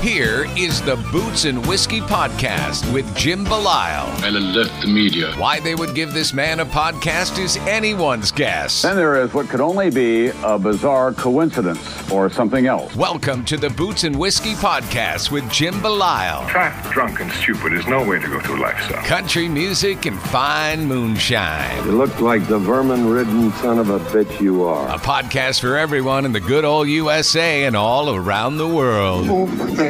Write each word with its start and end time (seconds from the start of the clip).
here 0.00 0.46
is 0.56 0.80
the 0.80 0.96
Boots 1.12 1.44
and 1.44 1.64
Whiskey 1.66 2.00
Podcast 2.00 2.90
with 2.90 3.14
Jim 3.14 3.44
Belisle. 3.44 4.08
I 4.22 4.30
left 4.30 4.80
the 4.80 4.88
media. 4.88 5.34
Why 5.34 5.60
they 5.60 5.74
would 5.74 5.94
give 5.94 6.14
this 6.14 6.32
man 6.32 6.60
a 6.60 6.64
podcast 6.64 7.38
is 7.38 7.58
anyone's 7.58 8.32
guess. 8.32 8.80
Then 8.80 8.96
there 8.96 9.22
is 9.22 9.34
what 9.34 9.50
could 9.50 9.60
only 9.60 9.90
be 9.90 10.28
a 10.42 10.58
bizarre 10.58 11.12
coincidence 11.12 12.10
or 12.10 12.30
something 12.30 12.66
else. 12.66 12.96
Welcome 12.96 13.44
to 13.44 13.58
the 13.58 13.68
Boots 13.68 14.04
and 14.04 14.16
Whiskey 14.16 14.54
Podcast 14.54 15.30
with 15.30 15.48
Jim 15.50 15.74
Belisle. 15.74 16.50
Fat, 16.50 16.92
drunk, 16.92 17.20
and 17.20 17.30
stupid 17.32 17.74
is 17.74 17.86
no 17.86 18.02
way 18.02 18.18
to 18.18 18.26
go 18.26 18.40
through 18.40 18.60
life, 18.60 18.80
son. 18.88 19.04
Country 19.04 19.48
music 19.48 20.06
and 20.06 20.18
fine 20.18 20.86
moonshine. 20.86 21.84
You 21.84 21.92
look 21.92 22.20
like 22.20 22.46
the 22.48 22.58
vermin 22.58 23.06
ridden 23.06 23.52
son 23.52 23.78
of 23.78 23.90
a 23.90 23.98
bitch 23.98 24.40
you 24.40 24.62
are. 24.64 24.88
A 24.88 24.98
podcast 24.98 25.60
for 25.60 25.76
everyone 25.76 26.24
in 26.24 26.32
the 26.32 26.40
good 26.40 26.64
old 26.64 26.88
USA 26.88 27.64
and 27.64 27.76
all 27.76 28.14
around 28.14 28.56
the 28.56 28.68
world. 28.68 29.28
Over 29.28 29.89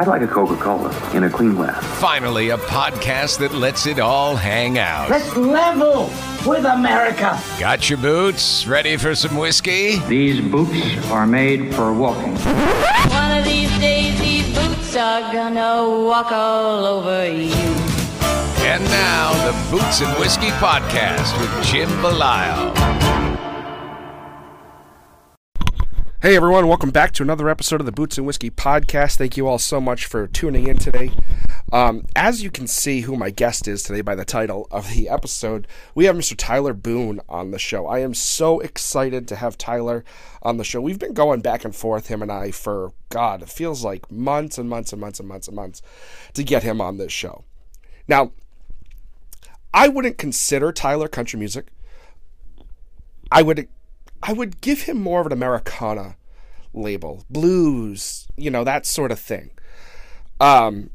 I'd 0.00 0.06
like 0.06 0.22
a 0.22 0.26
Coca-Cola 0.26 1.14
in 1.14 1.24
a 1.24 1.28
clean 1.28 1.54
glass. 1.54 1.84
Finally, 2.00 2.48
a 2.48 2.56
podcast 2.56 3.38
that 3.40 3.52
lets 3.52 3.84
it 3.84 3.98
all 3.98 4.34
hang 4.34 4.78
out. 4.78 5.10
Let's 5.10 5.36
level 5.36 6.04
with 6.46 6.64
America. 6.64 7.38
Got 7.58 7.90
your 7.90 7.98
boots? 7.98 8.66
Ready 8.66 8.96
for 8.96 9.14
some 9.14 9.36
whiskey? 9.36 9.98
These 10.08 10.40
boots 10.40 11.10
are 11.10 11.26
made 11.26 11.74
for 11.74 11.92
walking. 11.92 12.34
One 12.34 13.38
of 13.40 13.44
these 13.44 13.68
days, 13.78 14.18
these 14.18 14.46
boots 14.56 14.96
are 14.96 15.30
gonna 15.34 15.86
walk 15.86 16.32
all 16.32 16.86
over 16.86 17.30
you. 17.30 17.52
And 18.64 18.82
now, 18.84 19.32
the 19.44 19.52
Boots 19.70 20.00
and 20.00 20.18
Whiskey 20.18 20.48
Podcast 20.52 21.38
with 21.38 21.66
Jim 21.66 21.90
Belisle. 22.00 23.19
Hey 26.22 26.36
everyone, 26.36 26.68
welcome 26.68 26.90
back 26.90 27.12
to 27.12 27.22
another 27.22 27.48
episode 27.48 27.80
of 27.80 27.86
the 27.86 27.92
Boots 27.92 28.18
and 28.18 28.26
Whiskey 28.26 28.50
Podcast. 28.50 29.16
Thank 29.16 29.38
you 29.38 29.48
all 29.48 29.56
so 29.56 29.80
much 29.80 30.04
for 30.04 30.26
tuning 30.26 30.66
in 30.66 30.76
today. 30.76 31.12
Um, 31.72 32.04
as 32.14 32.42
you 32.42 32.50
can 32.50 32.66
see 32.66 33.00
who 33.00 33.16
my 33.16 33.30
guest 33.30 33.66
is 33.66 33.82
today 33.82 34.02
by 34.02 34.14
the 34.14 34.26
title 34.26 34.68
of 34.70 34.90
the 34.90 35.08
episode, 35.08 35.66
we 35.94 36.04
have 36.04 36.14
Mr. 36.14 36.34
Tyler 36.36 36.74
Boone 36.74 37.22
on 37.26 37.52
the 37.52 37.58
show. 37.58 37.86
I 37.86 38.00
am 38.00 38.12
so 38.12 38.60
excited 38.60 39.28
to 39.28 39.36
have 39.36 39.56
Tyler 39.56 40.04
on 40.42 40.58
the 40.58 40.62
show. 40.62 40.82
We've 40.82 40.98
been 40.98 41.14
going 41.14 41.40
back 41.40 41.64
and 41.64 41.74
forth, 41.74 42.08
him 42.08 42.20
and 42.20 42.30
I, 42.30 42.50
for 42.50 42.92
God, 43.08 43.40
it 43.40 43.48
feels 43.48 43.82
like 43.82 44.12
months 44.12 44.58
and 44.58 44.68
months 44.68 44.92
and 44.92 45.00
months 45.00 45.20
and 45.20 45.28
months 45.28 45.48
and 45.48 45.56
months 45.56 45.80
to 46.34 46.44
get 46.44 46.62
him 46.62 46.82
on 46.82 46.98
this 46.98 47.12
show. 47.12 47.44
Now, 48.06 48.32
I 49.72 49.88
wouldn't 49.88 50.18
consider 50.18 50.70
Tyler 50.70 51.08
country 51.08 51.38
music. 51.38 51.68
I 53.32 53.40
would 53.40 53.68
I 54.22 54.32
would 54.32 54.60
give 54.60 54.82
him 54.82 54.98
more 55.00 55.20
of 55.20 55.26
an 55.26 55.32
Americana 55.32 56.16
label, 56.72 57.24
blues, 57.30 58.28
you 58.36 58.50
know, 58.50 58.64
that 58.64 58.86
sort 58.86 59.12
of 59.12 59.18
thing. 59.18 59.50
Um, 60.40 60.90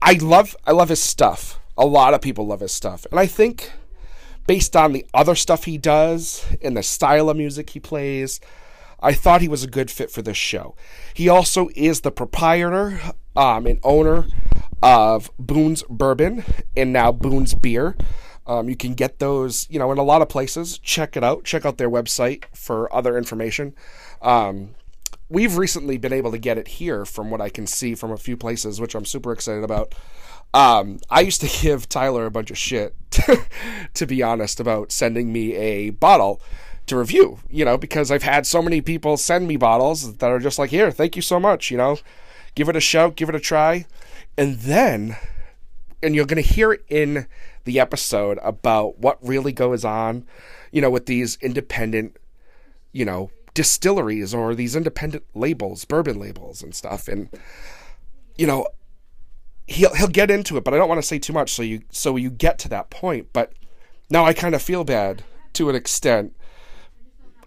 I 0.00 0.14
love 0.14 0.56
I 0.66 0.72
love 0.72 0.88
his 0.88 1.02
stuff. 1.02 1.58
A 1.76 1.86
lot 1.86 2.14
of 2.14 2.20
people 2.20 2.46
love 2.46 2.60
his 2.60 2.72
stuff, 2.72 3.06
and 3.10 3.18
I 3.18 3.26
think 3.26 3.70
based 4.46 4.76
on 4.76 4.92
the 4.92 5.06
other 5.14 5.34
stuff 5.34 5.64
he 5.64 5.78
does 5.78 6.44
and 6.62 6.76
the 6.76 6.82
style 6.82 7.30
of 7.30 7.36
music 7.36 7.70
he 7.70 7.80
plays, 7.80 8.40
I 9.00 9.12
thought 9.12 9.40
he 9.40 9.48
was 9.48 9.64
a 9.64 9.68
good 9.68 9.90
fit 9.90 10.10
for 10.10 10.22
this 10.22 10.36
show. 10.36 10.74
He 11.14 11.28
also 11.28 11.68
is 11.74 12.00
the 12.00 12.10
proprietor 12.10 13.00
um, 13.36 13.66
and 13.66 13.78
owner 13.82 14.26
of 14.82 15.30
Boone's 15.38 15.84
Bourbon 15.88 16.44
and 16.76 16.92
now 16.92 17.12
Boone's 17.12 17.54
Beer. 17.54 17.96
Um, 18.46 18.68
you 18.68 18.76
can 18.76 18.94
get 18.94 19.18
those, 19.18 19.66
you 19.70 19.78
know, 19.78 19.92
in 19.92 19.98
a 19.98 20.02
lot 20.02 20.22
of 20.22 20.28
places. 20.28 20.78
Check 20.78 21.16
it 21.16 21.22
out. 21.22 21.44
Check 21.44 21.64
out 21.64 21.78
their 21.78 21.90
website 21.90 22.44
for 22.54 22.92
other 22.94 23.16
information. 23.16 23.74
Um, 24.20 24.74
we've 25.28 25.56
recently 25.56 25.96
been 25.96 26.12
able 26.12 26.30
to 26.32 26.38
get 26.38 26.58
it 26.58 26.68
here, 26.68 27.04
from 27.04 27.30
what 27.30 27.40
I 27.40 27.48
can 27.48 27.66
see 27.66 27.94
from 27.94 28.10
a 28.10 28.16
few 28.16 28.36
places, 28.36 28.80
which 28.80 28.94
I'm 28.94 29.04
super 29.04 29.32
excited 29.32 29.64
about. 29.64 29.94
Um, 30.54 30.98
I 31.08 31.20
used 31.20 31.40
to 31.40 31.48
give 31.62 31.88
Tyler 31.88 32.26
a 32.26 32.30
bunch 32.30 32.50
of 32.50 32.58
shit, 32.58 32.94
to 33.94 34.06
be 34.06 34.22
honest, 34.22 34.60
about 34.60 34.92
sending 34.92 35.32
me 35.32 35.54
a 35.54 35.90
bottle 35.90 36.40
to 36.86 36.98
review, 36.98 37.38
you 37.48 37.64
know, 37.64 37.78
because 37.78 38.10
I've 38.10 38.24
had 38.24 38.46
so 38.46 38.60
many 38.60 38.80
people 38.80 39.16
send 39.16 39.46
me 39.46 39.56
bottles 39.56 40.16
that 40.16 40.30
are 40.30 40.40
just 40.40 40.58
like, 40.58 40.70
here, 40.70 40.90
thank 40.90 41.16
you 41.16 41.22
so 41.22 41.38
much, 41.38 41.70
you 41.70 41.76
know, 41.76 41.98
give 42.54 42.68
it 42.68 42.76
a 42.76 42.80
shout, 42.80 43.16
give 43.16 43.28
it 43.28 43.34
a 43.34 43.40
try. 43.40 43.86
And 44.36 44.58
then, 44.58 45.16
and 46.02 46.14
you're 46.14 46.26
going 46.26 46.42
to 46.42 46.48
hear 46.48 46.72
it 46.72 46.84
in 46.88 47.26
the 47.64 47.80
episode 47.80 48.38
about 48.42 48.98
what 48.98 49.18
really 49.26 49.52
goes 49.52 49.84
on, 49.84 50.26
you 50.70 50.80
know, 50.80 50.90
with 50.90 51.06
these 51.06 51.38
independent, 51.40 52.16
you 52.92 53.04
know, 53.04 53.30
distilleries 53.54 54.34
or 54.34 54.54
these 54.54 54.74
independent 54.74 55.24
labels, 55.34 55.84
bourbon 55.84 56.18
labels 56.18 56.62
and 56.62 56.74
stuff. 56.74 57.08
And, 57.08 57.28
you 58.36 58.46
know, 58.46 58.66
he'll 59.66 59.94
he'll 59.94 60.08
get 60.08 60.30
into 60.30 60.56
it, 60.56 60.64
but 60.64 60.74
I 60.74 60.76
don't 60.76 60.88
want 60.88 61.00
to 61.00 61.06
say 61.06 61.18
too 61.18 61.32
much 61.32 61.52
so 61.52 61.62
you 61.62 61.82
so 61.90 62.16
you 62.16 62.30
get 62.30 62.58
to 62.60 62.68
that 62.70 62.90
point. 62.90 63.28
But 63.32 63.52
now 64.10 64.24
I 64.24 64.32
kind 64.32 64.54
of 64.54 64.62
feel 64.62 64.84
bad 64.84 65.24
to 65.54 65.68
an 65.70 65.76
extent. 65.76 66.34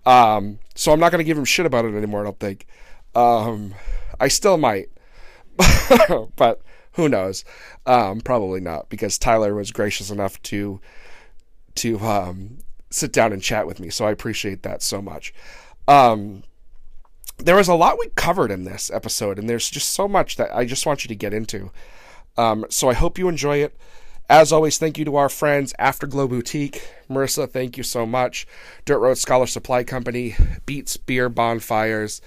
Um, 0.06 0.60
so 0.76 0.92
I'm 0.92 1.00
not 1.00 1.12
going 1.12 1.20
to 1.20 1.26
give 1.26 1.38
him 1.38 1.46
shit 1.46 1.66
about 1.66 1.86
it 1.86 1.96
anymore. 1.96 2.22
I 2.22 2.24
don't 2.26 2.40
think. 2.40 2.68
Um, 3.16 3.74
I 4.20 4.28
still 4.28 4.58
might, 4.58 4.90
but 6.36 6.62
who 6.96 7.10
knows? 7.10 7.44
Um, 7.86 8.22
probably 8.22 8.62
not 8.62 8.90
because 8.90 9.18
Tyler 9.18 9.54
was 9.54 9.72
gracious 9.72 10.10
enough 10.10 10.42
to 10.44 10.80
to 11.76 12.00
um, 12.00 12.60
sit 12.90 13.12
down 13.12 13.34
and 13.34 13.42
chat 13.42 13.68
with 13.68 13.80
me. 13.80 13.90
So 13.90 14.06
I 14.06 14.12
appreciate 14.12 14.64
that 14.64 14.82
so 14.82 15.02
much. 15.02 15.34
Um, 15.88 16.44
there 17.38 17.58
was 17.58 17.68
a 17.68 17.76
lot 17.76 18.00
we 18.00 18.08
covered 18.16 18.50
in 18.50 18.64
this 18.64 18.90
episode, 18.94 19.38
and 19.38 19.50
there's 19.50 19.70
just 19.70 19.90
so 19.90 20.08
much 20.08 20.38
that 20.38 20.56
I 20.56 20.64
just 20.66 20.86
want 20.86 21.04
you 21.04 21.10
to 21.10 21.16
get 21.16 21.34
into. 21.34 21.70
Um, 22.38 22.66
so 22.70 22.90
I 22.90 22.94
hope 22.94 23.18
you 23.18 23.28
enjoy 23.28 23.58
it. 23.58 23.78
As 24.30 24.52
always, 24.52 24.78
thank 24.78 24.98
you 24.98 25.06
to 25.06 25.18
our 25.18 25.30
friends 25.30 25.74
Afterglow 25.78 26.28
Boutique. 26.28 26.82
Marissa, 27.10 27.50
thank 27.50 27.78
you 27.78 27.84
so 27.84 28.06
much. 28.06 28.48
Dirt 28.86 29.00
Road 29.00 29.18
Scholar 29.18 29.46
Supply 29.46 29.84
Company, 29.84 30.36
Beats 30.66 30.98
Beer 30.98 31.30
Bonfires, 31.30 32.22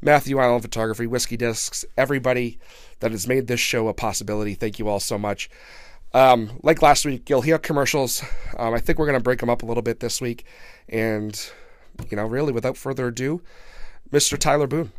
Matthew 0.00 0.38
Island 0.38 0.62
Photography, 0.62 1.06
Whiskey 1.06 1.36
Discs, 1.36 1.84
everybody 1.96 2.58
that 3.00 3.10
has 3.10 3.26
made 3.26 3.46
this 3.46 3.60
show 3.60 3.88
a 3.88 3.94
possibility. 3.94 4.54
Thank 4.54 4.78
you 4.78 4.88
all 4.88 5.00
so 5.00 5.18
much. 5.18 5.50
Um, 6.12 6.58
like 6.62 6.82
last 6.82 7.04
week, 7.04 7.28
you'll 7.28 7.42
hear 7.42 7.58
commercials. 7.58 8.22
Um, 8.56 8.74
I 8.74 8.80
think 8.80 8.98
we're 8.98 9.06
going 9.06 9.18
to 9.18 9.22
break 9.22 9.40
them 9.40 9.50
up 9.50 9.62
a 9.62 9.66
little 9.66 9.82
bit 9.82 10.00
this 10.00 10.20
week. 10.20 10.44
And, 10.88 11.38
you 12.10 12.16
know, 12.16 12.26
really, 12.26 12.52
without 12.52 12.76
further 12.76 13.08
ado, 13.08 13.42
Mr. 14.10 14.36
Tyler 14.36 14.66
Boone. 14.66 14.92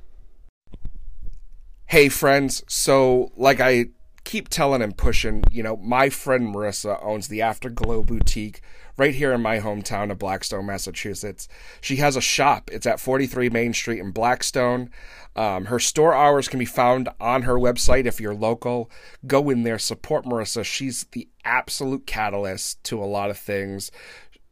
Hey, 1.85 2.07
friends. 2.07 2.63
So, 2.67 3.31
like 3.35 3.59
I 3.59 3.87
keep 4.23 4.47
telling 4.47 4.81
and 4.81 4.95
pushing, 4.95 5.43
you 5.51 5.63
know, 5.63 5.75
my 5.77 6.09
friend 6.09 6.53
Marissa 6.53 7.03
owns 7.03 7.27
the 7.27 7.41
Afterglow 7.41 8.03
Boutique 8.03 8.61
right 8.97 9.13
here 9.13 9.33
in 9.33 9.41
my 9.41 9.59
hometown 9.59 10.11
of 10.11 10.19
Blackstone, 10.19 10.65
Massachusetts. 10.65 11.47
She 11.79 11.97
has 11.97 12.15
a 12.15 12.21
shop. 12.21 12.69
It's 12.71 12.85
at 12.85 12.99
43 12.99 13.49
Main 13.49 13.73
Street 13.73 13.99
in 13.99 14.11
Blackstone. 14.11 14.89
Um, 15.35 15.65
her 15.65 15.79
store 15.79 16.13
hours 16.13 16.47
can 16.47 16.59
be 16.59 16.65
found 16.65 17.09
on 17.19 17.43
her 17.43 17.55
website 17.55 18.05
if 18.05 18.19
you're 18.19 18.35
local. 18.35 18.91
Go 19.25 19.49
in 19.49 19.63
there, 19.63 19.79
support 19.79 20.25
Marissa. 20.25 20.65
She's 20.65 21.05
the 21.11 21.29
absolute 21.45 22.05
catalyst 22.05 22.83
to 22.85 23.01
a 23.01 23.05
lot 23.05 23.29
of 23.29 23.37
things. 23.37 23.91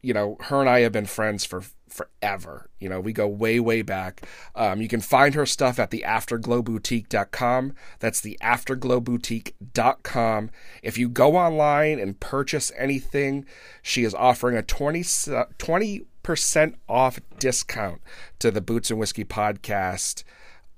You 0.02 0.14
know, 0.14 0.36
her 0.40 0.60
and 0.60 0.68
I 0.68 0.80
have 0.80 0.92
been 0.92 1.06
friends 1.06 1.44
for 1.44 1.62
forever. 1.90 2.70
You 2.78 2.88
know, 2.88 3.00
we 3.00 3.12
go 3.12 3.26
way, 3.26 3.58
way 3.60 3.82
back. 3.82 4.22
Um, 4.54 4.80
you 4.80 4.88
can 4.88 5.00
find 5.00 5.34
her 5.34 5.44
stuff 5.44 5.78
at 5.78 5.90
the 5.90 6.02
afterglowboutique.com. 6.06 7.74
That's 7.98 8.20
the 8.20 8.38
afterglowboutique.com. 8.42 10.50
If 10.82 10.98
you 10.98 11.08
go 11.08 11.36
online 11.36 11.98
and 11.98 12.20
purchase 12.20 12.70
anything, 12.76 13.46
she 13.82 14.04
is 14.04 14.14
offering 14.14 14.56
a 14.56 14.62
20, 14.62 15.02
20% 15.02 16.74
off 16.88 17.20
discount 17.38 18.00
to 18.38 18.50
the 18.50 18.60
Boots 18.60 18.90
and 18.90 18.98
Whiskey 18.98 19.24
podcast 19.24 20.24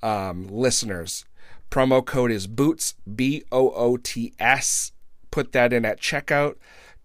um, 0.03 0.49
listeners. 0.49 1.25
Promo 1.71 2.05
code 2.05 2.31
is 2.31 2.47
BOOTS, 2.47 2.95
B 3.15 3.45
O 3.51 3.71
O 3.71 3.97
T 3.97 4.35
S. 4.39 4.93
Put 5.31 5.53
that 5.53 5.73
in 5.73 5.87
at 5.87 6.01
checkout. 6.01 6.57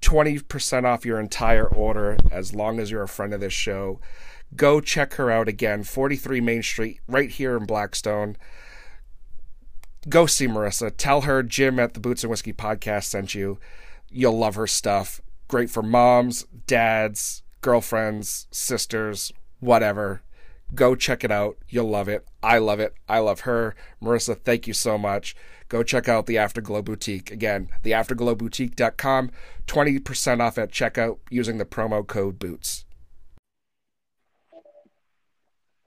20% 0.01 0.85
off 0.85 1.05
your 1.05 1.19
entire 1.19 1.67
order 1.67 2.17
as 2.31 2.53
long 2.53 2.79
as 2.79 2.91
you're 2.91 3.03
a 3.03 3.07
friend 3.07 3.33
of 3.33 3.39
this 3.39 3.53
show. 3.53 3.99
Go 4.55 4.79
check 4.79 5.15
her 5.15 5.29
out 5.29 5.47
again, 5.47 5.83
43 5.83 6.39
Main 6.41 6.63
Street, 6.63 6.99
right 7.07 7.29
here 7.29 7.57
in 7.57 7.65
Blackstone. 7.65 8.37
Go 10.07 10.25
see 10.25 10.47
Marissa. 10.47 10.91
Tell 10.95 11.21
her 11.21 11.43
Jim 11.43 11.79
at 11.79 11.93
the 11.93 11.99
Boots 11.99 12.23
and 12.23 12.31
Whiskey 12.31 12.53
podcast 12.53 13.05
sent 13.05 13.35
you. 13.35 13.59
You'll 14.09 14.37
love 14.37 14.55
her 14.55 14.67
stuff. 14.67 15.19
Great 15.49 15.69
for 15.69 15.83
moms, 15.83 16.45
dads, 16.65 17.43
girlfriends, 17.61 18.47
sisters, 18.51 19.33
whatever. 19.59 20.21
Go 20.73 20.95
check 20.95 21.23
it 21.23 21.31
out. 21.31 21.57
You'll 21.67 21.89
love 21.89 22.07
it. 22.07 22.25
I 22.41 22.57
love 22.59 22.79
it. 22.79 22.93
I 23.09 23.19
love 23.19 23.41
her. 23.41 23.75
Marissa, 24.01 24.37
thank 24.37 24.67
you 24.67 24.73
so 24.73 24.97
much 24.97 25.35
go 25.69 25.83
check 25.83 26.07
out 26.07 26.25
the 26.25 26.37
Afterglow 26.37 26.81
Boutique. 26.81 27.31
Again, 27.31 27.69
the 27.83 27.91
theafterglowboutique.com, 27.91 29.31
20% 29.67 30.41
off 30.41 30.57
at 30.57 30.71
checkout 30.71 31.17
using 31.29 31.57
the 31.57 31.65
promo 31.65 32.05
code 32.05 32.39
BOOTS. 32.39 32.85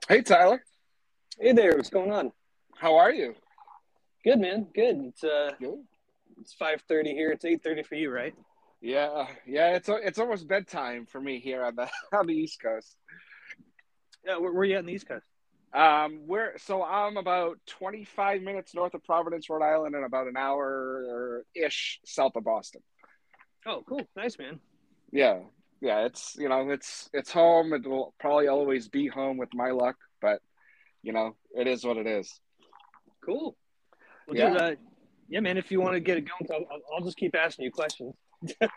Hey, 0.09 0.23
Tyler. 0.23 0.63
Hey 1.39 1.53
there. 1.53 1.77
What's 1.77 1.89
going 1.89 2.11
on? 2.11 2.33
How 2.77 2.97
are 2.97 3.13
you? 3.13 3.35
Good, 4.25 4.41
man. 4.41 4.67
Good. 4.75 4.97
It's 5.07 5.25
uh, 5.25 5.53
Good. 5.59 5.79
it's 6.41 6.53
five 6.53 6.83
thirty 6.89 7.15
here. 7.15 7.31
It's 7.31 7.45
eight 7.45 7.63
thirty 7.63 7.83
for 7.83 7.95
you, 7.95 8.11
right? 8.11 8.35
Yeah, 8.83 9.27
yeah. 9.47 9.77
It's 9.77 9.89
it's 9.89 10.19
almost 10.19 10.49
bedtime 10.49 11.07
for 11.07 11.21
me 11.21 11.39
here 11.39 11.65
on 11.65 11.77
the 11.77 11.89
on 12.13 12.27
the 12.27 12.35
East 12.35 12.61
Coast. 12.61 12.97
Yeah, 14.27 14.37
where, 14.37 14.53
where 14.53 14.63
are 14.63 14.65
you 14.65 14.75
at 14.75 14.81
on 14.81 14.87
the 14.87 14.93
East 14.93 15.09
Coast? 15.09 15.25
Um, 15.73 16.23
where 16.27 16.55
so 16.59 16.83
I'm 16.83 17.17
about 17.17 17.59
25 17.67 18.43
minutes 18.43 18.75
north 18.75 18.95
of 18.95 19.05
Providence, 19.05 19.49
Rhode 19.49 19.63
Island, 19.63 19.95
and 19.95 20.05
about 20.05 20.27
an 20.27 20.37
hour 20.37 21.45
ish 21.55 22.01
south 22.05 22.33
of 22.35 22.45
Boston. 22.45 22.83
Oh, 23.67 23.85
cool, 23.89 24.09
nice 24.17 24.37
man. 24.39 24.59
Yeah, 25.13 25.41
yeah. 25.81 26.07
It's 26.07 26.35
you 26.37 26.49
know 26.49 26.71
it's 26.71 27.09
it's 27.13 27.31
home. 27.31 27.73
It 27.73 27.87
will 27.87 28.15
probably 28.19 28.49
always 28.49 28.89
be 28.89 29.07
home 29.07 29.37
with 29.37 29.51
my 29.55 29.71
luck, 29.71 29.97
but 30.21 30.41
you 31.03 31.13
know 31.13 31.37
it 31.55 31.69
is 31.69 31.85
what 31.85 31.99
it 31.99 32.07
is. 32.07 32.41
Cool. 33.25 33.57
Well, 34.27 34.37
yeah. 34.37 34.49
Dude, 34.49 34.61
uh, 34.61 34.75
yeah, 35.29 35.41
man. 35.41 35.57
If 35.57 35.71
you 35.71 35.81
want 35.81 35.95
to 35.95 36.01
get 36.01 36.19
it 36.19 36.23
going, 36.23 36.65
I'll, 36.71 36.81
I'll 36.97 37.05
just 37.05 37.17
keep 37.17 37.37
asking 37.37 37.67
you 37.67 37.71
questions. 37.71 38.15
yeah. 38.61 38.69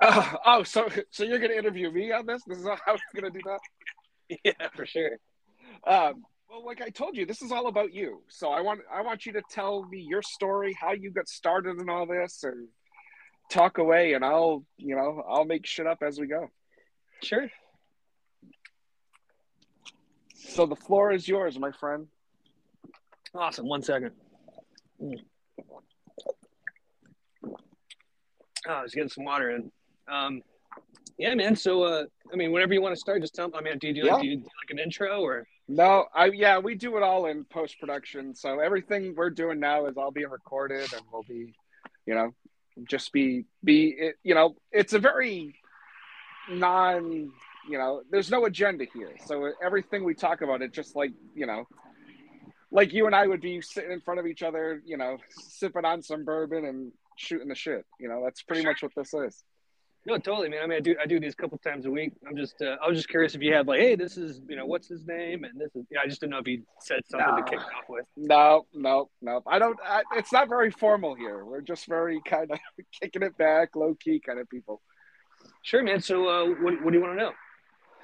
Oh, 0.00 0.34
oh, 0.46 0.62
so 0.64 0.88
so 1.10 1.22
you're 1.22 1.38
gonna 1.38 1.54
interview 1.54 1.92
me 1.92 2.10
on 2.10 2.26
this? 2.26 2.42
This 2.44 2.58
is 2.58 2.64
how 2.64 2.96
we're 3.14 3.20
gonna 3.20 3.32
do 3.32 3.40
that? 3.44 3.60
Yeah, 4.42 4.68
for 4.74 4.86
sure. 4.86 5.18
Um, 5.86 6.24
well, 6.48 6.64
like 6.64 6.80
I 6.80 6.90
told 6.90 7.16
you, 7.16 7.26
this 7.26 7.42
is 7.42 7.50
all 7.50 7.66
about 7.66 7.92
you. 7.92 8.22
So 8.28 8.50
I 8.50 8.60
want 8.60 8.80
I 8.92 9.02
want 9.02 9.26
you 9.26 9.32
to 9.32 9.42
tell 9.50 9.84
me 9.84 9.98
your 9.98 10.22
story, 10.22 10.76
how 10.80 10.92
you 10.92 11.10
got 11.10 11.28
started 11.28 11.80
in 11.80 11.88
all 11.88 12.06
this, 12.06 12.44
and 12.44 12.68
talk 13.50 13.78
away, 13.78 14.14
and 14.14 14.24
I'll 14.24 14.64
you 14.76 14.94
know 14.94 15.22
I'll 15.28 15.44
make 15.44 15.66
shit 15.66 15.86
up 15.86 15.98
as 16.02 16.18
we 16.18 16.26
go. 16.26 16.48
Sure. 17.22 17.50
So 20.36 20.66
the 20.66 20.76
floor 20.76 21.12
is 21.12 21.26
yours, 21.26 21.58
my 21.58 21.72
friend. 21.72 22.06
Awesome. 23.34 23.66
One 23.66 23.82
second. 23.82 24.12
Mm. 25.02 25.18
Oh, 28.66 28.72
I 28.72 28.82
was 28.82 28.94
getting 28.94 29.08
some 29.08 29.24
water 29.24 29.50
in. 29.50 29.72
Um, 30.08 30.42
yeah, 31.18 31.34
man. 31.34 31.56
So, 31.56 31.82
uh, 31.82 32.04
I 32.32 32.36
mean, 32.36 32.52
whenever 32.52 32.72
you 32.72 32.80
want 32.80 32.94
to 32.94 33.00
start, 33.00 33.20
just 33.20 33.34
tell 33.34 33.48
me. 33.48 33.54
I 33.58 33.62
mean, 33.62 33.78
do 33.78 33.88
you 33.88 33.94
do, 33.94 34.06
yeah. 34.06 34.12
like, 34.14 34.22
do 34.22 34.28
you 34.28 34.36
do 34.36 34.42
like 34.42 34.70
an 34.70 34.78
intro 34.78 35.20
or? 35.20 35.46
No, 35.66 36.06
I 36.14 36.26
yeah, 36.26 36.58
we 36.58 36.74
do 36.74 36.96
it 36.96 37.02
all 37.02 37.26
in 37.26 37.44
post 37.44 37.80
production. 37.80 38.34
So 38.34 38.60
everything 38.60 39.14
we're 39.16 39.30
doing 39.30 39.60
now 39.60 39.86
is 39.86 39.96
all 39.96 40.10
being 40.10 40.28
recorded, 40.28 40.92
and 40.92 41.02
we'll 41.10 41.22
be, 41.22 41.54
you 42.06 42.14
know, 42.14 42.34
just 42.88 43.12
be 43.12 43.46
be 43.62 43.94
it, 43.96 44.16
you 44.22 44.34
know, 44.34 44.56
it's 44.72 44.92
a 44.92 44.98
very 44.98 45.54
non, 46.50 47.32
you 47.68 47.78
know, 47.78 48.02
there's 48.10 48.30
no 48.30 48.44
agenda 48.44 48.84
here. 48.92 49.12
So 49.24 49.52
everything 49.62 50.04
we 50.04 50.14
talk 50.14 50.42
about, 50.42 50.60
it 50.60 50.72
just 50.72 50.94
like 50.94 51.12
you 51.34 51.46
know, 51.46 51.66
like 52.70 52.92
you 52.92 53.06
and 53.06 53.14
I 53.14 53.26
would 53.26 53.40
be 53.40 53.62
sitting 53.62 53.92
in 53.92 54.00
front 54.02 54.20
of 54.20 54.26
each 54.26 54.42
other, 54.42 54.82
you 54.84 54.98
know, 54.98 55.16
sipping 55.30 55.86
on 55.86 56.02
some 56.02 56.24
bourbon 56.24 56.66
and 56.66 56.92
shooting 57.16 57.48
the 57.48 57.54
shit. 57.54 57.86
You 57.98 58.08
know, 58.08 58.22
that's 58.22 58.42
pretty 58.42 58.66
much 58.66 58.82
what 58.82 58.92
this 58.94 59.14
is. 59.14 59.42
No, 60.06 60.18
totally, 60.18 60.50
man. 60.50 60.60
I 60.62 60.66
mean, 60.66 60.76
I 60.76 60.80
do 60.80 60.96
I 61.00 61.06
do 61.06 61.18
these 61.18 61.32
a 61.32 61.36
couple 61.36 61.56
times 61.58 61.86
a 61.86 61.90
week. 61.90 62.12
I'm 62.28 62.36
just 62.36 62.60
uh, 62.60 62.76
I 62.82 62.88
was 62.88 62.98
just 62.98 63.08
curious 63.08 63.34
if 63.34 63.40
you 63.40 63.54
had 63.54 63.66
like, 63.66 63.80
hey, 63.80 63.96
this 63.96 64.18
is 64.18 64.42
you 64.48 64.54
know 64.54 64.66
what's 64.66 64.86
his 64.86 65.06
name, 65.06 65.44
and 65.44 65.58
this 65.58 65.74
is 65.74 65.86
yeah. 65.90 66.00
I 66.02 66.06
just 66.06 66.20
didn't 66.20 66.32
know 66.32 66.38
if 66.38 66.46
you 66.46 66.62
said 66.80 67.00
something 67.06 67.36
no. 67.36 67.42
to 67.42 67.50
kick 67.50 67.58
off 67.60 67.84
with. 67.88 68.04
No, 68.16 68.66
no, 68.74 69.08
no. 69.22 69.42
I 69.46 69.58
don't. 69.58 69.78
I, 69.82 70.02
it's 70.16 70.32
not 70.32 70.50
very 70.50 70.70
formal 70.70 71.14
here. 71.14 71.44
We're 71.44 71.62
just 71.62 71.86
very 71.86 72.20
kind 72.26 72.50
of 72.50 72.58
kicking 73.00 73.22
it 73.22 73.36
back, 73.38 73.76
low 73.76 73.94
key 73.98 74.20
kind 74.20 74.38
of 74.38 74.48
people. 74.50 74.82
Sure, 75.62 75.82
man. 75.82 76.02
So, 76.02 76.28
uh, 76.28 76.54
what 76.60 76.82
what 76.84 76.92
do 76.92 76.98
you 76.98 77.02
want 77.02 77.18
to 77.18 77.24
know? 77.24 77.32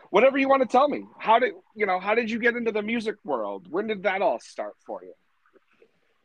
Whatever 0.08 0.38
you 0.38 0.48
want 0.48 0.62
to 0.62 0.68
tell 0.68 0.88
me. 0.88 1.04
How 1.18 1.38
did 1.38 1.52
you 1.76 1.84
know? 1.84 2.00
How 2.00 2.14
did 2.14 2.30
you 2.30 2.38
get 2.38 2.56
into 2.56 2.72
the 2.72 2.82
music 2.82 3.16
world? 3.24 3.66
When 3.68 3.86
did 3.86 4.04
that 4.04 4.22
all 4.22 4.40
start 4.40 4.72
for 4.86 5.04
you? 5.04 5.12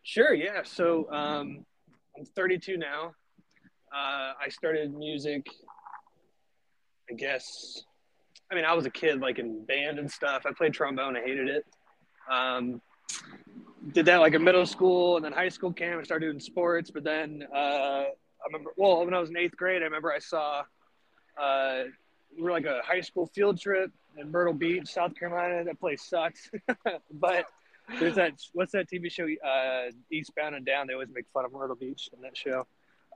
Sure. 0.03 0.33
Yeah. 0.33 0.61
So 0.63 1.11
um, 1.11 1.65
I'm 2.17 2.23
32 2.23 2.77
now. 2.77 3.11
Uh, 3.95 4.33
I 4.43 4.49
started 4.49 4.93
music, 4.93 5.45
I 7.09 7.13
guess. 7.13 7.83
I 8.51 8.55
mean, 8.55 8.65
I 8.65 8.73
was 8.73 8.85
a 8.85 8.89
kid, 8.89 9.21
like 9.21 9.39
in 9.39 9.65
band 9.65 9.99
and 9.99 10.11
stuff. 10.11 10.43
I 10.45 10.51
played 10.51 10.73
trombone. 10.73 11.15
I 11.17 11.21
hated 11.21 11.47
it. 11.47 11.65
Um, 12.31 12.81
did 13.91 14.05
that 14.07 14.17
like 14.17 14.33
in 14.33 14.43
middle 14.43 14.65
school 14.65 15.15
and 15.15 15.25
then 15.25 15.31
high 15.31 15.49
school 15.49 15.71
camp. 15.71 15.99
I 15.99 16.03
started 16.03 16.25
doing 16.25 16.39
sports, 16.39 16.91
but 16.91 17.03
then 17.03 17.43
uh, 17.53 18.05
I 18.05 18.45
remember, 18.47 18.71
well, 18.77 19.03
when 19.05 19.13
I 19.13 19.19
was 19.19 19.29
in 19.29 19.37
eighth 19.37 19.55
grade, 19.55 19.81
I 19.81 19.85
remember 19.85 20.11
I 20.11 20.19
saw 20.19 20.63
uh, 21.41 21.83
we 22.35 22.43
were 22.43 22.51
like 22.51 22.65
a 22.65 22.81
high 22.83 23.01
school 23.01 23.27
field 23.33 23.59
trip 23.59 23.91
in 24.17 24.31
Myrtle 24.31 24.53
Beach, 24.53 24.87
South 24.87 25.15
Carolina. 25.17 25.63
That 25.63 25.79
place 25.79 26.03
sucks, 26.03 26.49
but 27.11 27.45
there's 27.99 28.15
that 28.15 28.33
what's 28.53 28.71
that 28.71 28.89
TV 28.89 29.11
show 29.11 29.27
uh, 29.47 29.91
Eastbound 30.11 30.55
and 30.55 30.65
Down? 30.65 30.87
They 30.87 30.93
always 30.93 31.09
make 31.13 31.25
fun 31.33 31.45
of 31.45 31.53
Myrtle 31.53 31.75
Beach 31.75 32.09
in 32.13 32.21
that 32.21 32.35
show. 32.35 32.65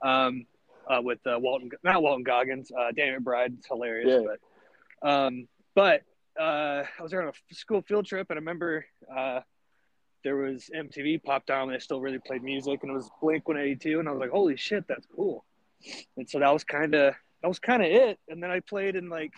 Um, 0.02 0.46
uh, 0.88 1.00
with 1.02 1.18
uh, 1.26 1.38
Walton, 1.38 1.70
not 1.82 2.02
Walton 2.02 2.22
Goggins, 2.22 2.70
uh, 2.76 2.92
Danny 2.92 3.16
McBride. 3.16 3.58
It's 3.58 3.66
hilarious. 3.66 4.22
Yeah. 4.22 4.34
But, 5.02 5.08
um, 5.08 5.48
but 5.74 6.02
uh, 6.38 6.84
I 6.98 7.02
was 7.02 7.10
there 7.10 7.22
on 7.22 7.28
a 7.28 7.54
school 7.54 7.82
field 7.82 8.06
trip, 8.06 8.28
and 8.30 8.36
I 8.36 8.40
remember 8.40 8.86
uh, 9.14 9.40
there 10.24 10.36
was 10.36 10.70
MTV 10.74 11.22
popped 11.22 11.50
on, 11.50 11.64
and 11.64 11.72
they 11.72 11.78
still 11.78 12.00
really 12.00 12.18
played 12.18 12.42
music, 12.42 12.80
and 12.82 12.90
it 12.90 12.94
was 12.94 13.10
Blink 13.20 13.46
182, 13.46 13.98
and 13.98 14.08
I 14.08 14.12
was 14.12 14.20
like, 14.20 14.30
holy 14.30 14.56
shit, 14.56 14.84
that's 14.88 15.06
cool. 15.14 15.44
And 16.16 16.28
so 16.28 16.38
that 16.38 16.52
was 16.52 16.64
kind 16.64 16.94
of 16.94 17.14
that 17.42 17.48
was 17.48 17.58
kind 17.58 17.82
of 17.82 17.88
it. 17.90 18.18
And 18.28 18.42
then 18.42 18.50
I 18.50 18.60
played 18.60 18.96
in 18.96 19.08
like 19.08 19.32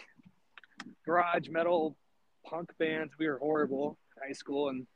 garage 1.07 1.49
metal 1.49 1.97
punk 2.45 2.71
bands. 2.79 3.13
We 3.19 3.29
were 3.29 3.39
horrible 3.39 3.97
in 4.17 4.29
high 4.29 4.33
school, 4.33 4.71
and, 4.71 4.87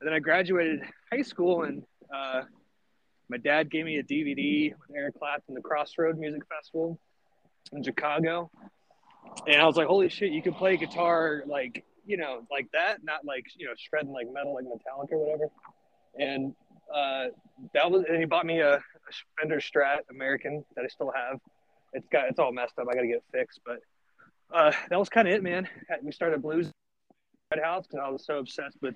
and 0.00 0.08
then 0.08 0.12
I 0.12 0.18
graduated 0.18 0.82
high 1.12 1.22
school 1.22 1.64
and. 1.64 1.82
Uh, 2.14 2.42
my 3.28 3.36
dad 3.36 3.70
gave 3.70 3.84
me 3.84 3.98
a 3.98 4.02
DVD 4.02 4.72
with 4.72 4.96
Eric 4.96 5.18
Clapton, 5.18 5.54
the 5.54 5.60
Crossroad 5.60 6.18
Music 6.18 6.42
Festival 6.48 6.98
in 7.72 7.82
Chicago. 7.82 8.50
And 9.46 9.60
I 9.60 9.66
was 9.66 9.76
like, 9.76 9.86
holy 9.86 10.08
shit, 10.08 10.32
you 10.32 10.42
can 10.42 10.54
play 10.54 10.76
guitar 10.76 11.42
like, 11.46 11.84
you 12.06 12.16
know, 12.16 12.46
like 12.50 12.68
that, 12.72 13.02
not 13.02 13.24
like, 13.24 13.46
you 13.56 13.66
know, 13.66 13.72
shredding 13.76 14.12
like 14.12 14.26
metal 14.32 14.54
like 14.54 14.64
Metallica 14.64 15.12
or 15.12 15.18
whatever. 15.18 15.50
And 16.18 16.54
uh, 16.94 17.26
that 17.72 17.90
was, 17.90 18.04
and 18.08 18.18
he 18.18 18.24
bought 18.26 18.46
me 18.46 18.60
a, 18.60 18.74
a 18.76 18.80
Fender 19.40 19.58
Strat 19.58 20.00
American 20.10 20.64
that 20.76 20.84
I 20.84 20.88
still 20.88 21.12
have. 21.14 21.40
It's 21.94 22.06
got, 22.08 22.28
it's 22.28 22.38
all 22.38 22.52
messed 22.52 22.78
up. 22.78 22.86
I 22.90 22.94
got 22.94 23.02
to 23.02 23.06
get 23.06 23.16
it 23.16 23.24
fixed. 23.32 23.60
But 23.64 23.80
uh, 24.52 24.72
that 24.90 24.98
was 24.98 25.08
kind 25.08 25.26
of 25.26 25.34
it, 25.34 25.42
man. 25.42 25.68
We 26.02 26.12
started 26.12 26.42
blues 26.42 26.70
Red 27.50 27.62
House 27.62 27.86
because 27.86 28.04
I 28.04 28.08
was 28.10 28.24
so 28.24 28.38
obsessed 28.38 28.76
with 28.82 28.94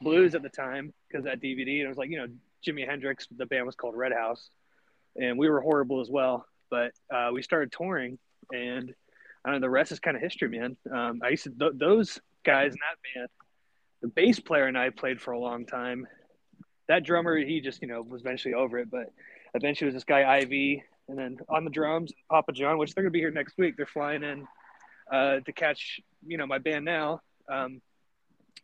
blues 0.00 0.34
at 0.34 0.42
the 0.42 0.48
time 0.48 0.92
because 1.08 1.24
that 1.24 1.40
DVD, 1.40 1.78
and 1.78 1.86
it 1.86 1.88
was 1.88 1.98
like 1.98 2.10
you 2.10 2.18
know 2.18 2.26
Jimi 2.66 2.86
Hendrix. 2.86 3.26
The 3.36 3.46
band 3.46 3.66
was 3.66 3.74
called 3.74 3.96
Red 3.96 4.12
House, 4.12 4.50
and 5.16 5.38
we 5.38 5.48
were 5.48 5.60
horrible 5.60 6.00
as 6.00 6.10
well. 6.10 6.46
But 6.70 6.92
uh, 7.12 7.30
we 7.32 7.42
started 7.42 7.72
touring, 7.72 8.18
and 8.52 8.94
I 9.44 9.50
don't 9.50 9.60
know. 9.60 9.66
The 9.66 9.70
rest 9.70 9.92
is 9.92 10.00
kind 10.00 10.16
of 10.16 10.22
history, 10.22 10.48
man. 10.48 10.76
Um, 10.92 11.20
I 11.24 11.30
used 11.30 11.44
to 11.44 11.50
th- 11.50 11.72
those 11.76 12.20
guys 12.44 12.72
in 12.72 12.78
that 12.78 13.14
band. 13.14 13.28
The 14.02 14.08
bass 14.08 14.40
player 14.40 14.66
and 14.66 14.78
I 14.78 14.90
played 14.90 15.20
for 15.20 15.32
a 15.32 15.38
long 15.38 15.66
time. 15.66 16.06
That 16.88 17.04
drummer, 17.04 17.36
he 17.36 17.60
just 17.60 17.82
you 17.82 17.88
know 17.88 18.02
was 18.02 18.22
eventually 18.22 18.54
over 18.54 18.78
it, 18.78 18.90
but 18.90 19.12
eventually 19.54 19.86
was 19.86 19.94
this 19.94 20.04
guy 20.04 20.24
Ivy, 20.24 20.82
and 21.08 21.18
then 21.18 21.38
on 21.48 21.64
the 21.64 21.70
drums, 21.70 22.12
Papa 22.30 22.52
John, 22.52 22.78
which 22.78 22.94
they're 22.94 23.04
gonna 23.04 23.10
be 23.10 23.20
here 23.20 23.30
next 23.30 23.58
week. 23.58 23.76
They're 23.76 23.86
flying 23.86 24.22
in 24.22 24.46
uh, 25.10 25.40
to 25.40 25.52
catch 25.52 26.00
you 26.26 26.38
know 26.38 26.46
my 26.46 26.58
band 26.58 26.84
now. 26.84 27.20
Um, 27.50 27.80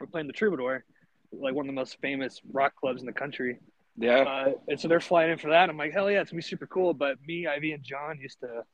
we're 0.00 0.06
playing 0.06 0.26
the 0.26 0.32
Troubadour, 0.32 0.84
like 1.32 1.54
one 1.54 1.66
of 1.66 1.68
the 1.68 1.80
most 1.80 1.98
famous 2.00 2.40
rock 2.52 2.74
clubs 2.76 3.00
in 3.00 3.06
the 3.06 3.12
country. 3.12 3.58
Yeah. 3.98 4.20
Uh, 4.20 4.52
and 4.68 4.78
so 4.78 4.88
they're 4.88 5.00
flying 5.00 5.30
in 5.32 5.38
for 5.38 5.50
that. 5.50 5.70
I'm 5.70 5.76
like, 5.76 5.92
hell 5.92 6.10
yeah, 6.10 6.20
it's 6.20 6.30
gonna 6.30 6.38
be 6.38 6.42
super 6.42 6.66
cool. 6.66 6.94
But 6.94 7.18
me, 7.26 7.46
Ivy, 7.46 7.72
and 7.72 7.82
John 7.82 8.18
used 8.20 8.40
to. 8.40 8.64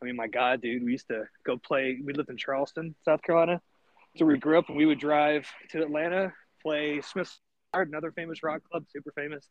I 0.00 0.04
mean, 0.04 0.16
my 0.16 0.26
God, 0.26 0.60
dude, 0.60 0.82
we 0.82 0.92
used 0.92 1.06
to 1.08 1.24
go 1.46 1.56
play. 1.56 1.98
We 2.04 2.12
lived 2.12 2.28
in 2.28 2.36
Charleston, 2.36 2.94
South 3.04 3.22
Carolina, 3.22 3.60
so 4.16 4.26
we 4.26 4.36
grew 4.36 4.58
up, 4.58 4.68
and 4.68 4.76
we 4.76 4.84
would 4.84 4.98
drive 4.98 5.46
to 5.70 5.82
Atlanta, 5.82 6.32
play 6.60 7.00
Smith's 7.02 7.38
another 7.74 8.12
famous 8.12 8.42
rock 8.42 8.62
club, 8.70 8.84
super 8.92 9.12
famous. 9.12 9.48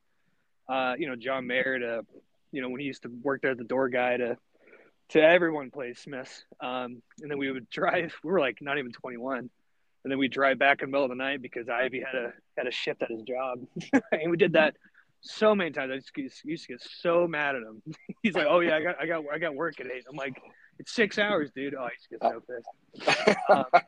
Uh, 0.69 0.93
you 0.97 1.07
know, 1.07 1.15
John 1.15 1.47
Mayer 1.47 1.79
to, 1.79 2.05
you 2.51 2.61
know, 2.61 2.69
when 2.69 2.79
he 2.79 2.85
used 2.85 3.03
to 3.03 3.09
work 3.23 3.41
there 3.41 3.51
as 3.51 3.57
the 3.57 3.63
door 3.63 3.89
guy 3.89 4.17
to, 4.17 4.37
to 5.09 5.21
everyone 5.21 5.71
plays 5.71 5.99
Smith's. 5.99 6.45
Um, 6.61 7.01
and 7.21 7.29
then 7.29 7.37
we 7.37 7.51
would 7.51 7.69
drive. 7.71 8.13
We 8.23 8.31
were 8.31 8.39
like 8.39 8.59
not 8.61 8.77
even 8.77 8.91
21, 8.91 9.49
and 10.03 10.11
then 10.11 10.17
we 10.17 10.27
drive 10.27 10.57
back 10.57 10.81
in 10.81 10.89
the 10.89 10.91
middle 10.91 11.05
of 11.05 11.09
the 11.09 11.15
night 11.15 11.41
because 11.41 11.69
Ivy 11.69 12.01
had 12.01 12.15
a 12.15 12.33
had 12.57 12.67
a 12.67 12.71
shift 12.71 13.01
at 13.01 13.09
his 13.09 13.21
job, 13.23 13.59
and 14.11 14.31
we 14.31 14.37
did 14.37 14.53
that 14.53 14.75
so 15.21 15.53
many 15.53 15.71
times. 15.71 15.91
I 15.91 15.97
just 15.97 16.43
used, 16.45 16.65
to 16.65 16.73
get 16.73 16.81
so 16.81 17.27
mad 17.27 17.55
at 17.55 17.61
him. 17.61 17.81
He's 18.23 18.33
like, 18.33 18.47
"Oh 18.49 18.59
yeah, 18.59 18.75
I 18.75 18.83
got 18.83 18.95
I 19.01 19.05
got 19.05 19.23
I 19.31 19.37
got 19.37 19.55
work 19.55 19.79
at 19.79 19.87
eight. 19.87 20.05
I'm 20.09 20.15
like, 20.15 20.41
"It's 20.79 20.91
six 20.91 21.19
hours, 21.19 21.51
dude." 21.55 21.75
Oh, 21.75 21.83
I 21.83 21.89
used 21.89 22.07
to 22.09 22.17
get 22.17 23.07
so 23.07 23.25
pissed. 23.25 23.37
um, 23.49 23.81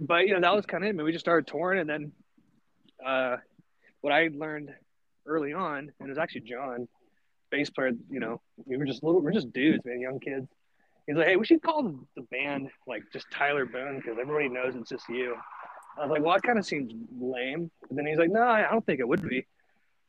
but 0.00 0.26
you 0.26 0.34
know 0.34 0.40
that 0.40 0.54
was 0.54 0.66
kind 0.66 0.84
of 0.84 0.90
it. 0.90 0.96
Man. 0.96 1.04
We 1.04 1.12
just 1.12 1.24
started 1.24 1.46
touring, 1.46 1.80
and 1.80 1.88
then 1.88 2.12
uh, 3.04 3.36
what 4.00 4.12
I 4.12 4.28
learned 4.32 4.70
early 5.26 5.52
on, 5.52 5.78
and 5.78 6.06
it 6.06 6.08
was 6.08 6.18
actually 6.18 6.42
John, 6.42 6.88
bass 7.50 7.70
player. 7.70 7.92
You 8.10 8.20
know, 8.20 8.40
we 8.66 8.76
were 8.76 8.84
just 8.84 9.02
little, 9.02 9.20
we're 9.20 9.32
just 9.32 9.52
dudes, 9.52 9.84
man, 9.84 10.00
young 10.00 10.20
kids. 10.20 10.48
He's 11.08 11.16
like, 11.16 11.26
hey, 11.26 11.36
we 11.36 11.46
should 11.46 11.62
call 11.62 11.94
the 12.16 12.22
band 12.30 12.68
like 12.86 13.02
just 13.14 13.30
Tyler 13.32 13.64
Boone 13.64 13.96
because 13.96 14.18
everybody 14.20 14.50
knows 14.50 14.76
it's 14.76 14.90
just 14.90 15.08
you. 15.08 15.34
I 15.96 16.02
was 16.02 16.10
like, 16.10 16.22
well, 16.22 16.34
that 16.34 16.42
kind 16.42 16.58
of 16.58 16.66
seems 16.66 16.92
lame. 17.18 17.70
But 17.80 17.96
then 17.96 18.06
he's 18.06 18.18
like, 18.18 18.30
no, 18.30 18.42
I 18.42 18.68
don't 18.70 18.84
think 18.84 19.00
it 19.00 19.08
would 19.08 19.26
be. 19.26 19.46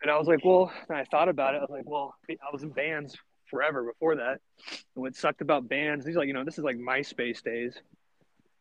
And 0.01 0.11
I 0.11 0.17
was 0.17 0.27
like, 0.27 0.43
well, 0.43 0.73
I 0.89 1.05
thought 1.05 1.29
about 1.29 1.55
it. 1.55 1.59
I 1.59 1.61
was 1.61 1.69
like, 1.69 1.89
well, 1.89 2.15
I 2.29 2.51
was 2.51 2.63
in 2.63 2.69
bands 2.69 3.15
forever 3.49 3.83
before 3.83 4.17
that. 4.17 4.41
And 4.95 5.01
what 5.03 5.15
sucked 5.15 5.39
about 5.39 5.69
bands, 5.69 6.05
he's 6.05 6.17
like, 6.17 6.27
you 6.27 6.33
know, 6.33 6.43
this 6.43 6.57
is 6.57 6.65
like 6.65 6.77
MySpace 6.77 7.41
days. 7.41 7.79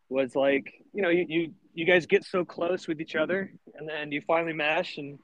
Was 0.09 0.37
like, 0.37 0.73
you 0.95 1.03
know, 1.03 1.11
you, 1.11 1.27
you 1.29 1.55
you 1.75 1.85
guys 1.85 2.07
get 2.07 2.25
so 2.25 2.43
close 2.43 2.89
with 2.89 2.99
each 2.99 3.15
other, 3.15 3.53
and 3.75 3.87
then 3.87 4.11
you 4.11 4.23
finally 4.27 4.55
mesh, 4.55 4.97
and 4.97 5.19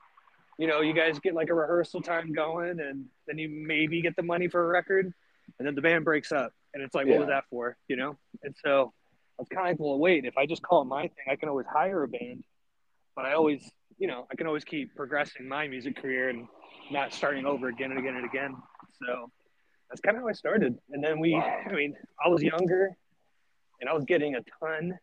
you 0.59 0.66
know, 0.66 0.83
you 0.83 0.92
guys 0.92 1.18
get 1.21 1.33
like 1.33 1.49
a 1.49 1.54
rehearsal 1.54 2.02
time 2.02 2.35
going, 2.35 2.78
and 2.80 3.06
then 3.26 3.38
you 3.38 3.49
maybe 3.49 4.02
get 4.02 4.14
the 4.14 4.23
money 4.23 4.47
for 4.47 4.62
a 4.62 4.66
record, 4.66 5.14
and 5.58 5.66
then 5.66 5.75
the 5.75 5.82
band 5.82 6.04
breaks 6.04 6.32
up, 6.32 6.52
and 6.73 6.82
it's 6.82 6.94
like, 6.94 7.06
what 7.06 7.18
was 7.18 7.28
that 7.28 7.44
for, 7.50 7.76
you 7.88 7.96
know? 7.96 8.16
And 8.42 8.54
so 8.64 8.92
I 9.38 9.42
was 9.42 9.49
kind 9.49 9.66
of 9.66 9.73
like, 9.73 9.80
well, 9.80 9.99
wait, 9.99 10.25
if 10.25 10.37
I 10.37 10.46
just 10.46 10.62
call 10.62 10.82
it 10.82 10.87
my 10.87 11.02
thing, 11.02 11.26
I 11.30 11.37
can 11.37 11.49
always 11.49 11.66
hire 11.66 12.02
a 12.02 12.08
band, 12.08 12.44
but 13.14 13.25
I 13.25 13.34
always, 13.34 13.70
you 13.99 14.08
know, 14.08 14.26
I 14.30 14.34
can 14.34 14.46
always 14.46 14.64
keep 14.64 14.94
progressing 14.94 15.49
my 15.49 15.68
music 15.68 16.00
career 16.00 16.28
and 16.28 16.46
not 16.90 17.12
starting 17.12 17.46
over 17.46 17.68
again 17.68 17.90
and 17.90 18.00
again 18.00 18.16
and 18.16 18.25
again. 18.25 18.56
So 19.00 19.30
that's 19.88 20.00
kind 20.00 20.16
of 20.16 20.23
how 20.23 20.28
I 20.28 20.32
started. 20.32 20.78
And 20.90 21.02
then 21.02 21.20
we, 21.20 21.34
I 21.34 21.73
mean, 21.73 21.94
I 22.25 22.28
was 22.28 22.42
younger, 22.42 22.96
and 23.80 23.90
I 23.90 23.92
was 23.92 24.04
getting 24.04 24.34
a 24.34 24.40
ton 24.61 24.99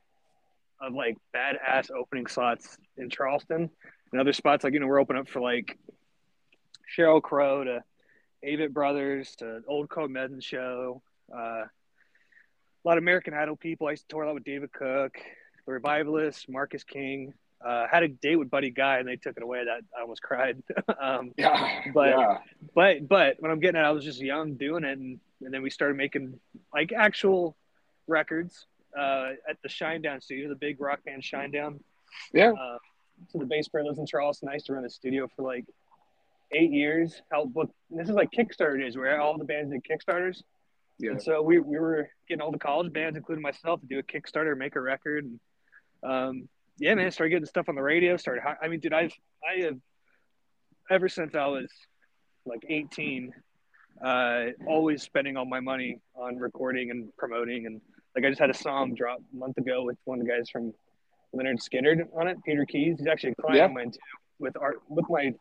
of 0.82 0.94
like 0.94 1.18
badass 1.36 1.92
opening 1.92 2.26
slots 2.26 2.78
in 2.98 3.10
Charleston 3.10 3.70
and 4.12 4.22
other 4.22 4.34
spots. 4.34 4.64
Like, 4.64 4.74
you 4.74 4.80
know, 4.80 4.88
we're 4.88 5.00
open 5.00 5.18
up 5.18 5.30
for 5.30 5.40
like 5.40 5.78
Sheryl 6.98 7.22
Crow 7.22 7.64
to 7.64 7.84
Avett 8.46 8.72
Brothers 8.72 9.36
to 9.38 9.62
Old 9.68 9.90
Crow 9.90 10.08
Medicine 10.08 10.42
Show. 10.42 11.02
Uh, 11.34 11.64
a 11.66 12.84
lot 12.84 12.98
of 12.98 13.04
American 13.04 13.34
Idol 13.34 13.56
people. 13.56 13.88
I 13.88 13.92
used 13.92 14.04
to 14.04 14.08
tour 14.16 14.24
a 14.24 14.28
lot 14.28 14.34
with 14.36 14.44
David 14.44 14.72
Cook, 14.74 15.14
the 15.66 15.72
Revivalists, 15.74 16.48
Marcus 16.50 16.84
King. 16.84 17.34
Uh, 17.64 17.86
had 17.92 18.02
a 18.02 18.08
date 18.08 18.38
with 18.38 18.50
Buddy 18.50 18.72
Guy 18.72 18.98
and 18.98 19.08
they 19.08 19.18
took 19.18 19.38
it 19.38 19.44
away. 19.44 19.64
That 19.66 19.82
I 19.96 20.02
almost 20.02 20.24
cried. 20.24 20.64
um, 21.00 21.32
Yeah. 21.38 21.82
but 21.94 22.10
yeah. 22.10 22.38
but 22.74 23.08
but 23.08 23.36
when 23.40 23.52
I'm 23.52 23.60
getting 23.60 23.80
it, 23.80 23.84
I 23.84 23.92
was 23.92 24.04
just 24.04 24.20
young 24.20 24.56
doing 24.56 24.84
it, 24.84 24.98
and, 24.98 25.20
and 25.42 25.54
then 25.54 25.62
we 25.62 25.70
started 25.70 25.96
making 25.96 26.40
like 26.74 26.92
actual 26.92 27.56
records 28.08 28.66
uh, 28.98 29.34
at 29.48 29.58
the 29.62 29.70
Shinedown 29.70 30.24
studio, 30.24 30.50
the 30.50 30.56
big 30.56 30.82
rock 30.82 31.04
band 31.06 31.22
Shinedown. 31.22 31.80
Yeah. 32.34 32.52
Uh, 32.54 32.78
so 33.30 33.38
the 33.38 33.46
bass 33.46 33.68
player 33.68 33.84
lives 33.84 34.00
in 34.00 34.08
Charleston. 34.08 34.50
I 34.50 34.54
used 34.54 34.66
to 34.66 34.74
run 34.74 34.84
a 34.84 34.90
studio 34.90 35.30
for 35.36 35.44
like 35.44 35.66
eight 36.54 36.72
years. 36.72 37.22
Help 37.32 37.54
book. 37.54 37.72
This 37.90 38.10
is 38.10 38.16
like 38.16 38.30
Kickstarter 38.32 38.80
days 38.80 38.98
where 38.98 39.20
all 39.22 39.38
the 39.38 39.46
bands 39.46 39.72
did 39.72 39.82
Kickstarters. 39.84 40.42
Yeah. 41.00 41.12
And 41.12 41.22
so 41.22 41.42
we, 41.42 41.60
we 41.60 41.80
were 41.80 42.10
getting 42.28 42.42
all 42.42 42.52
the 42.52 42.60
college 42.60 42.94
bands, 42.94 43.18
including 43.18 43.42
myself, 43.42 43.80
to 43.82 43.88
do 43.88 44.00
a 44.00 44.04
Kickstarter, 44.04 44.56
make 44.58 44.76
a 44.76 44.82
record. 44.82 45.26
And, 45.26 45.40
um, 46.04 46.50
yeah, 46.78 46.94
man, 46.96 47.12
started 47.12 47.32
getting 47.32 47.46
stuff 47.46 47.70
on 47.70 47.76
the 47.76 47.82
radio. 47.82 48.18
Started, 48.18 48.44
I 48.62 48.68
mean, 48.68 48.80
dude, 48.80 48.94
I've, 48.94 49.14
I 49.44 49.62
have, 49.64 49.78
ever 50.90 51.10
since 51.10 51.34
I 51.36 51.48
was 51.48 51.70
like 52.46 52.64
18, 52.68 53.32
uh, 54.04 54.46
always 54.68 55.02
spending 55.04 55.38
all 55.38 55.46
my 55.46 55.60
money 55.60 56.00
on 56.16 56.38
recording 56.38 56.92
and 56.92 57.16
promoting. 57.18 57.66
And 57.66 57.82
like, 58.16 58.26
I 58.26 58.30
just 58.30 58.40
had 58.42 58.50
a 58.50 58.54
song 58.56 58.94
drop 58.94 59.20
a 59.34 59.36
month 59.36 59.58
ago 59.58 59.84
with 59.84 59.98
one 60.06 60.20
of 60.20 60.26
the 60.26 60.32
guys 60.32 60.50
from 60.50 60.74
Lynyrd 61.36 61.60
Skynyrd 61.62 62.08
on 62.16 62.28
it, 62.28 62.38
Peter 62.46 62.66
Keys. 62.66 62.98
He's 63.00 63.08
actually 63.08 63.32
a 63.32 63.36
client 63.36 63.58
Yeah. 63.58 63.66
of 63.66 63.72
mine 63.72 63.92
too, 63.92 64.00
with 64.40 64.56
art, 64.60 64.82
with 64.90 65.06
my 65.10 65.34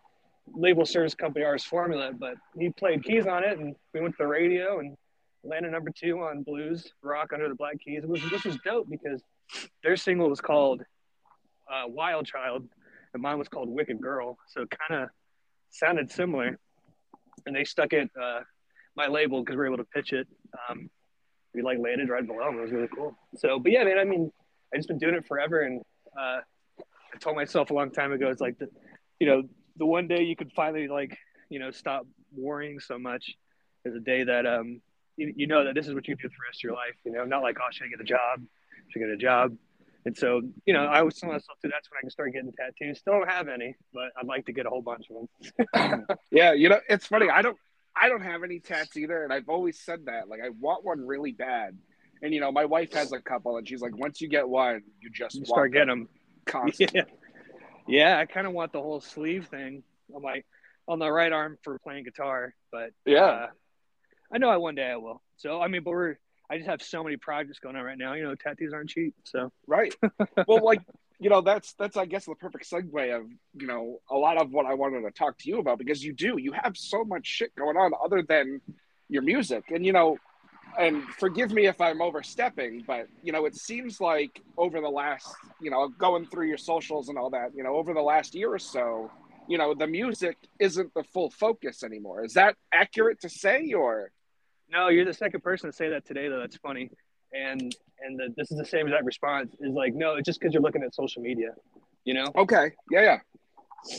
label 0.54 0.84
service 0.84 1.14
company, 1.14 1.44
Artist 1.44 1.66
Formula. 1.66 2.12
But 2.18 2.34
he 2.58 2.70
played 2.70 3.04
keys 3.04 3.26
on 3.26 3.44
it, 3.44 3.58
and 3.58 3.74
we 3.94 4.00
went 4.00 4.16
to 4.16 4.24
the 4.24 4.28
radio 4.28 4.80
and 4.80 4.96
landed 5.42 5.72
number 5.72 5.90
two 5.90 6.20
on 6.20 6.42
blues 6.42 6.92
rock 7.02 7.32
under 7.32 7.48
the 7.48 7.54
black 7.54 7.78
keys. 7.80 8.02
It 8.02 8.08
was 8.08 8.22
this 8.30 8.44
was 8.44 8.58
dope 8.64 8.88
because 8.90 9.22
their 9.82 9.96
single 9.96 10.28
was 10.28 10.40
called 10.40 10.82
uh, 11.70 11.84
Wild 11.86 12.26
Child, 12.26 12.68
and 13.14 13.22
mine 13.22 13.38
was 13.38 13.48
called 13.48 13.68
Wicked 13.68 14.00
Girl. 14.00 14.38
So 14.48 14.62
it 14.62 14.68
kind 14.88 15.02
of 15.02 15.08
sounded 15.70 16.10
similar, 16.10 16.58
and 17.46 17.56
they 17.56 17.64
stuck 17.64 17.92
it 17.92 18.10
uh, 18.20 18.40
my 18.96 19.06
label 19.06 19.42
because 19.42 19.54
we 19.54 19.60
were 19.60 19.66
able 19.66 19.78
to 19.78 19.84
pitch 19.84 20.12
it. 20.12 20.26
Um, 20.68 20.90
we 21.54 21.62
like 21.62 21.78
landed 21.78 22.08
right 22.08 22.26
below 22.26 22.44
them. 22.46 22.58
It 22.58 22.62
was 22.62 22.70
really 22.70 22.88
cool. 22.94 23.16
So, 23.36 23.58
but 23.58 23.72
yeah, 23.72 23.84
man, 23.84 23.98
I 23.98 24.04
mean, 24.04 24.30
I 24.72 24.76
just 24.76 24.88
been 24.88 24.98
doing 24.98 25.14
it 25.14 25.26
forever, 25.26 25.62
and 25.62 25.82
uh, 26.16 26.40
I 26.80 27.18
told 27.18 27.36
myself 27.36 27.70
a 27.70 27.74
long 27.74 27.90
time 27.90 28.12
ago, 28.12 28.28
it's 28.28 28.40
like 28.40 28.58
the, 28.58 28.68
you 29.18 29.26
know, 29.26 29.42
the 29.76 29.86
one 29.86 30.08
day 30.08 30.22
you 30.22 30.36
could 30.36 30.52
finally 30.52 30.88
like, 30.88 31.16
you 31.48 31.58
know, 31.58 31.70
stop 31.70 32.06
worrying 32.36 32.80
so 32.80 32.98
much 32.98 33.34
is 33.84 33.94
a 33.94 34.00
day 34.00 34.24
that 34.24 34.46
um, 34.46 34.80
you, 35.16 35.32
you 35.36 35.46
know 35.46 35.64
that 35.64 35.74
this 35.74 35.86
is 35.86 35.94
what 35.94 36.06
you 36.06 36.14
do 36.14 36.22
for 36.22 36.28
the 36.28 36.34
rest 36.46 36.60
of 36.60 36.64
your 36.64 36.74
life. 36.74 36.94
You 37.04 37.12
know, 37.12 37.24
not 37.24 37.42
like, 37.42 37.56
oh, 37.60 37.68
should 37.70 37.86
I 37.86 37.88
get 37.88 38.00
a 38.00 38.04
job? 38.04 38.42
Should 38.88 39.02
I 39.02 39.06
get 39.06 39.14
a 39.14 39.16
job? 39.16 39.56
And 40.06 40.16
so, 40.16 40.40
you 40.64 40.72
know, 40.72 40.86
I 40.86 41.00
always 41.00 41.18
tell 41.18 41.28
myself 41.28 41.58
too, 41.60 41.68
that's 41.70 41.90
when 41.90 41.98
I 41.98 42.00
can 42.00 42.10
start 42.10 42.32
getting 42.32 42.52
tattoos. 42.52 42.98
Still 43.00 43.14
don't 43.14 43.28
have 43.28 43.48
any, 43.48 43.76
but 43.92 44.10
I'd 44.18 44.26
like 44.26 44.46
to 44.46 44.52
get 44.52 44.64
a 44.64 44.70
whole 44.70 44.80
bunch 44.80 45.06
of 45.10 45.28
them. 45.74 46.06
yeah, 46.30 46.52
you 46.52 46.70
know, 46.70 46.80
it's 46.88 47.06
funny. 47.06 47.28
I 47.28 47.42
don't 47.42 47.58
I 47.94 48.08
don't 48.08 48.22
have 48.22 48.42
any 48.42 48.60
tats 48.60 48.96
either, 48.96 49.24
and 49.24 49.32
I've 49.32 49.48
always 49.48 49.78
said 49.78 50.06
that. 50.06 50.28
Like 50.28 50.40
I 50.44 50.50
want 50.58 50.84
one 50.84 51.06
really 51.06 51.32
bad. 51.32 51.76
And 52.22 52.32
you 52.32 52.40
know, 52.40 52.52
my 52.52 52.64
wife 52.64 52.92
has 52.94 53.12
a 53.12 53.20
couple 53.20 53.56
and 53.56 53.68
she's 53.68 53.80
like, 53.80 53.96
once 53.96 54.20
you 54.20 54.28
get 54.28 54.48
one, 54.48 54.82
you 55.00 55.10
just 55.10 55.34
You 55.34 55.40
want 55.40 55.48
start 55.48 55.72
getting 55.72 55.88
them. 55.88 56.08
constantly. 56.46 57.00
Yeah, 57.00 57.04
yeah. 57.90 58.18
I 58.18 58.26
kind 58.26 58.46
of 58.46 58.52
want 58.52 58.72
the 58.72 58.80
whole 58.80 59.00
sleeve 59.00 59.46
thing 59.48 59.82
on 60.14 60.22
my 60.22 60.42
on 60.88 60.98
the 60.98 61.10
right 61.10 61.32
arm 61.32 61.58
for 61.62 61.78
playing 61.78 62.04
guitar, 62.04 62.54
but 62.72 62.90
Yeah. 63.04 63.24
uh, 63.24 63.46
I 64.32 64.38
know 64.38 64.48
I 64.48 64.56
one 64.56 64.74
day 64.74 64.90
I 64.90 64.96
will. 64.96 65.22
So 65.36 65.60
I 65.60 65.68
mean, 65.68 65.82
but 65.82 65.90
we're 65.90 66.16
I 66.50 66.56
just 66.56 66.68
have 66.68 66.82
so 66.82 67.04
many 67.04 67.16
projects 67.16 67.60
going 67.60 67.76
on 67.76 67.84
right 67.84 67.98
now. 67.98 68.14
You 68.14 68.24
know, 68.24 68.34
tattoos 68.34 68.72
aren't 68.72 68.90
cheap, 68.90 69.14
so 69.24 69.52
Right. 69.66 69.94
well, 70.48 70.64
like 70.64 70.80
you 71.18 71.28
know, 71.30 71.42
that's 71.42 71.74
that's 71.74 71.96
I 71.96 72.06
guess 72.06 72.24
the 72.24 72.34
perfect 72.34 72.68
segue 72.70 73.16
of 73.16 73.26
you 73.54 73.66
know 73.66 73.98
a 74.10 74.16
lot 74.16 74.40
of 74.40 74.50
what 74.50 74.66
I 74.66 74.74
wanted 74.74 75.02
to 75.02 75.10
talk 75.10 75.38
to 75.38 75.48
you 75.48 75.58
about 75.58 75.78
because 75.78 76.02
you 76.02 76.12
do 76.12 76.36
you 76.38 76.52
have 76.52 76.76
so 76.76 77.04
much 77.04 77.26
shit 77.26 77.54
going 77.54 77.76
on 77.76 77.92
other 78.02 78.22
than 78.22 78.60
your 79.08 79.22
music, 79.22 79.64
and 79.70 79.84
you 79.84 79.92
know, 79.92 80.16
and 80.78 81.04
forgive 81.18 81.52
me 81.52 81.66
if 81.66 81.80
I'm 81.80 82.00
overstepping, 82.00 82.84
but 82.86 83.08
you 83.22 83.32
know, 83.32 83.44
it 83.44 83.56
seems 83.56 84.00
like 84.00 84.40
over 84.56 84.80
the 84.80 84.88
last 84.88 85.28
you 85.60 85.70
know 85.70 85.88
going 85.88 86.26
through 86.26 86.46
your 86.46 86.58
socials 86.58 87.08
and 87.08 87.18
all 87.18 87.30
that, 87.30 87.50
you 87.54 87.62
know, 87.62 87.76
over 87.76 87.94
the 87.94 88.02
last 88.02 88.34
year 88.34 88.52
or 88.52 88.58
so, 88.58 89.10
you 89.50 89.58
know, 89.58 89.74
the 89.74 89.86
music 89.86 90.36
isn't 90.58 90.94
the 90.94 91.02
full 91.02 91.30
focus 91.30 91.82
anymore. 91.82 92.24
Is 92.24 92.34
that 92.34 92.54
accurate 92.72 93.20
to 93.22 93.28
say, 93.28 93.72
or 93.72 94.12
No, 94.70 94.88
you're 94.88 95.04
the 95.04 95.12
second 95.12 95.42
person 95.42 95.70
to 95.70 95.76
say 95.76 95.88
that 95.90 96.06
today, 96.06 96.28
though. 96.28 96.38
That's 96.38 96.56
funny. 96.56 96.90
And 97.32 97.74
and 98.00 98.18
the, 98.18 98.32
this 98.36 98.50
is 98.52 98.58
the 98.58 98.64
same 98.64 98.86
exact 98.86 99.04
response. 99.04 99.54
Is 99.60 99.74
like, 99.74 99.94
no, 99.94 100.14
it's 100.14 100.26
just 100.26 100.40
because 100.40 100.54
you're 100.54 100.62
looking 100.62 100.82
at 100.82 100.94
social 100.94 101.22
media. 101.22 101.50
You 102.04 102.14
know. 102.14 102.26
okay, 102.34 102.72
yeah, 102.90 103.02
yeah, 103.02 103.18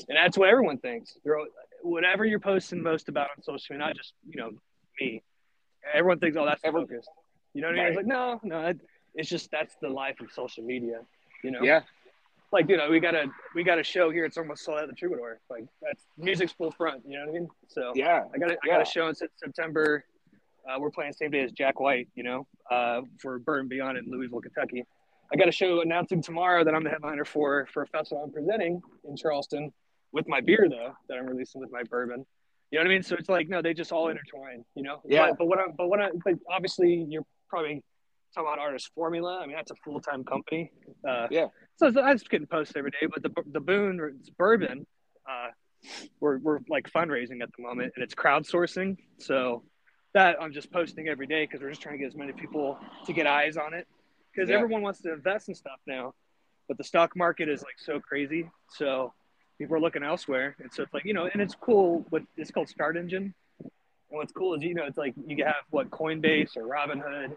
and 0.08 0.18
that's 0.18 0.38
what 0.38 0.50
everyone 0.50 0.80
thinks. 0.80 1.14
They're, 1.24 1.38
whatever 1.84 2.26
you're 2.26 2.40
posting 2.40 2.82
most 2.82 3.10
about 3.10 3.28
on 3.36 3.44
social 3.44 3.74
media, 3.74 3.88
not 3.88 3.96
just 3.96 4.14
you 4.28 4.42
know 4.42 4.52
me. 5.00 5.22
Everyone 5.94 6.20
thinks, 6.20 6.38
oh, 6.38 6.46
that's 6.46 6.62
the 6.62 6.72
focus. 6.72 7.06
You 7.54 7.62
know 7.62 7.70
what 7.70 7.80
I 7.80 7.84
mean? 7.84 7.88
It's 7.88 7.98
like, 7.98 8.06
no, 8.06 8.40
no, 8.44 8.68
it, 8.68 8.80
it's 9.16 9.30
just 9.30 9.52
that's 9.52 9.76
the 9.82 9.90
life 9.90 10.20
of 10.22 10.32
social 10.32 10.64
media. 10.64 11.02
You 11.44 11.52
know? 11.52 11.62
Yeah. 11.62 11.82
Like 12.52 12.70
you 12.70 12.78
know, 12.78 12.90
we 12.90 13.00
got 13.00 13.16
a 13.16 13.28
we 13.56 13.64
got 13.64 13.80
a 13.80 13.84
show 13.84 14.10
here. 14.10 14.26
It's 14.26 14.38
almost 14.38 14.66
sold 14.66 14.80
out 14.80 14.88
the 14.88 14.94
Troubadour. 14.94 15.40
Like 15.50 15.66
that's 15.82 16.04
music's 16.18 16.52
full 16.52 16.72
front. 16.72 17.04
You 17.08 17.18
know 17.18 17.26
what 17.26 17.36
I 17.36 17.40
mean? 17.40 17.50
So 17.68 17.94
Yeah, 17.96 18.24
I 18.34 18.38
got 18.38 18.52
a, 18.52 18.54
I 18.54 18.58
yeah. 18.66 18.74
got 18.74 18.82
a 18.82 18.86
show 18.86 19.08
in 19.08 19.16
September. 19.16 20.04
Uh, 20.70 20.78
we're 20.80 20.92
playing 20.92 21.12
the 21.12 21.18
same 21.18 21.32
day 21.32 21.44
as 21.44 21.52
Jack 21.54 21.80
White. 21.80 22.10
You 22.14 22.24
know, 22.24 22.48
uh, 22.70 23.02
for 23.20 23.40
Burn 23.40 23.70
Beyond 23.70 23.98
in 23.98 24.06
Louisville, 24.12 24.42
Kentucky. 24.42 24.86
I 25.34 25.38
got 25.38 25.48
a 25.48 25.52
show 25.52 25.80
announcing 25.80 26.22
tomorrow 26.22 26.66
that 26.66 26.76
I'm 26.76 26.84
the 26.84 26.90
headliner 26.90 27.24
for 27.24 27.68
for 27.74 27.84
a 27.84 27.88
festival 27.88 28.24
I'm 28.26 28.34
presenting 28.34 28.82
in 29.08 29.16
Charleston 29.16 29.72
with 30.12 30.28
my 30.28 30.42
beer 30.42 30.68
though 30.70 30.94
that 31.08 31.18
I'm 31.18 31.26
releasing 31.26 31.62
with 31.62 31.72
my 31.72 31.84
bourbon. 31.84 32.26
You 32.72 32.80
know 32.80 32.86
what 32.86 32.92
I 32.92 32.94
mean? 32.94 33.04
So 33.04 33.16
it's 33.16 33.30
like 33.30 33.50
no, 33.50 33.62
they 33.62 33.74
just 33.74 33.92
all 33.92 34.08
intertwine. 34.10 34.64
You 34.76 34.84
know? 34.84 35.02
Yeah. 35.06 35.28
But, 35.30 35.40
but 35.40 35.46
what 35.48 35.60
I 35.60 35.64
but 35.78 35.88
what 35.88 36.00
I 36.02 36.10
but 36.24 36.36
obviously 36.50 37.06
you're 37.10 37.26
probably 37.50 37.84
talking 38.34 38.48
about 38.48 38.60
artist 38.60 38.90
formula. 38.96 39.40
I 39.44 39.46
mean 39.46 39.56
that's 39.56 39.72
a 39.72 39.76
full 39.84 40.00
time 40.00 40.24
company. 40.24 40.72
Uh, 41.08 41.28
Yeah. 41.30 41.48
So 41.76 41.88
I 42.02 42.14
just 42.14 42.30
getting 42.30 42.48
posted 42.48 42.78
every 42.78 42.92
day. 42.92 43.08
But 43.14 43.24
the 43.24 43.32
the 43.52 43.60
Boone 43.60 44.00
or 44.00 44.08
it's 44.10 44.30
bourbon, 44.30 44.86
uh, 45.30 45.50
we're 46.20 46.38
we're 46.38 46.60
like 46.70 46.90
fundraising 46.92 47.42
at 47.42 47.50
the 47.58 47.64
moment, 47.64 47.92
and 47.96 48.04
it's 48.04 48.16
crowdsourcing. 48.16 48.98
So 49.20 49.64
that 50.14 50.42
I'm 50.42 50.54
just 50.54 50.72
posting 50.72 51.08
every 51.08 51.28
day 51.28 51.46
because 51.46 51.62
we're 51.62 51.70
just 51.70 51.82
trying 51.82 51.96
to 51.96 52.00
get 52.00 52.08
as 52.08 52.16
many 52.16 52.34
people 52.34 52.78
to 53.06 53.14
get 53.14 53.28
eyes 53.28 53.58
on 53.58 53.74
it. 53.74 53.88
Because 54.34 54.50
Yeah. 54.50 54.56
everyone 54.56 54.82
wants 54.82 55.02
to 55.02 55.12
invest 55.12 55.50
in 55.50 55.56
stuff 55.56 55.80
now, 55.88 56.14
but 56.70 56.78
the 56.78 56.84
stock 56.86 57.16
market 57.18 57.50
is 57.50 57.64
like 57.64 57.80
so 57.80 58.00
crazy. 58.00 58.50
So 58.70 59.14
people 59.62 59.76
are 59.78 59.80
looking 59.80 60.04
elsewhere, 60.04 60.56
and 60.60 60.72
so 60.74 60.84
it's 60.84 60.94
like 60.94 61.06
you 61.06 61.14
know, 61.14 61.30
and 61.32 61.42
it's 61.42 61.56
cool. 61.56 62.06
What 62.10 62.24
it's 62.38 62.52
called 62.52 62.70
Start 62.70 62.98
Engine, 62.98 63.34
and 63.60 63.72
what's 64.10 64.32
cool 64.32 64.54
is 64.56 64.64
you 64.64 64.74
know 64.74 64.84
it's 64.86 64.98
like 64.98 65.14
you 65.26 65.44
have 65.46 65.56
what 65.70 65.90
Coinbase 65.90 66.58
or 66.58 66.64
Robinhood 66.64 67.36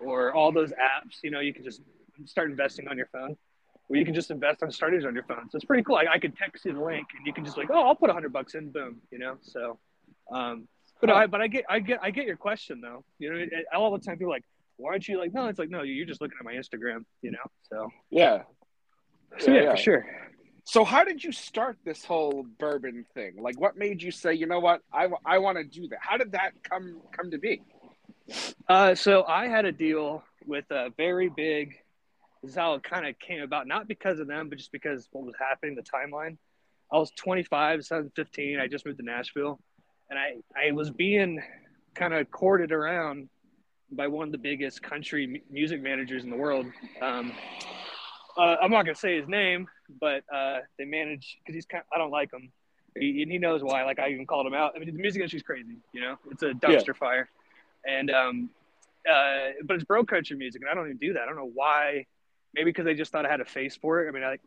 or 0.00 0.32
all 0.32 0.52
those 0.52 0.70
apps. 0.70 1.22
You 1.22 1.30
know, 1.30 1.40
you 1.40 1.52
can 1.52 1.64
just 1.64 1.80
start 2.24 2.50
investing 2.50 2.88
on 2.88 2.96
your 2.96 3.08
phone, 3.12 3.36
or 3.88 3.96
you 3.96 4.04
can 4.04 4.14
just 4.14 4.30
invest 4.30 4.62
on 4.62 4.70
Start 4.70 4.94
Engine 4.94 5.08
on 5.08 5.14
your 5.14 5.24
phone. 5.24 5.48
So 5.50 5.56
it's 5.56 5.64
pretty 5.64 5.82
cool. 5.82 5.96
I, 5.96 6.06
I 6.14 6.18
could 6.18 6.36
text 6.36 6.64
you 6.64 6.72
the 6.72 6.82
link, 6.82 7.06
and 7.16 7.26
you 7.26 7.32
can 7.32 7.44
just 7.44 7.56
like, 7.56 7.68
oh, 7.70 7.86
I'll 7.86 7.94
put 7.94 8.10
a 8.10 8.12
hundred 8.12 8.32
bucks 8.32 8.54
in, 8.54 8.70
boom. 8.70 8.96
You 9.10 9.18
know, 9.18 9.36
so. 9.42 9.78
Um, 10.32 10.68
but 11.00 11.10
I, 11.10 11.26
but 11.26 11.40
I 11.40 11.46
get, 11.46 11.64
I 11.68 11.78
get, 11.78 12.00
I 12.02 12.10
get 12.10 12.26
your 12.26 12.36
question 12.36 12.80
though. 12.80 13.04
You 13.20 13.32
know, 13.32 13.38
it, 13.38 13.50
all 13.72 13.92
the 13.92 13.98
time 14.00 14.16
people 14.18 14.32
are 14.32 14.36
like, 14.36 14.44
why 14.78 14.90
aren't 14.90 15.06
you 15.06 15.18
like? 15.18 15.32
No, 15.32 15.46
it's 15.46 15.58
like, 15.58 15.70
no, 15.70 15.82
you're 15.82 16.06
just 16.06 16.20
looking 16.20 16.36
at 16.40 16.44
my 16.44 16.54
Instagram. 16.54 17.04
You 17.22 17.30
know, 17.30 17.38
so 17.70 17.88
Yeah. 18.10 18.42
so 19.38 19.52
yeah, 19.52 19.70
for 19.70 19.76
sure. 19.76 20.06
So 20.68 20.84
how 20.84 21.02
did 21.02 21.24
you 21.24 21.32
start 21.32 21.78
this 21.82 22.04
whole 22.04 22.44
bourbon 22.58 23.06
thing? 23.14 23.40
Like, 23.40 23.58
what 23.58 23.78
made 23.78 24.02
you 24.02 24.10
say, 24.10 24.34
you 24.34 24.44
know 24.44 24.60
what, 24.60 24.82
I, 24.92 25.08
I 25.24 25.38
want 25.38 25.56
to 25.56 25.64
do 25.64 25.88
that? 25.88 25.98
How 26.02 26.18
did 26.18 26.32
that 26.32 26.62
come 26.62 27.00
come 27.10 27.30
to 27.30 27.38
be? 27.38 27.62
Uh, 28.68 28.94
so 28.94 29.24
I 29.24 29.48
had 29.48 29.64
a 29.64 29.72
deal 29.72 30.22
with 30.46 30.66
a 30.70 30.90
very 30.98 31.30
big. 31.30 31.76
This 32.42 32.50
is 32.50 32.54
how 32.54 32.74
it 32.74 32.82
kind 32.82 33.06
of 33.06 33.18
came 33.18 33.40
about, 33.40 33.66
not 33.66 33.88
because 33.88 34.20
of 34.20 34.26
them, 34.26 34.50
but 34.50 34.58
just 34.58 34.70
because 34.70 35.08
what 35.10 35.24
was 35.24 35.34
happening, 35.40 35.74
the 35.74 35.80
timeline. 35.80 36.36
I 36.92 36.98
was 36.98 37.10
25, 37.12 37.78
2015. 37.78 38.60
I 38.60 38.66
just 38.66 38.84
moved 38.84 38.98
to 38.98 39.04
Nashville, 39.06 39.58
and 40.10 40.18
I 40.18 40.34
I 40.54 40.72
was 40.72 40.90
being 40.90 41.42
kind 41.94 42.12
of 42.12 42.30
courted 42.30 42.72
around 42.72 43.30
by 43.90 44.06
one 44.06 44.28
of 44.28 44.32
the 44.32 44.38
biggest 44.38 44.82
country 44.82 45.26
mu- 45.26 45.40
music 45.50 45.80
managers 45.80 46.24
in 46.24 46.28
the 46.30 46.36
world. 46.36 46.66
Um, 47.00 47.32
uh, 48.36 48.56
I'm 48.60 48.70
not 48.70 48.84
gonna 48.84 48.94
say 48.94 49.18
his 49.18 49.28
name, 49.28 49.66
but 50.00 50.24
uh, 50.32 50.58
they 50.78 50.84
manage 50.84 51.38
because 51.38 51.54
he's 51.54 51.66
kind. 51.66 51.84
I 51.92 51.98
don't 51.98 52.10
like 52.10 52.32
him, 52.32 52.52
he, 52.96 53.22
and 53.22 53.30
he 53.30 53.38
knows 53.38 53.62
why. 53.62 53.84
Like 53.84 53.98
I 53.98 54.10
even 54.10 54.26
called 54.26 54.46
him 54.46 54.54
out. 54.54 54.72
I 54.74 54.78
mean, 54.78 54.94
the 54.94 55.00
music 55.00 55.20
industry's 55.20 55.42
crazy. 55.42 55.76
You 55.92 56.00
know, 56.00 56.16
it's 56.30 56.42
a 56.42 56.50
dumpster 56.50 56.96
fire, 56.96 57.28
and 57.86 58.10
um, 58.10 58.50
uh, 59.08 59.52
but 59.64 59.74
it's 59.74 59.84
bro 59.84 60.04
country 60.04 60.36
music, 60.36 60.62
and 60.62 60.70
I 60.70 60.74
don't 60.74 60.86
even 60.86 60.98
do 60.98 61.12
that. 61.14 61.22
I 61.22 61.26
don't 61.26 61.36
know 61.36 61.50
why. 61.52 62.06
Maybe 62.54 62.70
because 62.70 62.86
they 62.86 62.94
just 62.94 63.12
thought 63.12 63.26
I 63.26 63.30
had 63.30 63.42
a 63.42 63.44
face 63.44 63.76
for 63.76 64.04
it. 64.04 64.08
I 64.08 64.12
mean, 64.12 64.24
I, 64.24 64.30
like 64.30 64.40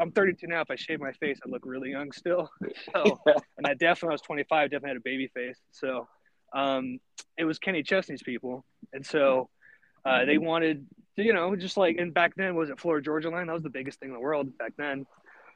I'm 0.00 0.10
32 0.10 0.46
now. 0.48 0.62
If 0.62 0.70
I 0.70 0.74
shave 0.74 1.00
my 1.00 1.12
face, 1.12 1.38
I 1.46 1.48
look 1.48 1.62
really 1.64 1.90
young 1.90 2.12
still. 2.12 2.50
So, 2.92 3.20
and 3.56 3.66
I 3.66 3.74
definitely, 3.74 4.10
I 4.10 4.14
was 4.14 4.20
25, 4.22 4.70
definitely 4.70 4.88
had 4.88 4.96
a 4.96 5.00
baby 5.00 5.28
face. 5.28 5.56
So, 5.70 6.08
um, 6.54 6.98
it 7.38 7.44
was 7.44 7.58
Kenny 7.58 7.82
Chesney's 7.82 8.22
people, 8.22 8.64
and 8.92 9.04
so 9.06 9.48
uh, 10.06 10.24
they 10.24 10.38
wanted, 10.38 10.86
to, 11.16 11.22
you 11.22 11.32
know, 11.32 11.54
just 11.56 11.76
like, 11.76 11.96
and 11.98 12.14
back 12.14 12.34
then 12.36 12.54
was 12.54 12.70
it 12.70 12.78
Florida 12.80 13.04
Georgia 13.04 13.30
Line? 13.30 13.46
That 13.46 13.54
was 13.54 13.62
the 13.62 13.70
biggest 13.70 13.98
thing 14.00 14.08
in 14.10 14.14
the 14.14 14.20
world 14.20 14.56
back 14.58 14.72
then. 14.76 15.06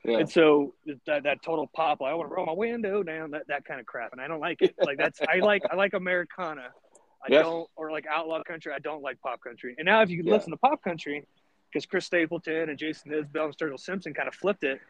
Yeah. 0.04 0.18
And 0.18 0.30
so 0.30 0.74
that, 1.06 1.24
that 1.24 1.42
total 1.42 1.66
pop, 1.74 2.00
like, 2.00 2.10
I 2.10 2.14
want 2.14 2.30
to 2.30 2.34
roll 2.34 2.46
my 2.46 2.52
window 2.52 3.02
down, 3.02 3.32
that, 3.32 3.46
that 3.48 3.64
kind 3.66 3.78
of 3.80 3.86
crap, 3.86 4.12
and 4.12 4.20
I 4.20 4.28
don't 4.28 4.40
like 4.40 4.62
it. 4.62 4.74
Like 4.80 4.96
that's 4.96 5.20
I 5.20 5.38
like 5.40 5.62
I 5.70 5.76
like 5.76 5.92
Americana. 5.92 6.68
I 7.22 7.26
Yes. 7.28 7.44
don't 7.44 7.68
or 7.76 7.90
like 7.90 8.06
outlaw 8.06 8.42
country. 8.42 8.72
I 8.74 8.78
don't 8.78 9.02
like 9.02 9.20
pop 9.20 9.42
country. 9.42 9.74
And 9.76 9.84
now 9.84 10.00
if 10.00 10.08
you 10.08 10.22
Yeah. 10.24 10.32
listen 10.32 10.52
to 10.52 10.56
pop 10.56 10.82
country, 10.82 11.26
because 11.70 11.84
Chris 11.84 12.06
Stapleton 12.06 12.70
and 12.70 12.78
Jason 12.78 13.12
Isbell 13.12 13.44
and 13.44 13.56
Sturgill 13.56 13.78
Simpson 13.78 14.14
kind 14.14 14.26
of 14.26 14.34
flipped 14.34 14.64
it. 14.64 14.80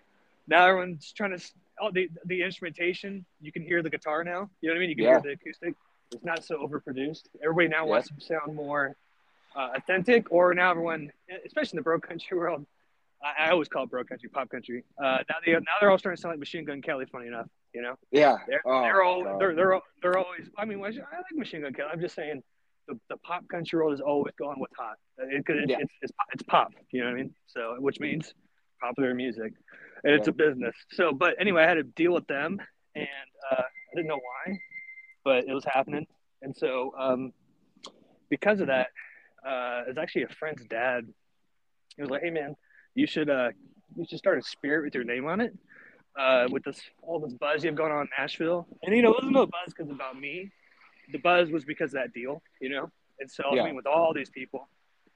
Now 0.46 0.64
everyone's 0.68 1.12
trying 1.12 1.36
to 1.36 1.44
oh 1.82 1.90
the 1.92 2.08
the 2.26 2.42
instrumentation. 2.44 3.24
You 3.42 3.50
can 3.50 3.62
hear 3.62 3.82
the 3.82 3.90
guitar 3.90 4.22
now. 4.22 4.48
You 4.60 4.68
know 4.68 4.74
what 4.74 4.76
I 4.76 4.80
mean? 4.80 4.90
You 4.90 4.94
can 4.96 5.04
Yeah. 5.06 5.10
hear 5.10 5.22
the 5.22 5.30
acoustic. 5.32 5.74
It's 6.12 6.24
not 6.24 6.44
so 6.44 6.64
overproduced. 6.64 7.24
Everybody 7.42 7.66
now 7.68 7.84
wants 7.84 8.08
to 8.10 8.20
sound 8.20 8.54
more 8.54 8.94
uh, 9.56 9.70
authentic. 9.76 10.30
Or 10.32 10.54
now 10.54 10.70
everyone, 10.70 11.10
especially 11.46 11.76
in 11.76 11.80
the 11.80 11.82
bro 11.82 12.00
country 12.00 12.36
world, 12.38 12.66
I, 13.22 13.46
I 13.46 13.50
always 13.50 13.68
call 13.68 13.84
it 13.84 13.90
bro 13.90 14.04
country, 14.04 14.28
pop 14.28 14.48
country. 14.50 14.84
Uh, 15.02 15.18
now 15.28 15.36
they 15.44 15.52
now 15.52 15.60
they're 15.80 15.90
all 15.90 15.98
starting 15.98 16.16
to 16.16 16.20
sound 16.20 16.32
like 16.32 16.38
Machine 16.40 16.64
Gun 16.64 16.80
Kelly. 16.82 17.06
Funny 17.10 17.26
enough, 17.28 17.46
you 17.74 17.82
know. 17.82 17.94
Yeah. 18.10 18.38
They're, 18.48 18.62
Oh, 18.64 18.82
they're 18.82 19.02
all 19.02 19.24
God. 19.24 19.40
they're 19.40 19.54
they're 19.54 19.80
they're 20.02 20.18
always. 20.18 20.48
I 20.56 20.64
mean, 20.64 20.78
I 20.78 20.88
like 20.88 20.96
Machine 21.34 21.62
Gun 21.62 21.72
Kelly. 21.74 21.90
I'm 21.92 22.00
just 22.00 22.14
saying, 22.14 22.42
the, 22.88 22.98
the 23.08 23.16
pop 23.18 23.46
country 23.48 23.78
world 23.78 23.92
is 23.92 24.00
always 24.00 24.34
going 24.38 24.58
what's 24.58 24.76
hot. 24.76 24.96
It, 25.18 25.44
it, 25.46 25.68
Yeah. 25.70 25.76
it's, 25.80 25.92
it's 26.02 26.12
it's 26.32 26.42
pop. 26.44 26.72
You 26.92 27.00
know 27.00 27.06
what 27.06 27.14
I 27.14 27.22
mean? 27.22 27.34
So, 27.46 27.76
which 27.78 28.00
means 28.00 28.34
popular 28.80 29.14
music, 29.14 29.52
and 30.04 30.14
it's 30.14 30.28
a 30.28 30.32
business. 30.32 30.74
So, 30.92 31.12
but 31.12 31.34
anyway, 31.38 31.62
I 31.64 31.68
had 31.68 31.74
to 31.74 31.82
deal 31.82 32.12
with 32.12 32.26
them, 32.26 32.58
and 32.94 33.06
uh, 33.52 33.62
I 33.62 33.94
didn't 33.94 34.08
know 34.08 34.16
why, 34.46 34.58
but 35.24 35.44
it 35.46 35.52
was 35.52 35.64
happening, 35.66 36.06
and 36.40 36.56
so 36.56 36.94
um, 36.98 37.32
because 38.30 38.60
of 38.60 38.68
that, 38.68 38.88
uh, 39.46 39.82
it's 39.88 39.98
actually 39.98 40.22
a 40.24 40.28
friend's 40.28 40.64
dad. 40.64 41.06
He 41.96 42.02
was 42.02 42.10
like, 42.10 42.22
"Hey, 42.22 42.30
man, 42.30 42.56
you 42.94 43.06
should 43.06 43.30
uh, 43.30 43.50
you 43.96 44.06
should 44.08 44.18
start 44.18 44.38
a 44.38 44.42
spirit 44.42 44.84
with 44.84 44.94
your 44.94 45.04
name 45.04 45.26
on 45.26 45.40
it." 45.40 45.54
uh, 46.18 46.46
with 46.50 46.64
this 46.64 46.80
all 47.02 47.20
this 47.20 47.32
buzz 47.34 47.62
you 47.62 47.68
have 47.68 47.76
going 47.76 47.92
on 47.92 48.02
in 48.02 48.08
Nashville. 48.18 48.66
And 48.82 48.94
you 48.94 49.02
know, 49.02 49.10
it 49.10 49.16
wasn't 49.16 49.32
no 49.32 49.46
buzz 49.46 49.72
because 49.76 49.90
about 49.90 50.18
me. 50.18 50.50
The 51.12 51.18
buzz 51.18 51.50
was 51.50 51.64
because 51.64 51.90
of 51.90 52.00
that 52.00 52.12
deal, 52.12 52.42
you 52.60 52.68
know. 52.68 52.90
And 53.18 53.30
so 53.30 53.44
I 53.50 53.64
mean, 53.64 53.76
with 53.76 53.86
all 53.86 54.14
these 54.14 54.30
people 54.30 54.68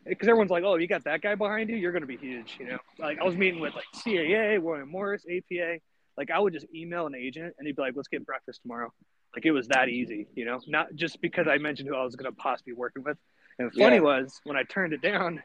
because 0.04 0.28
everyone's 0.28 0.50
like, 0.50 0.64
"Oh, 0.64 0.76
you 0.76 0.86
got 0.86 1.04
that 1.04 1.22
guy 1.22 1.34
behind 1.34 1.70
you, 1.70 1.76
you're 1.76 1.92
going 1.92 2.02
to 2.02 2.06
be 2.08 2.16
huge," 2.16 2.56
you 2.58 2.66
know. 2.66 2.78
Like 2.98 3.18
I 3.20 3.24
was 3.24 3.36
meeting 3.36 3.60
with 3.60 3.74
like 3.74 3.84
CAA, 3.94 4.60
William 4.60 4.88
Morris, 4.90 5.24
APA. 5.24 5.78
Like 6.16 6.30
I 6.30 6.38
would 6.38 6.52
just 6.52 6.66
email 6.74 7.06
an 7.06 7.14
agent 7.14 7.54
and 7.58 7.66
he'd 7.66 7.76
be 7.76 7.82
like, 7.82 7.94
"Let's 7.96 8.08
get 8.08 8.24
breakfast 8.26 8.62
tomorrow." 8.62 8.92
Like 9.34 9.46
it 9.46 9.52
was 9.52 9.66
that 9.68 9.88
easy, 9.88 10.28
you 10.34 10.44
know. 10.44 10.60
Not 10.66 10.94
just 10.94 11.20
because 11.20 11.48
I 11.48 11.58
mentioned 11.58 11.88
who 11.88 11.96
I 11.96 12.04
was 12.04 12.16
going 12.16 12.30
to 12.30 12.36
possibly 12.36 12.72
be 12.72 12.76
working 12.76 13.02
with. 13.02 13.16
And 13.58 13.70
the 13.70 13.78
funny 13.78 13.96
Yeah. 13.96 14.02
was 14.02 14.40
when 14.44 14.56
I 14.56 14.62
turned 14.64 14.92
it 14.92 15.00
down, 15.02 15.42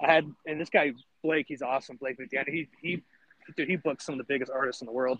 I 0.00 0.12
had 0.12 0.26
and 0.46 0.60
this 0.60 0.70
guy 0.70 0.92
Blake, 1.22 1.46
he's 1.48 1.62
awesome. 1.62 1.96
Blake 1.96 2.18
McDaniel, 2.18 2.48
he 2.52 2.68
he 2.80 3.02
dude, 3.56 3.68
he 3.68 3.76
booked 3.76 4.02
some 4.02 4.14
of 4.14 4.18
the 4.18 4.24
biggest 4.24 4.50
artists 4.50 4.82
in 4.82 4.86
the 4.86 4.92
world. 4.92 5.18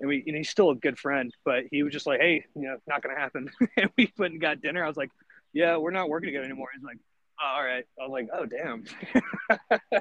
And 0.00 0.08
we 0.08 0.22
and 0.26 0.36
he's 0.36 0.50
still 0.50 0.70
a 0.70 0.74
good 0.74 0.98
friend, 0.98 1.32
but 1.44 1.64
he 1.70 1.82
was 1.82 1.92
just 1.92 2.06
like, 2.06 2.20
Hey, 2.20 2.44
you 2.54 2.62
know, 2.62 2.76
not 2.86 3.02
gonna 3.02 3.18
happen. 3.18 3.50
and 3.76 3.90
we 3.96 4.12
went 4.18 4.32
and 4.32 4.40
got 4.40 4.60
dinner. 4.60 4.84
I 4.84 4.88
was 4.88 4.96
like, 4.96 5.10
Yeah, 5.52 5.76
we're 5.78 5.90
not 5.90 6.08
working 6.08 6.28
together 6.28 6.44
anymore. 6.44 6.68
He's 6.74 6.84
like, 6.84 6.98
oh, 7.42 7.46
all 7.56 7.64
right. 7.64 7.84
I 8.00 8.06
was 8.06 8.10
like, 8.10 8.28
Oh 8.32 8.46
damn. 8.46 8.84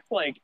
like, 0.11 0.35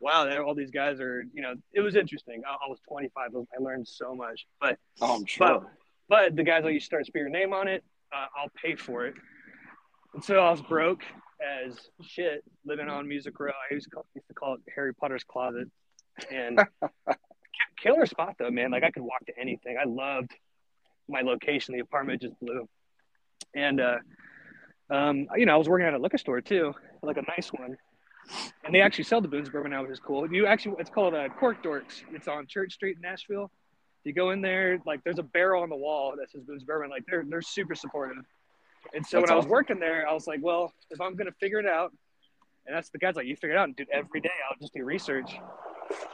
wow, 0.00 0.24
there 0.24 0.44
all 0.44 0.54
these 0.54 0.70
guys 0.70 1.00
are, 1.00 1.24
you 1.32 1.42
know, 1.42 1.54
it 1.72 1.80
was 1.80 1.96
interesting. 1.96 2.42
I, 2.46 2.52
I 2.66 2.68
was 2.68 2.78
twenty 2.88 3.08
five, 3.14 3.30
I 3.34 3.62
learned 3.62 3.86
so 3.88 4.14
much. 4.14 4.46
But 4.60 4.78
Oh, 5.00 5.16
I'm 5.16 5.26
sure. 5.26 5.46
but, 5.48 5.62
but 6.08 6.36
the 6.36 6.42
guys 6.44 6.64
like 6.64 6.74
you 6.74 6.80
start 6.80 7.04
to 7.04 7.06
spit 7.06 7.20
your 7.20 7.28
name 7.28 7.52
on 7.52 7.68
it, 7.68 7.82
uh, 8.12 8.26
I'll 8.36 8.50
pay 8.62 8.74
for 8.76 9.06
it. 9.06 9.14
And 10.16 10.24
so 10.24 10.38
I 10.38 10.50
was 10.50 10.62
broke 10.62 11.02
as 11.66 11.78
shit, 12.00 12.42
living 12.64 12.88
on 12.88 13.06
Music 13.06 13.38
Row. 13.38 13.50
I 13.50 13.74
used 13.74 13.84
to 13.84 13.90
call, 13.90 14.06
used 14.14 14.26
to 14.28 14.32
call 14.32 14.54
it 14.54 14.60
Harry 14.74 14.94
Potter's 14.94 15.24
closet. 15.24 15.68
And 16.32 16.58
killer 17.82 18.06
spot 18.06 18.36
though, 18.38 18.50
man. 18.50 18.70
Like 18.70 18.82
I 18.82 18.90
could 18.90 19.02
walk 19.02 19.26
to 19.26 19.38
anything. 19.38 19.76
I 19.78 19.84
loved 19.84 20.30
my 21.06 21.20
location. 21.20 21.74
The 21.74 21.80
apartment 21.80 22.22
just 22.22 22.40
blew. 22.40 22.66
And 23.54 23.78
uh, 23.78 23.98
um, 24.88 25.26
you 25.36 25.44
know, 25.44 25.52
I 25.52 25.56
was 25.56 25.68
working 25.68 25.86
at 25.86 25.92
a 25.92 25.98
liquor 25.98 26.16
store 26.16 26.40
too, 26.40 26.72
like 27.02 27.18
a 27.18 27.24
nice 27.36 27.52
one. 27.52 27.76
And 28.64 28.74
they 28.74 28.80
actually 28.80 29.04
sell 29.04 29.20
the 29.20 29.28
Boone's 29.28 29.50
bourbon 29.50 29.72
now, 29.72 29.82
which 29.82 29.90
is 29.90 30.00
cool. 30.00 30.32
You 30.32 30.46
actually, 30.46 30.76
it's 30.78 30.88
called 30.88 31.12
uh, 31.12 31.28
Cork 31.28 31.62
Dorks. 31.62 32.04
It's 32.14 32.26
on 32.26 32.46
Church 32.46 32.72
Street 32.72 32.96
in 32.96 33.02
Nashville. 33.02 33.50
You 34.04 34.14
go 34.14 34.30
in 34.30 34.40
there, 34.40 34.78
like 34.86 35.04
there's 35.04 35.18
a 35.18 35.22
barrel 35.22 35.62
on 35.62 35.68
the 35.68 35.76
wall 35.76 36.14
that 36.18 36.30
says 36.30 36.40
Boone's 36.40 36.64
Bourbon. 36.64 36.88
Like 36.88 37.04
they're 37.06 37.26
they're 37.28 37.42
super 37.42 37.74
supportive. 37.74 38.24
And 38.94 39.06
so 39.06 39.18
That's 39.18 39.30
when 39.30 39.34
I 39.34 39.36
was 39.36 39.46
working 39.46 39.78
there, 39.78 40.08
I 40.08 40.12
was 40.12 40.26
like, 40.26 40.40
well, 40.42 40.72
if 40.90 41.00
I'm 41.00 41.14
gonna 41.16 41.32
figure 41.40 41.58
it 41.58 41.66
out, 41.66 41.92
and 42.66 42.74
that's 42.74 42.90
the 42.90 42.98
guys 42.98 43.16
like 43.16 43.26
you 43.26 43.36
figure 43.36 43.56
it 43.56 43.58
out 43.58 43.64
and 43.64 43.76
do 43.76 43.84
it 43.84 43.88
every 43.92 44.20
day. 44.20 44.30
I'll 44.50 44.58
just 44.60 44.74
do 44.74 44.84
research. 44.84 45.30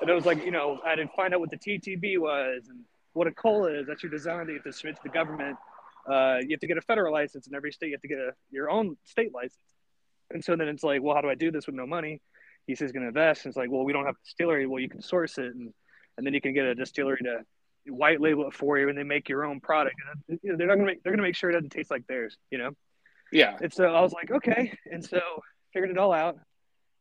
And 0.01 0.11
it 0.11 0.13
was 0.13 0.27
like, 0.27 0.45
you 0.45 0.51
know, 0.51 0.81
I 0.85 0.95
didn't 0.95 1.13
find 1.15 1.33
out 1.33 1.41
what 1.41 1.51
the 1.51 1.57
TTB 1.57 2.19
was 2.19 2.69
and 2.69 2.81
what 3.15 3.27
a 3.27 3.33
cola 3.33 3.73
is. 3.73 3.87
That's 3.87 4.03
your 4.03 4.11
design 4.11 4.47
that 4.47 4.53
you 4.53 4.59
have 4.59 4.65
to 4.65 4.73
submit 4.73 4.97
to 4.97 5.03
the 5.03 5.09
government. 5.09 5.57
Uh, 6.07 6.39
you 6.41 6.49
have 6.51 6.61
to 6.61 6.67
get 6.67 6.77
a 6.77 6.83
federal 6.83 7.13
license 7.13 7.47
in 7.47 7.55
every 7.55 7.73
state. 7.73 7.89
You 7.89 7.95
have 7.95 8.03
to 8.03 8.09
get 8.09 8.19
a, 8.19 8.33
your 8.51 8.71
own 8.71 8.97
state 9.05 9.33
license. 9.33 9.57
And 10.31 10.45
so 10.45 10.57
then 10.57 10.69
it's 10.69 10.83
like, 10.83 11.03
well, 11.03 11.15
how 11.15 11.21
do 11.21 11.31
I 11.31 11.35
do 11.35 11.51
this 11.51 11.67
with 11.67 11.77
no 11.77 11.87
money? 11.87 12.21
He 12.67 12.75
says 12.75 12.87
he's 12.87 12.93
going 12.93 13.03
to 13.03 13.09
invest. 13.09 13.45
And 13.45 13.51
it's 13.51 13.57
like, 13.57 13.71
well, 13.71 13.85
we 13.85 13.93
don't 13.93 14.05
have 14.05 14.15
a 14.15 14.25
distillery. 14.25 14.67
Well, 14.67 14.81
you 14.81 14.89
can 14.89 15.03
source 15.03 15.39
it, 15.39 15.55
and 15.55 15.73
and 16.17 16.27
then 16.27 16.35
you 16.35 16.41
can 16.41 16.53
get 16.53 16.65
a 16.65 16.75
distillery 16.75 17.21
to 17.25 17.41
white 17.87 18.21
label 18.21 18.47
it 18.49 18.55
for 18.55 18.79
you, 18.79 18.89
and 18.89 18.97
they 18.97 19.03
make 19.03 19.29
your 19.29 19.45
own 19.45 19.61
product. 19.61 19.97
And 20.29 20.39
you 20.43 20.51
know, 20.51 20.57
they're 20.57 20.67
not 20.67 20.77
to 20.77 20.85
make 20.85 21.03
they're 21.03 21.17
to 21.17 21.23
make 21.23 21.37
sure 21.37 21.51
it 21.51 21.55
doesn't 21.55 21.71
taste 21.71 21.91
like 21.91 22.07
theirs. 22.07 22.37
You 22.51 22.59
know. 22.59 22.71
Yeah. 23.33 23.57
And 23.61 23.73
so 23.73 23.85
I 23.85 24.01
was 24.01 24.13
like, 24.13 24.31
okay. 24.31 24.79
And 24.91 25.05
so 25.05 25.21
figured 25.73 25.91
it 25.91 25.99
all 25.99 26.13
out. 26.13 26.39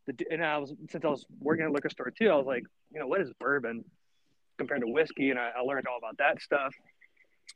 The, 0.07 0.15
and 0.31 0.43
I 0.43 0.57
was 0.57 0.73
since 0.89 1.03
I 1.05 1.09
was 1.09 1.25
working 1.39 1.65
at 1.65 1.69
a 1.69 1.73
liquor 1.73 1.89
store 1.89 2.11
too, 2.11 2.29
I 2.29 2.35
was 2.35 2.47
like, 2.47 2.63
you 2.91 2.99
know, 2.99 3.07
what 3.07 3.21
is 3.21 3.31
bourbon 3.39 3.83
compared 4.57 4.81
to 4.81 4.87
whiskey? 4.87 5.29
And 5.29 5.39
I, 5.39 5.51
I 5.57 5.61
learned 5.61 5.87
all 5.87 5.97
about 5.97 6.17
that 6.17 6.41
stuff. 6.41 6.73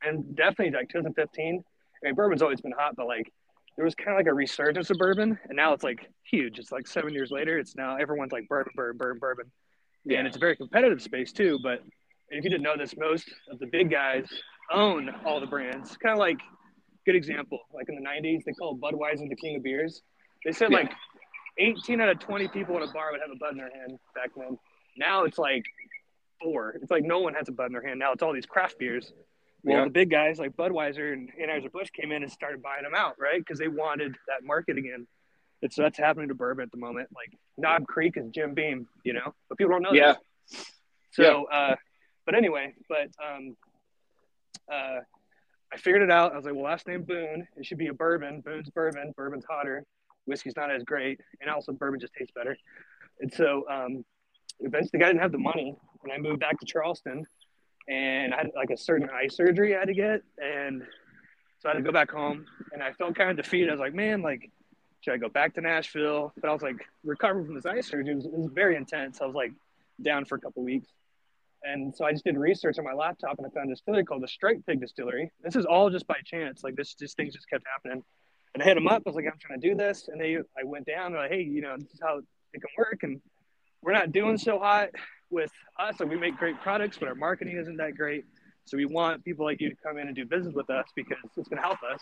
And 0.02 0.36
definitely 0.36 0.76
like 0.76 0.88
2015. 0.90 1.64
I 2.02 2.06
mean, 2.06 2.14
bourbon's 2.14 2.42
always 2.42 2.60
been 2.60 2.72
hot, 2.72 2.94
but 2.96 3.06
like 3.06 3.32
there 3.76 3.84
was 3.84 3.94
kind 3.94 4.10
of 4.10 4.16
like 4.16 4.26
a 4.26 4.34
resurgence 4.34 4.90
of 4.90 4.98
bourbon, 4.98 5.38
and 5.48 5.56
now 5.56 5.72
it's 5.72 5.84
like 5.84 6.08
huge. 6.22 6.58
It's 6.58 6.72
like 6.72 6.86
seven 6.86 7.12
years 7.12 7.30
later. 7.30 7.58
It's 7.58 7.76
now 7.76 7.96
everyone's 7.96 8.32
like 8.32 8.48
bourbon, 8.48 8.72
bourbon, 8.74 8.98
bourbon, 8.98 9.18
bourbon. 9.18 9.52
Yeah. 10.04 10.18
And 10.18 10.26
it's 10.26 10.36
a 10.36 10.40
very 10.40 10.56
competitive 10.56 11.02
space 11.02 11.32
too. 11.32 11.58
But 11.62 11.82
if 12.30 12.44
you 12.44 12.50
didn't 12.50 12.62
know 12.62 12.76
this, 12.76 12.94
most 12.96 13.28
of 13.50 13.58
the 13.58 13.66
big 13.66 13.90
guys 13.90 14.26
own 14.72 15.10
all 15.24 15.40
the 15.40 15.46
brands. 15.46 15.96
Kind 15.96 16.12
of 16.12 16.18
like 16.18 16.38
good 17.04 17.16
example, 17.16 17.60
like 17.72 17.88
in 17.88 17.94
the 17.94 18.06
'90s, 18.06 18.44
they 18.44 18.52
called 18.52 18.80
Budweiser 18.80 19.28
the 19.28 19.36
king 19.36 19.56
of 19.56 19.62
beers. 19.62 20.02
They 20.44 20.52
said 20.52 20.70
yeah. 20.70 20.78
like 20.78 20.92
18 21.58 22.00
out 22.00 22.08
of 22.08 22.18
20 22.18 22.48
people 22.48 22.76
in 22.76 22.82
a 22.82 22.92
bar 22.92 23.12
would 23.12 23.20
have 23.20 23.30
a 23.30 23.38
bud 23.38 23.52
in 23.52 23.58
their 23.58 23.70
hand 23.70 23.98
back 24.14 24.30
then. 24.36 24.58
Now 24.96 25.24
it's 25.24 25.38
like 25.38 25.64
four. 26.42 26.78
It's 26.82 26.90
like 26.90 27.04
no 27.04 27.20
one 27.20 27.34
has 27.34 27.48
a 27.48 27.52
bud 27.52 27.66
in 27.66 27.72
their 27.72 27.86
hand. 27.86 27.98
Now 27.98 28.12
it's 28.12 28.22
all 28.22 28.32
these 28.32 28.46
craft 28.46 28.78
beers. 28.78 29.12
Well, 29.62 29.78
yeah. 29.78 29.84
the 29.84 29.90
big 29.90 30.10
guys 30.10 30.38
like 30.38 30.56
Budweiser 30.56 31.12
and 31.12 31.30
Anheuser 31.40 31.72
Busch 31.72 31.90
came 31.90 32.12
in 32.12 32.22
and 32.22 32.30
started 32.30 32.62
buying 32.62 32.84
them 32.84 32.94
out, 32.94 33.14
right? 33.18 33.40
Because 33.40 33.58
they 33.58 33.68
wanted 33.68 34.14
that 34.28 34.44
market 34.44 34.78
again. 34.78 35.06
And 35.62 35.72
so 35.72 35.82
that's 35.82 35.98
happening 35.98 36.28
to 36.28 36.34
bourbon 36.34 36.62
at 36.62 36.70
the 36.70 36.78
moment. 36.78 37.08
Like 37.14 37.32
Knob 37.56 37.86
Creek 37.86 38.16
is 38.16 38.30
Jim 38.30 38.54
Beam, 38.54 38.86
you 39.02 39.14
know, 39.14 39.34
but 39.48 39.58
people 39.58 39.72
don't 39.72 39.82
know. 39.82 39.90
That. 39.90 39.96
Yeah. 39.96 40.14
This. 40.50 40.72
So, 41.12 41.46
yeah. 41.50 41.56
uh, 41.56 41.76
but 42.26 42.34
anyway, 42.34 42.74
but 42.88 43.08
um, 43.24 43.56
uh, 44.70 45.00
I 45.72 45.76
figured 45.78 46.02
it 46.02 46.10
out. 46.10 46.32
I 46.32 46.36
was 46.36 46.44
like, 46.44 46.54
well, 46.54 46.64
last 46.64 46.86
name 46.86 47.04
Boone. 47.04 47.46
It 47.56 47.64
should 47.64 47.78
be 47.78 47.86
a 47.86 47.94
bourbon. 47.94 48.40
Boone's 48.40 48.68
bourbon. 48.70 49.14
Bourbon's 49.16 49.44
hotter. 49.48 49.84
Whiskey's 50.26 50.56
not 50.56 50.70
as 50.70 50.82
great, 50.82 51.20
and 51.40 51.48
also 51.48 51.72
bourbon 51.72 52.00
just 52.00 52.12
tastes 52.14 52.32
better. 52.34 52.56
And 53.20 53.32
so, 53.32 53.64
um, 53.70 54.04
eventually, 54.60 55.02
I 55.02 55.06
didn't 55.06 55.22
have 55.22 55.32
the 55.32 55.38
money, 55.38 55.76
and 56.02 56.12
I 56.12 56.18
moved 56.18 56.40
back 56.40 56.58
to 56.58 56.66
Charleston, 56.66 57.24
and 57.88 58.34
I 58.34 58.38
had 58.38 58.50
like 58.56 58.70
a 58.70 58.76
certain 58.76 59.08
eye 59.08 59.28
surgery 59.28 59.76
I 59.76 59.80
had 59.80 59.88
to 59.88 59.94
get, 59.94 60.22
and 60.38 60.82
so 61.60 61.68
I 61.68 61.72
had 61.72 61.78
to 61.78 61.84
go 61.84 61.92
back 61.92 62.10
home, 62.10 62.44
and 62.72 62.82
I 62.82 62.92
felt 62.92 63.14
kind 63.14 63.30
of 63.30 63.36
defeated. 63.36 63.68
I 63.68 63.72
was 63.72 63.80
like, 63.80 63.94
man, 63.94 64.20
like, 64.20 64.50
should 65.00 65.14
I 65.14 65.16
go 65.18 65.28
back 65.28 65.54
to 65.54 65.60
Nashville? 65.60 66.32
But 66.40 66.50
I 66.50 66.52
was 66.52 66.62
like, 66.62 66.84
recovering 67.04 67.46
from 67.46 67.54
this 67.54 67.66
eye 67.66 67.80
surgery 67.80 68.14
was, 68.14 68.26
it 68.26 68.32
was 68.32 68.50
very 68.52 68.76
intense. 68.76 69.20
I 69.20 69.26
was 69.26 69.34
like 69.34 69.52
down 70.02 70.24
for 70.24 70.34
a 70.34 70.40
couple 70.40 70.64
weeks. 70.64 70.88
And 71.66 71.94
so 71.94 72.04
I 72.04 72.12
just 72.12 72.24
did 72.24 72.36
research 72.38 72.78
on 72.78 72.84
my 72.84 72.92
laptop 72.92 73.38
and 73.38 73.46
I 73.46 73.50
found 73.50 73.70
a 73.70 73.74
distillery 73.74 74.04
called 74.04 74.22
the 74.22 74.28
Striped 74.28 74.66
Pig 74.66 74.80
Distillery. 74.80 75.32
This 75.42 75.56
is 75.56 75.64
all 75.66 75.90
just 75.90 76.06
by 76.06 76.16
chance. 76.24 76.62
Like 76.62 76.76
this, 76.76 76.94
just 76.94 77.16
things 77.16 77.34
just 77.34 77.50
kept 77.50 77.64
happening. 77.72 78.04
And 78.54 78.62
I 78.62 78.66
hit 78.66 78.74
them 78.74 78.86
up. 78.86 79.02
I 79.04 79.08
was 79.10 79.16
like, 79.16 79.26
I'm 79.26 79.38
trying 79.40 79.60
to 79.60 79.68
do 79.68 79.74
this. 79.74 80.08
And 80.08 80.20
they, 80.20 80.36
I 80.36 80.64
went 80.64 80.86
down. 80.86 81.12
They're 81.12 81.22
like, 81.22 81.32
hey, 81.32 81.42
you 81.42 81.60
know, 81.60 81.76
this 81.76 81.92
is 81.92 82.00
how 82.00 82.18
it 82.18 82.60
can 82.60 82.70
work. 82.78 83.02
And 83.02 83.20
we're 83.82 83.92
not 83.92 84.12
doing 84.12 84.38
so 84.38 84.58
hot 84.58 84.90
with 85.30 85.50
us. 85.78 85.98
Like 85.98 86.08
we 86.08 86.16
make 86.16 86.36
great 86.36 86.60
products, 86.60 86.98
but 86.98 87.08
our 87.08 87.14
marketing 87.14 87.56
isn't 87.56 87.76
that 87.78 87.96
great. 87.96 88.24
So 88.64 88.76
we 88.76 88.86
want 88.86 89.24
people 89.24 89.44
like 89.44 89.60
you 89.60 89.70
to 89.70 89.76
come 89.84 89.98
in 89.98 90.06
and 90.06 90.16
do 90.16 90.24
business 90.24 90.54
with 90.54 90.70
us 90.70 90.86
because 90.94 91.18
it's 91.36 91.48
going 91.48 91.60
to 91.60 91.66
help 91.66 91.78
us. 91.82 92.00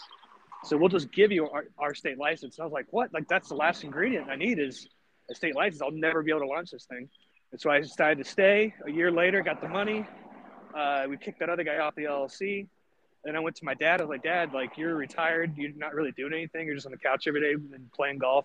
So 0.65 0.77
we'll 0.77 0.89
just 0.89 1.11
give 1.13 1.33
you 1.33 1.49
our, 1.49 1.65
our 1.79 1.95
state 1.95 2.19
license. 2.19 2.59
And 2.59 2.63
I 2.63 2.67
was 2.67 2.73
like, 2.73 2.87
what? 2.91 3.13
Like 3.13 3.29
that's 3.29 3.49
the 3.49 3.55
last 3.57 3.85
ingredient 3.85 4.29
I 4.29 4.37
need 4.37 4.59
is 4.59 4.89
a 5.31 5.35
state 5.35 5.55
license. 5.55 5.83
I'll 5.83 5.91
never 5.91 6.23
be 6.23 6.31
able 6.31 6.41
to 6.41 6.47
launch 6.47 6.71
this 6.71 6.87
thing. 6.87 7.09
And 7.55 7.61
so 7.61 7.71
I 7.71 7.79
decided 7.79 8.19
to 8.19 8.29
stay. 8.29 8.75
A 8.85 8.91
year 8.91 9.13
later, 9.13 9.41
got 9.41 9.61
the 9.61 9.69
money. 9.69 10.05
Uh, 10.77 11.07
we 11.09 11.17
kicked 11.17 11.39
that 11.39 11.49
other 11.49 11.63
guy 11.63 11.79
off 11.79 11.95
the 11.95 12.03
LLC. 12.03 12.67
And 13.25 13.37
I 13.37 13.39
went 13.39 13.55
to 13.55 13.65
my 13.65 13.75
dad. 13.75 14.01
I 14.01 14.03
was 14.03 14.11
like, 14.11 14.25
Dad, 14.25 14.53
like 14.53 14.77
you're 14.77 14.97
retired. 14.97 15.57
You're 15.57 15.71
not 15.77 15.95
really 15.95 16.11
doing 16.11 16.33
anything. 16.33 16.67
You're 16.67 16.75
just 16.75 16.85
on 16.85 16.91
the 16.91 16.99
couch 16.99 17.29
every 17.29 17.41
day 17.41 17.53
and 17.53 17.93
playing 17.93 18.19
golf. 18.19 18.45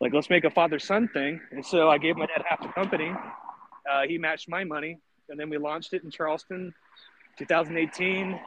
Like, 0.00 0.14
let's 0.14 0.30
make 0.30 0.44
a 0.44 0.50
father 0.50 0.78
son 0.78 1.08
thing. 1.08 1.42
And 1.50 1.62
so 1.62 1.90
I 1.90 1.98
gave 1.98 2.16
my 2.16 2.24
dad 2.24 2.42
half 2.48 2.62
the 2.62 2.68
company. 2.68 3.12
Uh, 3.86 4.06
he 4.08 4.16
matched 4.16 4.48
my 4.48 4.64
money, 4.64 4.98
and 5.28 5.38
then 5.38 5.50
we 5.50 5.58
launched 5.58 5.92
it 5.92 6.02
in 6.02 6.10
Charleston, 6.10 6.72
2018. 7.36 8.40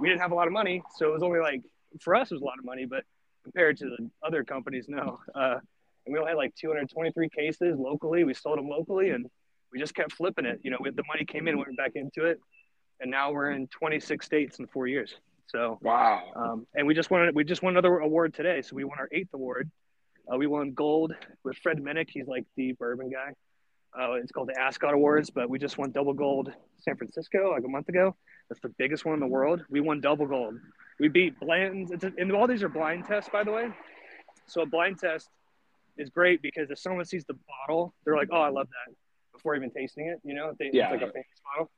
We 0.00 0.08
didn't 0.08 0.22
have 0.22 0.32
a 0.32 0.34
lot 0.34 0.46
of 0.46 0.54
money, 0.54 0.82
so 0.96 1.10
it 1.10 1.12
was 1.12 1.22
only 1.22 1.40
like 1.40 1.60
for 2.00 2.16
us 2.16 2.30
it 2.30 2.36
was 2.36 2.40
a 2.40 2.46
lot 2.46 2.58
of 2.58 2.64
money, 2.64 2.86
but 2.86 3.04
compared 3.42 3.76
to 3.76 3.90
the 3.90 4.10
other 4.26 4.42
companies, 4.42 4.86
no. 4.88 5.20
Uh, 5.34 5.58
and 6.08 6.14
we 6.14 6.18
only 6.18 6.30
had 6.30 6.38
like 6.38 6.54
223 6.54 7.28
cases 7.28 7.76
locally. 7.78 8.24
We 8.24 8.32
sold 8.32 8.58
them 8.58 8.68
locally, 8.68 9.10
and 9.10 9.26
we 9.70 9.78
just 9.78 9.94
kept 9.94 10.12
flipping 10.12 10.46
it. 10.46 10.58
You 10.62 10.70
know, 10.70 10.78
the 10.82 11.02
money 11.06 11.26
came 11.26 11.46
in, 11.48 11.58
went 11.58 11.76
back 11.76 11.92
into 11.94 12.24
it, 12.24 12.40
and 13.00 13.10
now 13.10 13.30
we're 13.30 13.50
in 13.50 13.68
26 13.68 14.24
states 14.24 14.58
in 14.58 14.66
four 14.68 14.86
years. 14.86 15.14
So 15.48 15.78
wow! 15.82 16.22
Um, 16.34 16.66
and 16.74 16.86
we 16.86 16.94
just 16.94 17.10
won 17.10 17.30
we 17.34 17.44
just 17.44 17.62
won 17.62 17.74
another 17.74 17.98
award 17.98 18.34
today. 18.34 18.62
So 18.62 18.74
we 18.74 18.84
won 18.84 18.98
our 18.98 19.08
eighth 19.12 19.28
award. 19.34 19.70
Uh, 20.32 20.36
we 20.36 20.46
won 20.46 20.72
gold 20.72 21.14
with 21.44 21.56
Fred 21.58 21.78
Minnick. 21.78 22.08
He's 22.08 22.26
like 22.26 22.46
the 22.56 22.72
bourbon 22.72 23.10
guy. 23.10 23.32
Uh, 23.98 24.12
it's 24.14 24.32
called 24.32 24.48
the 24.48 24.60
Ascot 24.60 24.92
Awards, 24.92 25.30
but 25.30 25.48
we 25.48 25.58
just 25.58 25.78
won 25.78 25.90
double 25.90 26.12
gold 26.12 26.52
San 26.78 26.96
Francisco 26.96 27.52
like 27.52 27.64
a 27.64 27.68
month 27.68 27.88
ago. 27.88 28.14
That's 28.48 28.60
the 28.60 28.72
biggest 28.78 29.04
one 29.04 29.14
in 29.14 29.20
the 29.20 29.26
world. 29.26 29.62
We 29.70 29.80
won 29.80 30.00
double 30.00 30.26
gold. 30.26 30.54
We 31.00 31.08
beat 31.08 31.38
Blanton's. 31.40 31.92
A, 31.92 32.12
and 32.18 32.32
all 32.32 32.46
these 32.46 32.62
are 32.62 32.68
blind 32.68 33.06
tests, 33.06 33.30
by 33.30 33.44
the 33.44 33.52
way. 33.52 33.68
So 34.46 34.62
a 34.62 34.66
blind 34.66 34.98
test 34.98 35.28
is 35.98 36.10
great 36.10 36.40
because 36.42 36.70
if 36.70 36.78
someone 36.78 37.04
sees 37.04 37.24
the 37.24 37.36
bottle, 37.48 37.94
they're 38.04 38.16
like, 38.16 38.28
"Oh, 38.32 38.40
I 38.40 38.48
love 38.48 38.68
that," 38.68 38.94
before 39.32 39.54
even 39.56 39.70
tasting 39.70 40.06
it. 40.06 40.20
You 40.24 40.34
know, 40.34 40.54
they, 40.58 40.70
yeah. 40.72 40.84
it's 40.84 40.92
like 40.92 41.10
a 41.10 41.12
famous 41.12 41.26
bottle. 41.44 41.70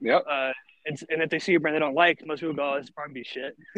Yep. 0.00 0.24
Uh, 0.28 0.52
and, 0.84 0.98
and 1.10 1.22
if 1.22 1.30
they 1.30 1.38
see 1.38 1.54
a 1.54 1.60
brand 1.60 1.76
they 1.76 1.80
don't 1.80 1.94
like, 1.94 2.24
most 2.26 2.40
people 2.40 2.54
go, 2.54 2.74
oh, 2.74 2.80
"This 2.80 2.90
probably 2.90 3.14
be 3.14 3.24
shit." 3.24 3.56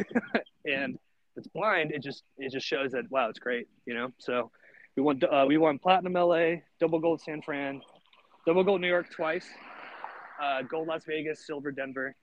and 0.65 0.95
if 0.95 1.37
it's 1.37 1.49
blind, 1.49 1.93
it 1.93 2.03
just 2.03 2.23
it 2.39 2.53
just 2.53 2.67
shows 2.67 2.93
that 2.93 3.11
wow, 3.11 3.29
it's 3.29 3.39
great. 3.39 3.69
You 3.87 3.95
know, 3.95 4.13
so 4.19 4.51
we 4.97 5.03
won 5.03 5.21
uh, 5.31 5.45
we 5.47 5.57
won 5.57 5.79
platinum 5.79 6.15
LA, 6.15 6.57
double 6.81 6.99
gold 6.99 7.21
San 7.21 7.43
Fran, 7.43 7.83
double 8.47 8.65
gold 8.65 8.81
New 8.81 8.89
York 8.89 9.11
twice, 9.11 9.47
uh, 10.43 10.63
gold 10.63 10.89
Las 10.89 11.05
Vegas, 11.07 11.47
silver 11.47 11.73
Denver. 11.73 12.15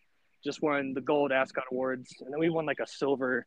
Just 0.43 0.63
won 0.63 0.93
the 0.93 1.01
gold 1.01 1.31
Ascot 1.31 1.65
Awards, 1.71 2.15
and 2.21 2.33
then 2.33 2.39
we 2.39 2.49
won 2.49 2.65
like 2.65 2.79
a 2.79 2.87
silver 2.87 3.45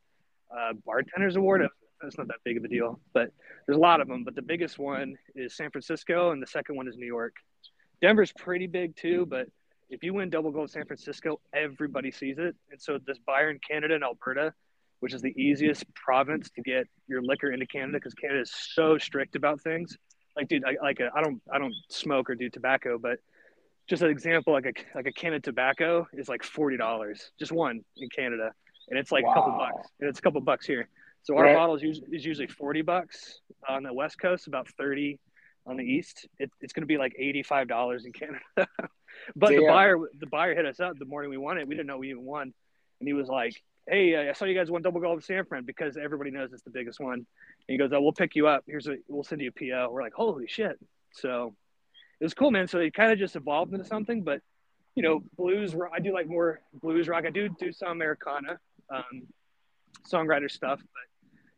uh, 0.55 0.73
bartenders 0.85 1.35
award 1.35 1.67
it's 2.03 2.17
not 2.17 2.27
that 2.27 2.37
big 2.43 2.57
of 2.57 2.63
a 2.63 2.67
deal, 2.67 2.99
but 3.13 3.31
there's 3.65 3.77
a 3.77 3.81
lot 3.81 4.01
of 4.01 4.07
them. 4.07 4.23
But 4.23 4.35
the 4.35 4.41
biggest 4.41 4.77
one 4.77 5.15
is 5.35 5.55
San 5.55 5.71
Francisco, 5.71 6.31
and 6.31 6.41
the 6.41 6.47
second 6.47 6.75
one 6.75 6.87
is 6.87 6.97
New 6.97 7.05
York. 7.05 7.35
Denver's 8.01 8.31
pretty 8.33 8.67
big 8.67 8.95
too, 8.95 9.25
but 9.25 9.47
if 9.89 10.03
you 10.03 10.13
win 10.13 10.29
double 10.29 10.51
gold 10.51 10.69
San 10.71 10.85
Francisco, 10.85 11.39
everybody 11.53 12.11
sees 12.11 12.37
it. 12.37 12.55
And 12.71 12.81
so 12.81 12.99
this 13.05 13.17
buyer 13.25 13.49
in 13.49 13.59
Canada 13.67 13.95
and 13.95 14.03
Alberta, 14.03 14.53
which 14.99 15.13
is 15.13 15.21
the 15.21 15.33
easiest 15.41 15.85
province 15.93 16.49
to 16.55 16.61
get 16.61 16.87
your 17.07 17.21
liquor 17.21 17.51
into 17.51 17.65
Canada, 17.67 17.97
because 17.97 18.13
Canada 18.13 18.41
is 18.41 18.51
so 18.51 18.97
strict 18.97 19.35
about 19.35 19.61
things. 19.61 19.97
Like, 20.35 20.47
dude, 20.47 20.65
I, 20.65 20.75
like 20.83 20.99
a, 20.99 21.11
I 21.15 21.21
don't, 21.21 21.41
I 21.51 21.59
don't 21.59 21.73
smoke 21.89 22.29
or 22.29 22.35
do 22.35 22.49
tobacco, 22.49 22.97
but 22.97 23.19
just 23.87 24.01
an 24.01 24.09
example, 24.09 24.53
like 24.53 24.65
a 24.65 24.97
like 24.97 25.05
a 25.05 25.11
can 25.11 25.33
of 25.33 25.43
tobacco 25.43 26.07
is 26.13 26.27
like 26.27 26.43
forty 26.43 26.75
dollars, 26.75 27.31
just 27.39 27.51
one 27.51 27.81
in 27.97 28.09
Canada, 28.09 28.51
and 28.89 28.97
it's 28.97 29.11
like 29.11 29.23
wow. 29.23 29.31
a 29.31 29.33
couple 29.35 29.51
bucks, 29.57 29.87
and 29.99 30.09
it's 30.09 30.19
a 30.19 30.21
couple 30.21 30.41
bucks 30.41 30.65
here. 30.65 30.89
So 31.25 31.35
our 31.37 31.45
right. 31.45 31.55
bottle 31.55 31.75
is 31.75 31.81
usually, 31.81 32.07
is 32.15 32.23
usually 32.23 32.47
40 32.47 32.83
bucks 32.83 33.39
on 33.67 33.81
the 33.81 33.91
West 33.91 34.19
Coast, 34.19 34.45
about 34.45 34.67
30 34.77 35.19
on 35.65 35.75
the 35.75 35.83
East. 35.83 36.27
It, 36.37 36.51
it's 36.61 36.71
going 36.71 36.83
to 36.83 36.87
be 36.87 36.99
like 36.99 37.15
$85 37.19 38.05
in 38.05 38.13
Canada. 38.13 38.39
but 39.35 39.49
Damn. 39.49 39.61
the 39.61 39.67
buyer, 39.67 39.97
the 40.19 40.27
buyer 40.27 40.53
hit 40.53 40.67
us 40.67 40.79
up 40.79 40.93
the 40.99 41.05
morning 41.05 41.31
we 41.31 41.37
won 41.37 41.57
it. 41.57 41.67
We 41.67 41.73
didn't 41.73 41.87
know 41.87 41.97
we 41.97 42.11
even 42.11 42.23
won. 42.23 42.53
And 42.99 43.07
he 43.07 43.13
was 43.13 43.27
like, 43.27 43.55
Hey, 43.89 44.29
I 44.29 44.33
saw 44.33 44.45
you 44.45 44.53
guys 44.53 44.69
won 44.69 44.83
double 44.83 45.01
gold 45.01 45.17
in 45.17 45.21
San 45.21 45.45
Fran 45.45 45.63
because 45.63 45.97
everybody 45.97 46.29
knows 46.29 46.53
it's 46.53 46.61
the 46.61 46.69
biggest 46.69 46.99
one. 46.99 47.13
And 47.13 47.25
he 47.67 47.77
goes, 47.77 47.91
Oh, 47.91 48.01
we'll 48.01 48.13
pick 48.13 48.35
you 48.35 48.47
up. 48.47 48.63
Here's 48.67 48.87
a, 48.87 48.97
we'll 49.07 49.23
send 49.23 49.41
you 49.41 49.49
a 49.49 49.59
PO. 49.59 49.89
We're 49.91 50.03
like, 50.03 50.13
holy 50.13 50.45
shit. 50.47 50.77
So 51.13 51.55
it 52.19 52.23
was 52.23 52.35
cool, 52.35 52.51
man. 52.51 52.67
So 52.67 52.77
it 52.79 52.93
kind 52.93 53.11
of 53.11 53.17
just 53.17 53.35
evolved 53.35 53.73
into 53.73 53.85
something, 53.85 54.21
but 54.21 54.41
you 54.95 55.01
know, 55.01 55.23
blues, 55.37 55.75
I 55.93 55.99
do 55.99 56.13
like 56.13 56.27
more 56.27 56.61
blues 56.81 57.07
rock. 57.07 57.25
I 57.25 57.29
do 57.31 57.49
do 57.49 57.71
some 57.73 57.89
Americana, 57.89 58.59
um, 58.89 59.23
songwriter 60.09 60.49
stuff, 60.49 60.79
but 60.79 61.14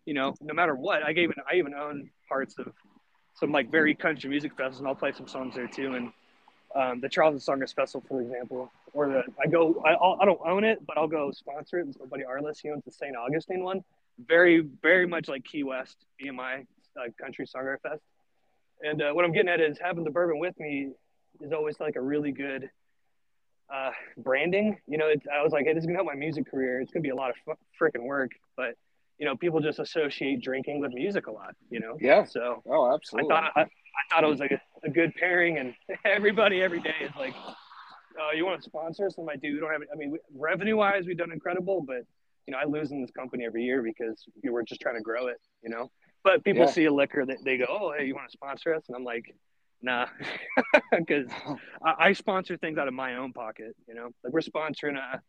you 0.07 0.13
know, 0.13 0.33
no 0.41 0.53
matter 0.53 0.73
what, 0.73 1.03
I 1.03 1.11
even 1.11 1.35
I 1.51 1.55
even 1.55 1.73
own 1.73 2.09
parts 2.29 2.55
of 2.57 2.71
some 3.35 3.51
like 3.51 3.69
very 3.69 3.93
country 3.93 4.29
music 4.29 4.53
festivals, 4.53 4.79
and 4.79 4.87
I'll 4.87 4.95
play 4.95 5.11
some 5.11 5.27
songs 5.27 5.53
there 5.53 5.67
too. 5.67 5.95
And 5.95 6.11
um, 6.73 7.01
the 7.01 7.09
Charleston 7.09 7.59
Songwriters 7.59 7.75
Festival, 7.75 8.05
for 8.07 8.21
example, 8.21 8.71
or 8.93 9.09
the 9.09 9.23
I 9.43 9.47
go 9.47 9.83
I 9.85 9.95
I 9.95 10.25
do 10.25 10.31
not 10.31 10.49
own 10.49 10.63
it, 10.63 10.79
but 10.87 10.97
I'll 10.97 11.09
go 11.09 11.31
sponsor 11.31 11.79
it. 11.79 11.87
My 11.99 12.05
buddy 12.05 12.23
Arliss. 12.23 12.61
He 12.61 12.69
owns 12.69 12.85
the 12.85 12.91
St. 12.91 13.17
Augustine 13.17 13.63
one. 13.63 13.83
Very 14.25 14.61
very 14.81 15.05
much 15.05 15.27
like 15.27 15.43
Key 15.43 15.63
West 15.63 15.97
BMI 16.23 16.65
uh, 16.97 17.09
Country 17.21 17.45
Songwriter 17.45 17.81
Fest. 17.81 18.01
And 18.81 19.01
uh, 19.01 19.11
what 19.11 19.25
I'm 19.25 19.33
getting 19.33 19.49
at 19.49 19.59
is 19.59 19.77
having 19.77 20.05
the 20.05 20.11
bourbon 20.11 20.39
with 20.39 20.57
me 20.57 20.91
is 21.41 21.51
always 21.51 21.81
like 21.81 21.97
a 21.97 22.01
really 22.01 22.31
good 22.31 22.69
uh, 23.73 23.91
branding. 24.17 24.77
You 24.87 24.99
know, 24.99 25.07
it's, 25.07 25.25
I 25.27 25.43
was 25.43 25.51
like, 25.51 25.65
hey, 25.65 25.73
this 25.73 25.81
is 25.81 25.85
gonna 25.85 25.97
help 25.97 26.07
my 26.07 26.15
music 26.15 26.49
career. 26.49 26.79
It's 26.79 26.93
gonna 26.93 27.03
be 27.03 27.09
a 27.09 27.15
lot 27.15 27.31
of 27.31 27.57
freaking 27.81 28.03
work, 28.03 28.31
but 28.55 28.75
you 29.19 29.25
know, 29.25 29.35
people 29.35 29.59
just 29.59 29.79
associate 29.79 30.41
drinking 30.41 30.79
with 30.79 30.93
music 30.93 31.27
a 31.27 31.31
lot. 31.31 31.55
You 31.69 31.79
know, 31.79 31.97
Yeah. 31.99 32.23
So 32.23 32.61
Oh, 32.69 32.93
absolutely. 32.93 33.33
I 33.33 33.41
thought 33.41 33.51
I, 33.55 33.61
I 33.61 33.65
thought 34.11 34.23
it 34.23 34.27
was 34.27 34.39
like 34.39 34.51
a, 34.51 34.61
a 34.83 34.89
good 34.89 35.13
pairing, 35.15 35.57
and 35.57 35.73
everybody 36.05 36.61
every 36.61 36.79
day 36.79 36.93
is 37.01 37.11
like, 37.17 37.33
"Oh, 38.19 38.31
you 38.35 38.45
want 38.45 38.61
to 38.61 38.69
sponsor 38.69 39.07
us?" 39.07 39.15
I'm 39.17 39.25
like, 39.25 39.41
"Dude, 39.41 39.55
we 39.55 39.59
don't 39.59 39.71
have. 39.71 39.81
I 39.91 39.95
mean, 39.95 40.15
revenue 40.35 40.77
wise, 40.77 41.05
we've 41.07 41.17
done 41.17 41.31
incredible, 41.31 41.81
but 41.81 42.01
you 42.45 42.51
know, 42.53 42.59
I 42.59 42.65
lose 42.65 42.91
in 42.91 43.01
this 43.01 43.11
company 43.11 43.45
every 43.45 43.63
year 43.63 43.81
because 43.81 44.23
you 44.43 44.53
were 44.53 44.63
just 44.63 44.79
trying 44.81 44.95
to 44.95 45.01
grow 45.01 45.27
it. 45.27 45.37
You 45.63 45.69
know, 45.69 45.91
but 46.23 46.43
people 46.43 46.65
Yeah. 46.65 46.71
see 46.71 46.85
a 46.85 46.93
liquor 46.93 47.25
that 47.25 47.37
they 47.43 47.57
go, 47.57 47.65
"Oh, 47.69 47.93
hey, 47.97 48.05
you 48.05 48.13
want 48.15 48.27
to 48.29 48.31
sponsor 48.31 48.73
us?" 48.75 48.83
And 48.87 48.95
I'm 48.95 49.03
like, 49.03 49.33
"Nah," 49.81 50.05
because 50.95 51.27
I, 51.83 52.09
I 52.09 52.13
sponsor 52.13 52.55
things 52.57 52.77
out 52.77 52.87
of 52.87 52.93
my 52.93 53.15
own 53.15 53.33
pocket. 53.33 53.75
You 53.87 53.95
know, 53.95 54.09
like 54.23 54.31
we're 54.33 54.41
sponsoring 54.41 54.97
a. 54.97 55.21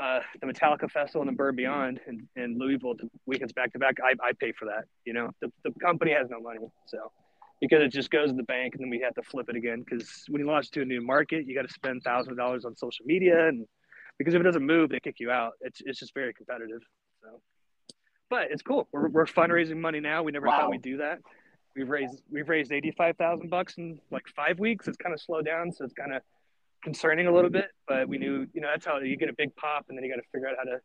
Uh, 0.00 0.20
the 0.40 0.46
Metallica 0.46 0.90
Festival 0.90 1.20
and 1.20 1.28
the 1.28 1.36
Bird 1.36 1.54
Beyond 1.54 2.00
and, 2.06 2.26
in 2.36 2.58
Louisville, 2.58 2.94
the 2.94 3.08
weekends 3.26 3.52
back 3.52 3.72
to 3.74 3.78
back. 3.78 3.96
I, 4.02 4.12
I 4.26 4.32
pay 4.40 4.52
for 4.52 4.64
that. 4.64 4.84
You 5.04 5.12
know, 5.12 5.30
the, 5.42 5.52
the 5.64 5.70
company 5.80 6.12
has 6.12 6.30
no 6.30 6.40
money, 6.40 6.60
so 6.86 7.12
because 7.60 7.82
it 7.82 7.88
just 7.88 8.10
goes 8.10 8.30
to 8.30 8.34
the 8.34 8.42
bank 8.44 8.74
and 8.74 8.82
then 8.82 8.88
we 8.90 9.00
have 9.00 9.14
to 9.14 9.22
flip 9.22 9.50
it 9.50 9.54
again. 9.56 9.84
Because 9.84 10.24
when 10.28 10.40
you 10.40 10.46
launch 10.46 10.70
to 10.70 10.80
a 10.82 10.84
new 10.84 11.02
market, 11.02 11.46
you 11.46 11.54
got 11.54 11.68
to 11.68 11.72
spend 11.72 12.02
thousands 12.04 12.32
of 12.32 12.38
dollars 12.38 12.64
on 12.64 12.74
social 12.74 13.04
media, 13.04 13.48
and 13.48 13.66
because 14.18 14.32
if 14.32 14.40
it 14.40 14.44
doesn't 14.44 14.64
move, 14.64 14.88
they 14.88 14.98
kick 14.98 15.16
you 15.20 15.30
out. 15.30 15.52
It's 15.60 15.82
it's 15.84 15.98
just 15.98 16.14
very 16.14 16.32
competitive. 16.32 16.80
So, 17.22 17.40
but 18.30 18.44
it's 18.50 18.62
cool. 18.62 18.88
We're 18.92 19.08
we're 19.08 19.26
fundraising 19.26 19.76
money 19.76 20.00
now. 20.00 20.22
We 20.22 20.32
never 20.32 20.46
Wow. 20.46 20.60
thought 20.60 20.70
we'd 20.70 20.80
do 20.80 20.96
that. 20.96 21.18
We've 21.76 21.88
raised 21.88 22.22
we've 22.30 22.48
raised 22.48 22.72
eighty 22.72 22.92
five 22.92 23.18
thousand 23.18 23.50
bucks 23.50 23.74
in 23.76 24.00
like 24.10 24.24
five 24.34 24.58
weeks. 24.58 24.88
It's 24.88 24.96
kind 24.96 25.12
of 25.12 25.20
slowed 25.20 25.44
down, 25.44 25.70
so 25.70 25.84
it's 25.84 25.94
kind 25.94 26.14
of 26.14 26.22
concerning 26.82 27.26
a 27.26 27.32
little 27.32 27.50
bit. 27.50 27.70
But 27.88 28.08
we 28.08 28.18
knew, 28.18 28.46
you 28.52 28.60
know, 28.60 28.68
that's 28.68 28.84
how 28.84 28.98
you 28.98 29.16
get 29.16 29.28
a 29.28 29.34
big 29.34 29.54
pop, 29.56 29.86
and 29.88 29.96
then 29.96 30.04
you 30.04 30.10
got 30.10 30.20
to 30.20 30.28
figure 30.32 30.48
out 30.48 30.56
how 30.58 30.64
to 30.64 30.80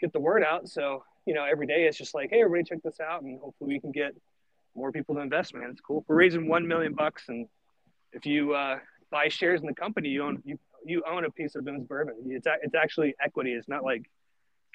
get 0.00 0.12
the 0.12 0.20
word 0.20 0.42
out. 0.42 0.68
So, 0.68 1.04
you 1.26 1.34
know, 1.34 1.44
every 1.44 1.66
day 1.66 1.86
it's 1.86 1.98
just 1.98 2.14
like, 2.14 2.30
hey, 2.30 2.40
everybody, 2.42 2.64
check 2.64 2.82
this 2.82 3.00
out, 3.00 3.22
and 3.22 3.40
hopefully 3.40 3.68
we 3.74 3.80
can 3.80 3.92
get 3.92 4.14
more 4.74 4.92
people 4.92 5.14
to 5.16 5.20
invest. 5.20 5.54
Man, 5.54 5.70
it's 5.70 5.80
cool. 5.80 6.04
We're 6.08 6.16
raising 6.16 6.48
one 6.48 6.66
million 6.66 6.94
bucks, 6.94 7.24
and 7.28 7.46
if 8.12 8.26
you 8.26 8.54
uh, 8.54 8.78
buy 9.10 9.28
shares 9.28 9.60
in 9.60 9.66
the 9.66 9.74
company, 9.74 10.08
you 10.08 10.22
own 10.22 10.42
you 10.44 10.58
you 10.84 11.02
own 11.10 11.24
a 11.24 11.30
piece 11.30 11.54
of 11.56 11.64
Boone's 11.64 11.84
Bourbon. 11.84 12.14
It's 12.28 12.46
a- 12.46 12.58
it's 12.62 12.74
actually 12.74 13.14
equity. 13.22 13.52
It's 13.52 13.68
not 13.68 13.82
like 13.84 14.08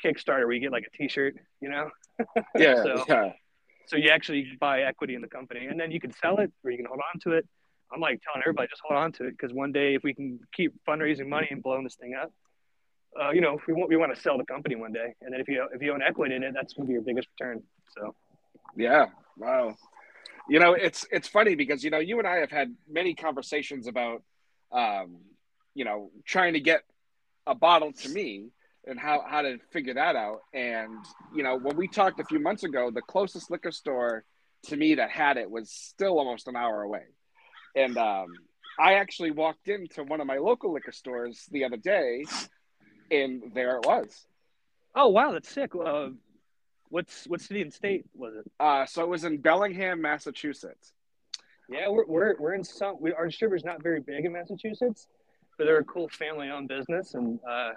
Kickstarter 0.04 0.46
where 0.46 0.52
you 0.52 0.60
get 0.60 0.72
like 0.72 0.86
a 0.86 0.98
T-shirt, 0.98 1.36
you 1.62 1.70
know. 1.70 1.90
Yeah, 2.56 2.84
so, 2.84 3.04
yeah. 3.08 3.32
so 3.88 3.98
you 3.98 4.10
actually 4.10 4.48
buy 4.60 4.82
equity 4.82 5.16
in 5.16 5.22
the 5.22 5.28
company, 5.28 5.66
and 5.66 5.80
then 5.80 5.92
you 5.92 6.00
can 6.00 6.14
sell 6.14 6.38
it 6.40 6.52
or 6.64 6.70
you 6.72 6.78
can 6.78 6.86
hold 6.86 7.00
on 7.14 7.20
to 7.22 7.32
it. 7.32 7.48
I'm 7.94 8.02
like 8.02 8.22
telling 8.24 8.42
everybody 8.44 8.68
just 8.70 8.82
hold 8.88 8.98
on 8.98 9.12
to 9.14 9.28
it 9.28 9.32
because 9.32 9.54
one 9.54 9.72
day 9.72 9.96
if 9.96 10.04
we 10.04 10.14
can 10.14 10.40
keep 10.54 10.74
fundraising 10.88 11.28
money 11.28 11.48
and 11.52 11.62
blowing 11.62 11.84
this 11.84 11.96
thing 11.96 12.16
up, 12.16 12.32
uh, 13.22 13.32
you 13.32 13.42
know, 13.42 13.60
we 13.68 13.74
want 13.74 13.90
we 13.90 13.96
want 13.96 14.14
to 14.14 14.20
sell 14.20 14.38
the 14.38 14.46
company 14.46 14.76
one 14.76 14.92
day, 14.92 15.14
and 15.22 15.34
then 15.34 15.40
if 15.40 15.48
you 15.48 15.68
if 15.74 15.82
you 15.82 15.94
own 15.94 16.02
equity 16.02 16.36
in 16.36 16.44
it, 16.44 16.54
that's 16.54 16.74
going 16.74 16.88
to 16.88 16.88
be 16.88 16.94
your 16.94 17.04
biggest 17.04 17.28
return. 17.40 17.62
So 17.96 18.16
Yeah. 18.76 19.08
Wow. 19.38 19.76
You 20.50 20.60
know, 20.60 20.74
it's 20.74 21.06
it's 21.12 21.28
funny 21.28 21.56
because 21.56 21.84
you 21.84 21.90
know 21.90 22.00
you 22.00 22.20
and 22.20 22.28
I 22.28 22.38
have 22.38 22.52
had 22.52 22.76
many 22.90 23.14
conversations 23.14 23.88
about, 23.88 24.24
um, 24.72 25.20
you 25.74 25.86
know, 25.86 26.12
trying 26.26 26.54
to 26.54 26.60
get 26.60 26.82
a 27.46 27.56
bottle 27.56 27.94
to 27.94 28.10
me 28.10 28.50
and 28.86 29.00
how 29.00 29.24
how 29.28 29.42
to 29.42 29.60
figure 29.72 29.94
that 29.94 30.16
out. 30.16 30.40
And 30.54 30.98
you 31.34 31.44
know, 31.44 31.58
when 31.58 31.78
we 31.78 31.88
talked 31.88 32.20
a 32.20 32.26
few 32.26 32.40
months 32.40 32.64
ago, 32.64 32.92
the 32.92 33.02
closest 33.02 33.52
liquor 33.52 33.72
store 33.72 34.26
to 34.64 34.78
me 34.78 34.96
that 34.96 35.10
had 35.10 35.38
it 35.38 35.50
was 35.50 35.70
still 35.70 36.18
almost 36.20 36.48
an 36.48 36.56
hour 36.56 36.82
away. 36.82 37.04
And 37.76 37.98
um, 37.98 38.28
I 38.80 38.96
actually 38.96 39.32
walked 39.32 39.68
into 39.68 40.04
one 40.04 40.22
of 40.22 40.28
my 40.28 40.38
local 40.38 40.74
liquor 40.74 40.92
stores 40.92 41.46
the 41.52 41.66
other 41.66 41.78
day, 41.78 42.26
and 43.12 43.52
there 43.54 43.78
it 43.78 43.86
was. 43.86 44.26
Oh 44.96 45.10
wow, 45.10 45.32
that's 45.32 45.50
sick. 45.50 45.72
Uh, 45.76 46.10
what's 46.90 47.26
what 47.26 47.42
city 47.42 47.62
and 47.62 47.74
state 47.74 48.06
was 48.14 48.36
it? 48.36 48.52
Uh, 48.60 48.86
so 48.86 49.02
it 49.02 49.10
was 49.10 49.24
in 49.24 49.38
Bellingham, 49.38 50.02
Massachusetts. 50.02 50.94
Yeah, 51.70 51.90
we're 51.90 52.06
we're, 52.06 52.36
we're 52.40 52.54
in 52.54 52.64
some. 52.64 52.98
We, 53.00 53.14
our 53.14 53.26
distributor's 53.28 53.64
not 53.64 53.82
very 53.82 54.02
big 54.02 54.26
in 54.26 54.34
Massachusetts, 54.34 55.08
but 55.58 55.66
they're 55.66 55.80
a 55.80 55.84
cool 55.84 56.10
family-owned 56.10 56.68
business, 56.68 57.16
and 57.16 57.40
uh, 57.50 57.72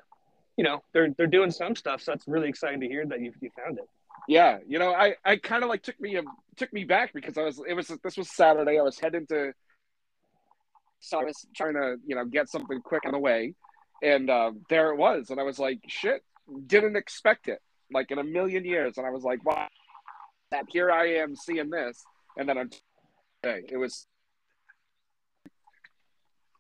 you 0.57 0.65
know 0.65 0.83
they're 0.93 1.11
they're 1.17 1.27
doing 1.27 1.51
some 1.51 1.75
stuff. 1.75 2.03
So 2.03 2.13
that's 2.13 2.27
really 2.27 2.49
exciting 2.49 2.81
to 2.81 2.89
hear 2.89 3.07
that 3.07 3.21
you 3.21 3.33
you 3.41 3.51
found 3.57 3.79
it. 3.79 3.89
Yeah, 4.29 4.59
you 4.67 4.79
know, 4.79 4.93
I, 4.93 5.15
I 5.25 5.37
kind 5.37 5.63
of 5.63 5.69
like 5.69 5.83
took 5.83 6.01
me 6.01 6.17
a, 6.17 6.23
took 6.57 6.73
me 6.73 6.85
back 6.85 7.13
because 7.13 7.39
I 7.39 7.43
was 7.43 7.61
it 7.67 7.75
was 7.75 7.91
this 8.03 8.17
was 8.17 8.35
Saturday. 8.35 8.79
I 8.79 8.83
was 8.83 8.99
heading 8.99 9.27
to, 9.29 9.53
so 11.07 11.21
I 11.21 11.25
was 11.25 11.47
trying 11.55 11.75
to 11.75 11.97
you 12.07 12.17
know 12.17 12.25
get 12.25 12.49
something 12.49 12.81
quick 12.81 13.07
on 13.07 13.13
the 13.13 13.19
way, 13.19 13.55
and 14.03 14.29
uh, 14.29 14.53
there 14.69 14.91
it 14.91 14.97
was, 14.97 15.31
and 15.31 15.39
I 15.39 15.45
was 15.45 15.59
like, 15.59 15.81
shit, 15.89 16.23
didn't 16.67 16.97
expect 16.97 17.49
it 17.49 17.61
like 17.93 18.11
in 18.11 18.19
a 18.19 18.25
million 18.25 18.65
years, 18.65 18.99
and 18.99 19.07
I 19.07 19.11
was 19.11 19.23
like, 19.23 19.45
wow, 19.45 19.69
that 20.51 20.65
here 20.69 20.91
I 20.91 21.15
am 21.15 21.37
seeing 21.37 21.71
this, 21.71 22.05
and 22.37 22.49
then 22.49 22.71
hey, 23.43 23.63
it 23.69 23.77
was 23.77 24.07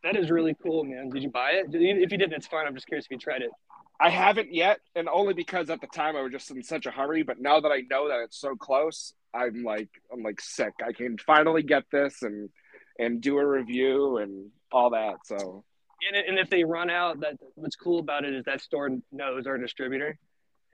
That 0.04 0.16
is 0.16 0.30
really 0.30 0.54
cool, 0.62 0.84
man. 0.84 1.10
Did 1.10 1.24
you 1.24 1.30
buy 1.30 1.50
it? 1.52 1.66
If 1.72 2.12
you 2.12 2.18
didn't, 2.18 2.34
it's 2.34 2.46
fine. 2.46 2.66
I'm 2.66 2.74
just 2.74 2.86
curious 2.86 3.06
if 3.06 3.10
you 3.10 3.18
tried 3.18 3.42
it. 3.42 3.50
I 3.98 4.10
haven't 4.10 4.54
yet, 4.54 4.78
and 4.94 5.08
only 5.08 5.34
because 5.34 5.68
at 5.70 5.80
the 5.80 5.88
time 5.88 6.16
I 6.16 6.22
was 6.22 6.30
just 6.30 6.50
in 6.50 6.62
such 6.62 6.86
a 6.86 6.90
hurry. 6.90 7.24
But 7.24 7.40
now 7.40 7.58
that 7.60 7.70
I 7.70 7.82
know 7.90 8.08
that 8.08 8.20
it's 8.20 8.38
so 8.38 8.54
close, 8.54 9.14
I'm 9.34 9.64
like 9.64 9.88
I'm 10.12 10.22
like 10.22 10.40
sick. 10.40 10.74
I 10.86 10.92
can 10.92 11.18
finally 11.18 11.62
get 11.62 11.84
this 11.90 12.22
and 12.22 12.50
and 12.98 13.20
do 13.20 13.38
a 13.38 13.46
review 13.46 14.18
and 14.18 14.50
all 14.72 14.90
that. 14.90 15.16
So 15.24 15.64
And, 16.08 16.16
and 16.16 16.38
if 16.38 16.50
they 16.50 16.64
run 16.64 16.90
out, 16.90 17.20
that 17.20 17.36
what's 17.54 17.76
cool 17.76 17.98
about 17.98 18.24
it 18.24 18.34
is 18.34 18.44
that 18.44 18.60
store 18.60 18.90
knows 19.12 19.46
our 19.46 19.58
distributor, 19.58 20.18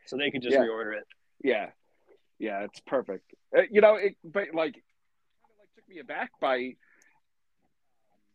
so 0.06 0.16
they 0.16 0.30
could 0.30 0.42
just 0.42 0.54
Yeah. 0.54 0.62
reorder 0.62 0.96
it. 0.96 1.06
yeah, 1.42 1.70
yeah, 2.38 2.60
it's 2.64 2.80
perfect. 2.80 3.32
Uh, 3.56 3.62
you 3.70 3.80
know, 3.80 3.94
it 3.96 4.16
but 4.24 4.48
like 4.54 4.74
kind 4.74 5.50
of 5.50 5.58
like 5.58 5.74
took 5.76 5.88
me 5.88 5.98
aback 6.00 6.30
by 6.40 6.74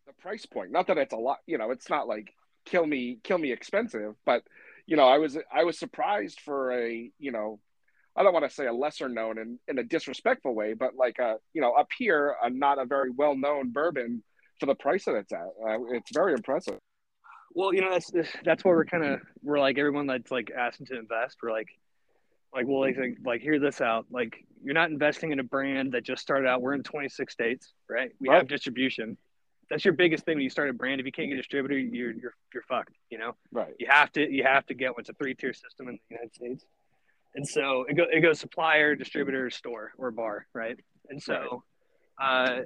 the 0.05 0.13
price 0.13 0.45
point. 0.45 0.71
Not 0.71 0.87
that 0.87 0.97
it's 0.97 1.13
a 1.13 1.17
lot. 1.17 1.39
You 1.45 1.57
know, 1.57 1.71
it's 1.71 1.89
not 1.89 2.07
like 2.07 2.33
kill 2.65 2.85
me 2.85 3.19
kill 3.23 3.37
me 3.37 3.51
expensive, 3.51 4.15
but 4.25 4.43
you 4.85 4.95
know, 4.95 5.07
I 5.07 5.17
was 5.17 5.37
I 5.53 5.63
was 5.65 5.77
surprised 5.77 6.39
for 6.41 6.71
a 6.71 7.11
you 7.19 7.31
know. 7.31 7.59
I 8.17 8.23
don't 8.23 8.33
want 8.33 8.45
to 8.49 8.53
say 8.53 8.65
a 8.65 8.73
lesser 8.73 9.07
known 9.07 9.37
in, 9.37 9.59
in 9.67 9.77
a 9.77 9.83
disrespectful 9.83 10.55
way, 10.55 10.73
but 10.73 10.95
like 10.95 11.19
a 11.19 11.35
you 11.53 11.61
know 11.61 11.73
up 11.73 11.87
here, 11.97 12.35
a 12.43 12.49
not 12.49 12.79
a 12.79 12.85
very 12.85 13.11
well 13.11 13.35
known 13.35 13.71
bourbon 13.71 14.23
for 14.59 14.65
the 14.65 14.75
price 14.75 15.05
that 15.05 15.15
it's 15.15 15.31
at. 15.31 15.39
Uh, 15.39 15.83
it's 15.91 16.09
very 16.13 16.33
impressive. 16.33 16.79
Well, 17.53 17.73
you 17.73 17.81
know 17.81 17.91
that's 17.91 18.11
that's 18.43 18.65
where 18.65 18.75
we're 18.75 18.85
kind 18.85 19.05
of 19.05 19.21
we're 19.43 19.59
like 19.59 19.77
everyone 19.77 20.07
that's 20.07 20.31
like 20.31 20.51
asking 20.57 20.87
to 20.87 20.99
invest. 20.99 21.37
We're 21.41 21.51
like, 21.51 21.69
like 22.53 22.65
well, 22.67 22.81
like 22.81 22.97
like 23.23 23.41
hear 23.41 23.59
this 23.59 23.81
out. 23.81 24.05
Like 24.11 24.35
you're 24.63 24.73
not 24.73 24.89
investing 24.89 25.31
in 25.31 25.39
a 25.39 25.43
brand 25.43 25.91
that 25.93 26.03
just 26.03 26.21
started 26.21 26.47
out. 26.47 26.61
We're 26.61 26.73
in 26.73 26.83
26 26.83 27.31
states, 27.31 27.73
right? 27.89 28.11
We 28.19 28.29
Right. 28.29 28.37
have 28.37 28.47
distribution. 28.47 29.17
That's 29.69 29.83
your 29.83 29.93
biggest 29.93 30.23
thing 30.25 30.35
when 30.37 30.43
you 30.43 30.49
start 30.49 30.69
a 30.69 30.73
brand. 30.73 30.99
If 31.01 31.05
you 31.05 31.11
can't 31.11 31.27
get 31.29 31.35
a 31.35 31.37
distributor, 31.37 31.77
you're 31.77 32.11
you're 32.11 32.33
you're 32.53 32.63
fucked. 32.63 32.95
You 33.09 33.17
know. 33.19 33.35
Right. 33.51 33.73
You 33.79 33.87
have 33.89 34.11
to 34.13 34.21
you 34.31 34.43
have 34.43 34.65
to 34.67 34.73
get 34.73 34.91
one. 34.91 35.01
It's 35.01 35.09
a 35.09 35.13
three 35.13 35.35
tier 35.35 35.53
system 35.53 35.87
in 35.89 35.95
the 36.09 36.15
United 36.15 36.33
States, 36.33 36.65
and 37.35 37.47
so 37.47 37.85
it, 37.87 37.95
go, 37.95 38.05
it 38.11 38.21
goes 38.21 38.39
supplier, 38.39 38.95
distributor, 38.95 39.49
store, 39.49 39.91
or 39.97 40.11
bar, 40.11 40.47
right? 40.53 40.77
And 41.09 41.21
so, 41.21 41.63
uh, 42.21 42.61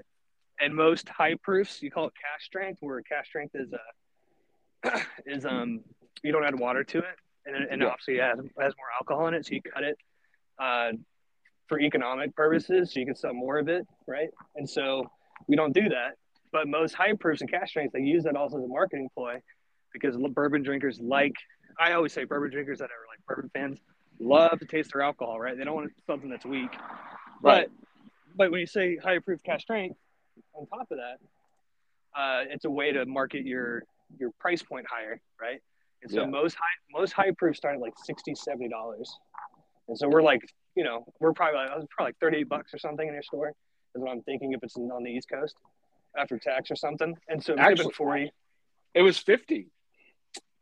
and 0.60 0.76
most 0.76 1.10
high 1.10 1.36
proofs 1.44 1.82
you 1.82 1.92
call 1.92 2.08
it 2.08 2.14
cask 2.16 2.46
strength, 2.46 2.78
where 2.82 3.02
cask 3.02 3.28
strength 3.28 3.56
is 3.56 3.70
uh, 3.74 5.00
is 5.26 5.46
um 5.46 5.82
you 6.24 6.32
don't 6.32 6.46
add 6.46 6.58
water 6.60 6.84
to 6.84 7.00
it, 7.00 7.16
and 7.46 7.56
and 7.70 7.82
Yeah. 7.82 7.88
obviously 7.90 8.16
it 8.18 8.22
has, 8.24 8.38
has 8.60 8.74
more 8.78 8.92
alcohol 9.00 9.28
in 9.28 9.34
it, 9.34 9.46
so 9.46 9.54
you 9.54 9.62
cut 9.62 9.84
it 9.84 9.98
uh, 10.60 10.92
for 11.68 11.80
economic 11.80 12.36
purposes, 12.36 12.94
so 12.94 13.00
you 13.00 13.06
can 13.06 13.16
sell 13.16 13.34
more 13.34 13.58
of 13.60 13.68
it, 13.68 13.86
right? 14.08 14.30
And 14.56 14.70
so 14.70 15.10
we 15.48 15.56
don't 15.56 15.74
do 15.74 15.90
that. 15.90 16.16
But 16.52 16.68
most 16.68 16.94
high 16.94 17.14
proofs 17.14 17.42
and 17.42 17.50
cask 17.50 17.70
strengths, 17.70 17.94
they 17.94 18.02
use 18.02 18.24
that 18.26 18.36
also 18.36 18.58
as 18.58 18.64
a 18.64 18.68
marketing 18.68 19.10
ploy 19.14 19.40
because 19.94 20.16
bourbon 20.34 20.64
drinkers 20.64 21.00
like 21.02 21.34
I 21.80 21.94
always 21.94 22.14
say 22.14 22.26
bourbon 22.26 22.52
drinkers 22.52 22.80
that 22.80 22.86
are 22.86 23.08
like 23.10 23.26
bourbon 23.28 23.50
fans 23.54 23.80
love 24.22 24.60
to 24.60 24.66
taste 24.66 24.92
their 24.94 25.02
alcohol, 25.02 25.40
right? 25.40 25.58
They 25.58 25.64
don't 25.64 25.76
want 25.76 25.92
something 26.08 26.30
that's 26.30 26.46
weak. 26.46 26.72
Right. 27.42 27.68
But 27.68 27.70
but 28.36 28.52
when 28.52 28.60
you 28.62 28.68
say 28.68 28.96
high 28.98 29.20
proof 29.20 29.42
cask 29.44 29.62
strength, 29.64 29.98
on 30.54 30.66
top 30.68 30.88
of 30.92 30.98
that, 30.98 31.18
uh, 32.20 32.44
it's 32.50 32.66
a 32.66 32.70
way 32.70 32.92
to 32.92 33.06
market 33.06 33.46
your 33.46 33.84
your 34.20 34.32
price 34.40 34.62
point 34.62 34.86
higher, 34.90 35.20
right? 35.42 35.62
And 36.02 36.12
so 36.12 36.22
Yeah. 36.22 36.28
most 36.28 36.56
high 36.56 37.00
most 37.00 37.14
high 37.14 37.32
proof 37.38 37.56
start 37.58 37.76
at 37.76 37.82
like 37.82 37.94
60 38.04 38.36
70 38.36 38.70
dollars. 38.70 39.14
And 39.88 39.98
so 39.98 40.08
we're 40.08 40.22
like, 40.22 40.42
you 40.76 40.84
know, 40.84 41.06
we're 41.20 41.34
probably 41.34 41.58
like, 41.60 41.70
probably 41.90 42.10
like 42.10 42.18
38 42.20 42.44
bucks 42.48 42.74
or 42.74 42.78
something 42.78 43.06
in 43.08 43.14
your 43.14 43.24
store 43.24 43.50
is 43.50 44.02
what 44.02 44.12
I'm 44.12 44.22
thinking 44.24 44.54
if 44.54 44.64
it's 44.64 44.78
on 44.78 45.04
the 45.04 45.12
East 45.12 45.30
Coast 45.30 45.56
after 46.18 46.38
tax 46.38 46.72
or 46.72 46.76
something. 46.76 47.18
And 47.28 47.44
so 47.44 47.54
Actually- 47.58 47.72
Actually, 47.88 47.94
40. 47.94 48.32
It 48.94 49.02
was 49.02 49.18
fifty. 49.18 49.68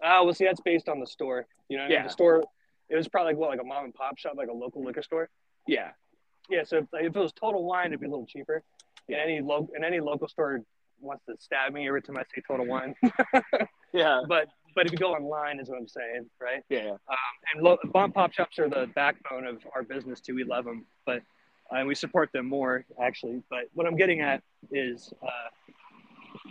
Uh, 0.03 0.21
well, 0.23 0.33
see, 0.33 0.45
that's 0.45 0.61
based 0.61 0.87
on 0.87 0.99
the 0.99 1.07
store. 1.07 1.45
You 1.67 1.77
know, 1.77 1.83
what 1.83 1.85
I 1.85 1.89
mean? 1.89 1.97
Yeah. 1.97 2.03
the 2.03 2.09
store, 2.09 2.43
it 2.89 2.95
was 2.95 3.07
probably 3.07 3.33
like 3.33 3.39
what, 3.39 3.49
like 3.49 3.61
a 3.61 3.63
mom 3.63 3.85
and 3.85 3.93
pop 3.93 4.17
shop, 4.17 4.33
like 4.35 4.49
a 4.49 4.53
local 4.53 4.83
liquor 4.83 5.01
store. 5.03 5.29
Yeah. 5.67 5.89
Yeah, 6.49 6.63
so 6.63 6.77
if, 6.77 6.85
like, 6.91 7.03
if 7.03 7.15
it 7.15 7.19
was 7.19 7.31
total 7.31 7.63
wine, 7.63 7.87
it'd 7.87 7.99
be 7.99 8.07
a 8.07 8.09
little 8.09 8.25
cheaper. 8.25 8.63
In 9.07 9.15
any 9.15 9.41
lo- 9.41 9.69
in 9.75 9.83
any 9.83 9.99
local 9.99 10.27
store 10.27 10.61
wants 11.01 11.23
to 11.25 11.35
stab 11.39 11.73
me 11.73 11.87
every 11.87 12.01
time 12.01 12.17
I 12.17 12.23
say 12.23 12.41
Total 12.47 12.65
Wine. 12.65 12.95
yeah. 13.93 14.21
But 14.27 14.47
but 14.75 14.85
if 14.85 14.91
you 14.91 14.97
go 14.97 15.13
online, 15.13 15.59
is 15.59 15.69
what 15.69 15.77
I'm 15.79 15.87
saying, 15.87 16.29
right? 16.39 16.63
Yeah. 16.69 16.91
Um, 16.91 17.17
and 17.53 17.63
lo- 17.63 17.77
bomb 17.85 18.11
pop 18.11 18.33
shops 18.33 18.59
are 18.59 18.69
the 18.69 18.87
backbone 18.95 19.45
of 19.45 19.65
our 19.75 19.83
business 19.83 20.19
too. 20.21 20.35
We 20.35 20.43
love 20.43 20.65
them, 20.65 20.85
but 21.05 21.21
uh, 21.71 21.77
and 21.77 21.87
we 21.87 21.95
support 21.95 22.31
them 22.33 22.47
more 22.47 22.85
actually. 23.01 23.41
But 23.49 23.65
what 23.73 23.87
I'm 23.87 23.95
getting 23.95 24.21
at 24.21 24.43
is 24.71 25.11
uh, 25.23 25.27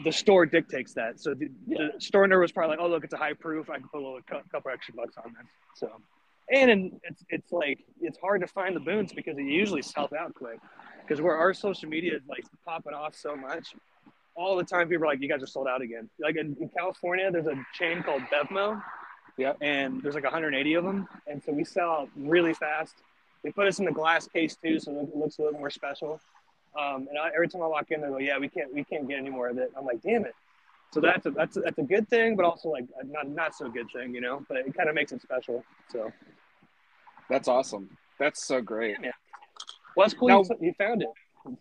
the 0.04 0.12
store 0.12 0.46
dictates 0.46 0.94
that. 0.94 1.20
So 1.20 1.34
the, 1.34 1.48
the 1.66 1.92
store 1.98 2.24
owner 2.24 2.40
was 2.40 2.52
probably 2.52 2.76
like, 2.76 2.84
"Oh, 2.84 2.88
look, 2.88 3.04
it's 3.04 3.14
a 3.14 3.18
high 3.18 3.34
proof. 3.34 3.70
I 3.70 3.78
can 3.78 3.88
put 3.88 4.00
a 4.00 4.04
little 4.04 4.20
cou- 4.28 4.42
couple 4.50 4.70
extra 4.72 4.94
bucks 4.94 5.16
on 5.16 5.32
this." 5.32 5.46
So, 5.74 5.90
and, 6.52 6.70
and 6.70 7.00
it's 7.04 7.24
it's 7.28 7.52
like 7.52 7.80
it's 8.00 8.18
hard 8.18 8.40
to 8.40 8.46
find 8.46 8.74
the 8.74 8.80
boons 8.80 9.12
because 9.12 9.38
it 9.38 9.44
usually 9.44 9.82
sells 9.82 10.12
out 10.12 10.34
quick. 10.34 10.58
Because 11.02 11.20
where 11.22 11.36
our 11.36 11.54
social 11.54 11.88
media 11.88 12.16
is 12.16 12.22
like 12.28 12.44
popping 12.64 12.92
off 12.92 13.14
so 13.14 13.34
much, 13.34 13.74
all 14.34 14.56
the 14.56 14.64
time 14.64 14.88
people 14.88 15.04
are 15.04 15.08
like, 15.08 15.20
"You 15.20 15.28
guys 15.28 15.42
are 15.42 15.46
sold 15.46 15.66
out 15.66 15.82
again." 15.82 16.08
Like 16.20 16.36
in, 16.36 16.56
in 16.60 16.68
California, 16.68 17.30
there's 17.30 17.46
a 17.46 17.54
chain 17.74 18.02
called 18.02 18.22
BevMo, 18.32 18.82
yeah, 19.36 19.54
and 19.60 20.02
there's 20.02 20.14
like 20.14 20.24
180 20.24 20.74
of 20.74 20.84
them, 20.84 21.08
and 21.26 21.42
so 21.42 21.52
we 21.52 21.64
sell 21.64 21.90
out 21.90 22.08
really 22.16 22.54
fast. 22.54 22.94
They 23.42 23.50
put 23.50 23.66
us 23.66 23.78
in 23.78 23.84
the 23.84 23.92
glass 23.92 24.26
case 24.26 24.56
too, 24.56 24.80
so 24.80 24.92
it 25.00 25.16
looks 25.16 25.38
a 25.38 25.42
little 25.42 25.58
more 25.58 25.70
special. 25.70 26.20
Um, 26.78 27.08
and 27.08 27.18
I, 27.18 27.30
every 27.34 27.48
time 27.48 27.62
I 27.62 27.66
walk 27.66 27.90
in, 27.90 28.00
they 28.00 28.08
go, 28.08 28.18
"Yeah, 28.18 28.38
we 28.38 28.48
can't, 28.48 28.72
we 28.72 28.84
can't 28.84 29.08
get 29.08 29.18
any 29.18 29.30
more 29.30 29.48
of 29.48 29.58
it." 29.58 29.72
I'm 29.76 29.84
like, 29.84 30.02
"Damn 30.02 30.24
it!" 30.24 30.34
So 30.92 31.00
that's 31.00 31.26
a, 31.26 31.30
that's 31.30 31.56
a, 31.56 31.60
that's 31.60 31.78
a 31.78 31.82
good 31.82 32.08
thing, 32.08 32.34
but 32.34 32.44
also 32.44 32.68
like 32.70 32.84
a 33.00 33.06
not 33.06 33.28
not 33.28 33.54
so 33.54 33.68
good 33.68 33.86
thing, 33.92 34.14
you 34.14 34.20
know. 34.20 34.44
But 34.48 34.58
it 34.58 34.74
kind 34.74 34.88
of 34.88 34.94
makes 34.94 35.12
it 35.12 35.20
special. 35.22 35.64
So 35.90 36.12
that's 37.30 37.48
awesome. 37.48 37.90
That's 38.18 38.44
so 38.44 38.60
great. 38.60 38.96
Yeah, 39.02 39.10
well, 39.96 40.06
that's 40.06 40.14
cool. 40.14 40.28
Now- 40.28 40.42
you, 40.42 40.56
you 40.68 40.72
found 40.74 41.02
it. 41.02 41.08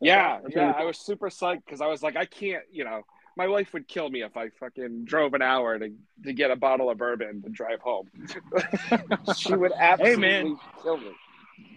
Yeah, 0.01 0.39
That's 0.41 0.53
yeah. 0.56 0.62
really 0.67 0.73
I 0.80 0.84
was 0.84 0.97
super 0.99 1.30
psyched 1.30 1.63
because 1.65 1.80
I 1.80 1.88
was 1.88 2.03
like, 2.03 2.17
I 2.17 2.25
can't, 2.25 2.63
you 2.71 2.84
know, 2.84 3.03
my 3.38 3.47
wife 3.47 3.71
would 3.73 3.88
kill 3.88 4.10
me 4.10 4.21
if 4.21 4.36
I 4.36 4.49
fucking 4.49 5.06
drove 5.06 5.34
an 5.34 5.41
hour 5.41 5.80
to, 5.80 5.93
to 6.25 6.34
get 6.34 6.51
a 6.51 6.58
bottle 6.58 6.89
of 6.89 6.97
bourbon 6.97 7.41
to 7.43 7.49
drive 7.49 7.80
home. 7.80 8.10
she 9.38 9.56
would 9.56 9.71
absolutely 9.80 10.21
man. 10.21 10.58
kill 10.84 10.97
me. 10.97 11.12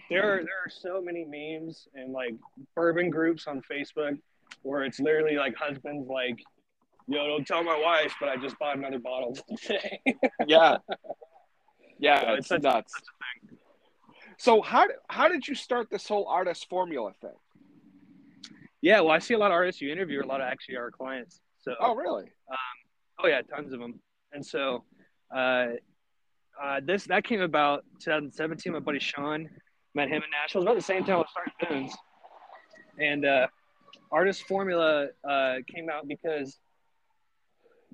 there 0.09 0.23
are 0.33 0.37
there 0.39 0.59
are 0.65 0.69
so 0.69 1.01
many 1.01 1.23
memes 1.25 1.87
and 1.95 2.11
like 2.11 2.35
bourbon 2.75 3.09
groups 3.11 3.47
on 3.47 3.61
Facebook 3.71 4.17
where 4.63 4.83
it's 4.83 4.99
literally 4.99 5.37
like 5.37 5.55
husbands 5.55 6.09
like, 6.09 6.37
"Yo, 7.07 7.25
don't 7.27 7.47
tell 7.47 7.63
my 7.63 7.79
wife, 7.79 8.13
but 8.19 8.27
I 8.27 8.35
just 8.37 8.59
bought 8.59 8.75
another 8.77 8.99
bottle 8.99 9.37
today." 9.61 10.01
Yeah. 10.47 10.77
Yeah, 11.99 12.21
So 12.21 12.27
it's, 12.29 12.37
it's 12.39 12.47
such- 12.47 12.61
nuts. 12.63 12.93
So 14.41 14.63
how 14.63 14.87
how 15.07 15.27
did 15.27 15.47
you 15.47 15.53
start 15.53 15.91
this 15.91 16.07
whole 16.07 16.25
artist 16.27 16.67
formula 16.67 17.11
thing? 17.21 17.37
yeah, 18.81 18.99
well, 19.01 19.11
I 19.11 19.19
see 19.19 19.35
a 19.35 19.37
lot 19.37 19.51
of 19.51 19.53
artists 19.53 19.79
you 19.79 19.91
interview, 19.91 20.23
a 20.23 20.25
lot 20.25 20.41
of 20.41 20.47
actually 20.47 20.77
our 20.77 20.89
clients. 20.89 21.41
So 21.59 21.75
Oh, 21.79 21.93
really? 21.93 22.23
Um, 22.23 22.77
oh 23.19 23.27
yeah, 23.27 23.43
tons 23.43 23.71
of 23.71 23.79
them. 23.79 23.99
And 24.33 24.43
so, 24.43 24.83
uh, 25.31 25.67
uh, 26.59 26.81
this 26.83 27.05
that 27.05 27.23
came 27.23 27.41
about 27.41 27.85
2017. 27.99 28.73
My 28.73 28.79
buddy 28.79 28.97
Sean 28.97 29.47
met 29.93 30.07
him 30.07 30.23
in 30.23 30.29
Nashville. 30.31 30.61
It 30.61 30.65
was 30.65 30.71
about 30.71 30.75
the 30.75 30.81
same 30.93 31.03
time 31.03 31.19
I 31.19 31.23
starting 31.29 31.53
Boons. 31.69 31.95
And 32.97 33.25
uh, 33.25 33.45
artist 34.11 34.47
formula 34.47 35.09
uh, 35.23 35.57
came 35.71 35.87
out 35.87 36.07
because 36.07 36.57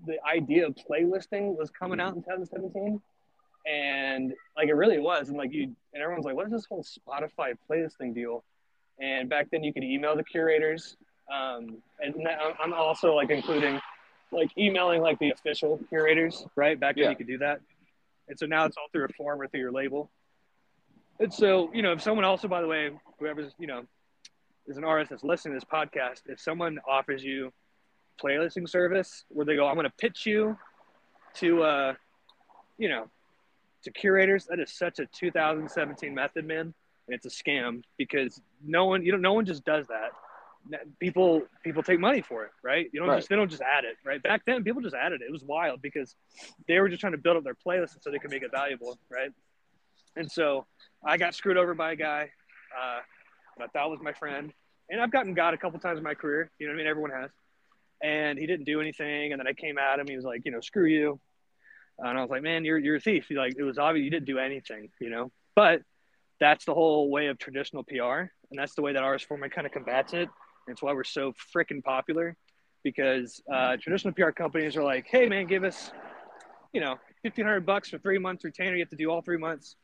the 0.05 0.15
idea 0.25 0.65
of 0.65 0.75
playlisting 0.75 1.57
was 1.57 1.69
coming 1.71 1.99
out 1.99 2.15
in 2.15 2.21
2017, 2.21 3.01
and 3.67 4.33
like 4.55 4.69
it 4.69 4.75
really 4.75 4.99
was. 4.99 5.29
And 5.29 5.37
like 5.37 5.51
you 5.53 5.63
and 5.93 6.01
everyone's 6.01 6.25
like, 6.25 6.35
"What 6.35 6.45
is 6.45 6.51
this 6.51 6.65
whole 6.65 6.83
Spotify 6.83 7.55
playlisting 7.69 8.13
deal?" 8.13 8.43
And 8.99 9.29
back 9.29 9.49
then, 9.51 9.63
you 9.63 9.73
could 9.73 9.83
email 9.83 10.15
the 10.15 10.23
curators, 10.23 10.97
um, 11.31 11.77
and 11.99 12.15
I'm 12.63 12.73
also 12.73 13.13
like 13.13 13.29
including 13.29 13.79
like 14.31 14.49
emailing 14.57 15.01
like 15.01 15.19
the 15.19 15.29
official 15.31 15.79
curators, 15.89 16.45
right? 16.55 16.79
Back 16.79 16.95
then 16.95 17.05
Yeah. 17.05 17.09
you 17.11 17.15
could 17.15 17.27
do 17.27 17.37
that. 17.39 17.59
And 18.27 18.37
so 18.37 18.45
now 18.45 18.65
it's 18.65 18.75
all 18.75 18.87
through 18.91 19.05
a 19.05 19.09
form 19.09 19.41
or 19.41 19.47
through 19.47 19.61
your 19.61 19.71
label. 19.71 20.09
And 21.19 21.33
so, 21.33 21.71
you 21.73 21.81
know, 21.81 21.93
if 21.93 22.01
someone 22.01 22.25
also, 22.25 22.47
by 22.47 22.61
the 22.61 22.67
way, 22.67 22.91
whoever's, 23.19 23.53
you 23.57 23.67
know, 23.67 23.83
is 24.67 24.77
an 24.77 24.83
artist 24.83 25.11
that's 25.11 25.23
listening 25.23 25.53
to 25.53 25.59
this 25.59 25.69
podcast, 25.71 26.23
if 26.25 26.39
someone 26.41 26.77
offers 26.87 27.23
you 27.23 27.53
playlisting 28.21 28.67
service 28.67 29.23
where 29.29 29.45
they 29.45 29.55
go, 29.55 29.65
I'm 29.65 29.75
going 29.75 29.85
to 29.85 29.93
pitch 29.97 30.25
you 30.25 30.57
to, 31.35 31.63
uh, 31.63 31.93
you 32.77 32.89
know, 32.89 33.09
to 33.87 33.99
curators, 33.99 34.45
that 34.45 34.59
is 34.59 34.71
such 34.71 34.99
a 34.99 35.05
2017 35.07 36.13
method, 36.13 36.45
man. 36.45 36.73
And 37.07 37.15
it's 37.15 37.25
a 37.25 37.29
scam 37.29 37.81
because 37.97 38.41
no 38.65 38.85
one, 38.85 39.03
you 39.05 39.11
know, 39.11 39.17
no 39.17 39.33
one 39.33 39.45
just 39.45 39.63
does 39.65 39.87
that 39.87 40.11
people 40.99 41.43
people 41.63 41.83
take 41.83 41.99
money 41.99 42.21
for 42.21 42.43
it, 42.43 42.51
right? 42.63 42.89
You 42.91 42.99
don't 42.99 43.09
Right. 43.09 43.17
just 43.17 43.29
they 43.29 43.35
don't 43.35 43.49
just 43.49 43.61
add 43.61 43.85
it, 43.85 43.95
right? 44.03 44.21
Back 44.21 44.41
then, 44.45 44.63
people 44.63 44.81
just 44.81 44.95
added 44.95 45.21
it. 45.21 45.25
It 45.25 45.31
was 45.31 45.43
wild 45.43 45.81
because 45.81 46.15
they 46.67 46.79
were 46.79 46.89
just 46.89 46.99
trying 46.99 47.13
to 47.13 47.17
build 47.17 47.37
up 47.37 47.43
their 47.43 47.55
playlist 47.55 48.01
so 48.01 48.11
they 48.11 48.19
could 48.19 48.31
make 48.31 48.43
it 48.43 48.51
valuable, 48.51 48.97
right? 49.09 49.31
And 50.15 50.29
so 50.31 50.65
I 51.05 51.17
got 51.17 51.35
screwed 51.35 51.57
over 51.57 51.73
by 51.73 51.93
a 51.93 51.95
guy 51.95 52.31
uh, 52.77 52.99
that 53.57 53.63
I 53.63 53.67
thought 53.67 53.89
was 53.91 54.01
my 54.01 54.13
friend, 54.13 54.51
and 54.89 55.01
I've 55.01 55.11
gotten 55.11 55.33
got 55.33 55.53
a 55.53 55.57
couple 55.57 55.79
times 55.79 55.97
in 55.99 56.03
my 56.03 56.15
career. 56.15 56.51
You 56.59 56.67
know 56.67 56.73
what 56.73 56.75
I 56.75 56.83
mean? 56.83 56.87
Everyone 56.87 57.11
has. 57.11 57.29
And 58.03 58.37
he 58.37 58.45
didn't 58.45 58.65
do 58.65 58.79
anything, 58.79 59.31
and 59.31 59.39
then 59.39 59.47
I 59.47 59.53
came 59.53 59.77
at 59.77 59.99
him. 59.99 60.07
He 60.07 60.15
was 60.15 60.25
like, 60.25 60.41
you 60.45 60.51
know, 60.51 60.59
screw 60.59 60.85
you. 60.85 61.19
And 61.99 62.17
I 62.17 62.21
was 62.21 62.29
like, 62.29 62.43
man, 62.43 62.63
you're 62.63 62.77
you're 62.77 62.97
a 62.97 62.99
thief. 62.99 63.25
He 63.27 63.35
like 63.35 63.55
it 63.57 63.63
was 63.63 63.77
obvious 63.77 64.03
you 64.03 64.11
didn't 64.11 64.25
do 64.27 64.37
anything, 64.37 64.89
you 64.99 65.09
know. 65.09 65.31
But 65.55 65.81
that's 66.39 66.65
the 66.65 66.73
whole 66.73 67.09
way 67.09 67.27
of 67.27 67.39
traditional 67.39 67.83
PR, 67.83 68.29
and 68.49 68.57
that's 68.57 68.75
the 68.75 68.81
way 68.81 68.93
that 68.93 69.03
Artist 69.03 69.27
Formula 69.27 69.49
kind 69.49 69.65
of 69.65 69.73
combats 69.73 70.13
it. 70.13 70.29
And 70.67 70.73
it's 70.73 70.81
why 70.81 70.93
we're 70.93 71.03
so 71.03 71.33
freaking 71.55 71.83
popular, 71.83 72.35
because 72.83 73.41
uh, 73.51 73.77
traditional 73.81 74.13
PR 74.13 74.29
companies 74.29 74.75
are 74.75 74.83
like, 74.83 75.07
hey 75.07 75.27
man, 75.27 75.47
give 75.47 75.63
us, 75.63 75.91
you 76.73 76.81
know, 76.81 76.99
fifteen 77.23 77.45
hundred 77.45 77.65
bucks 77.65 77.89
for 77.89 77.97
three 77.97 78.19
months 78.19 78.43
retainer. 78.43 78.75
You 78.75 78.81
have 78.81 78.89
to 78.89 78.95
do 78.95 79.09
all 79.09 79.21
three 79.21 79.37
months. 79.37 79.75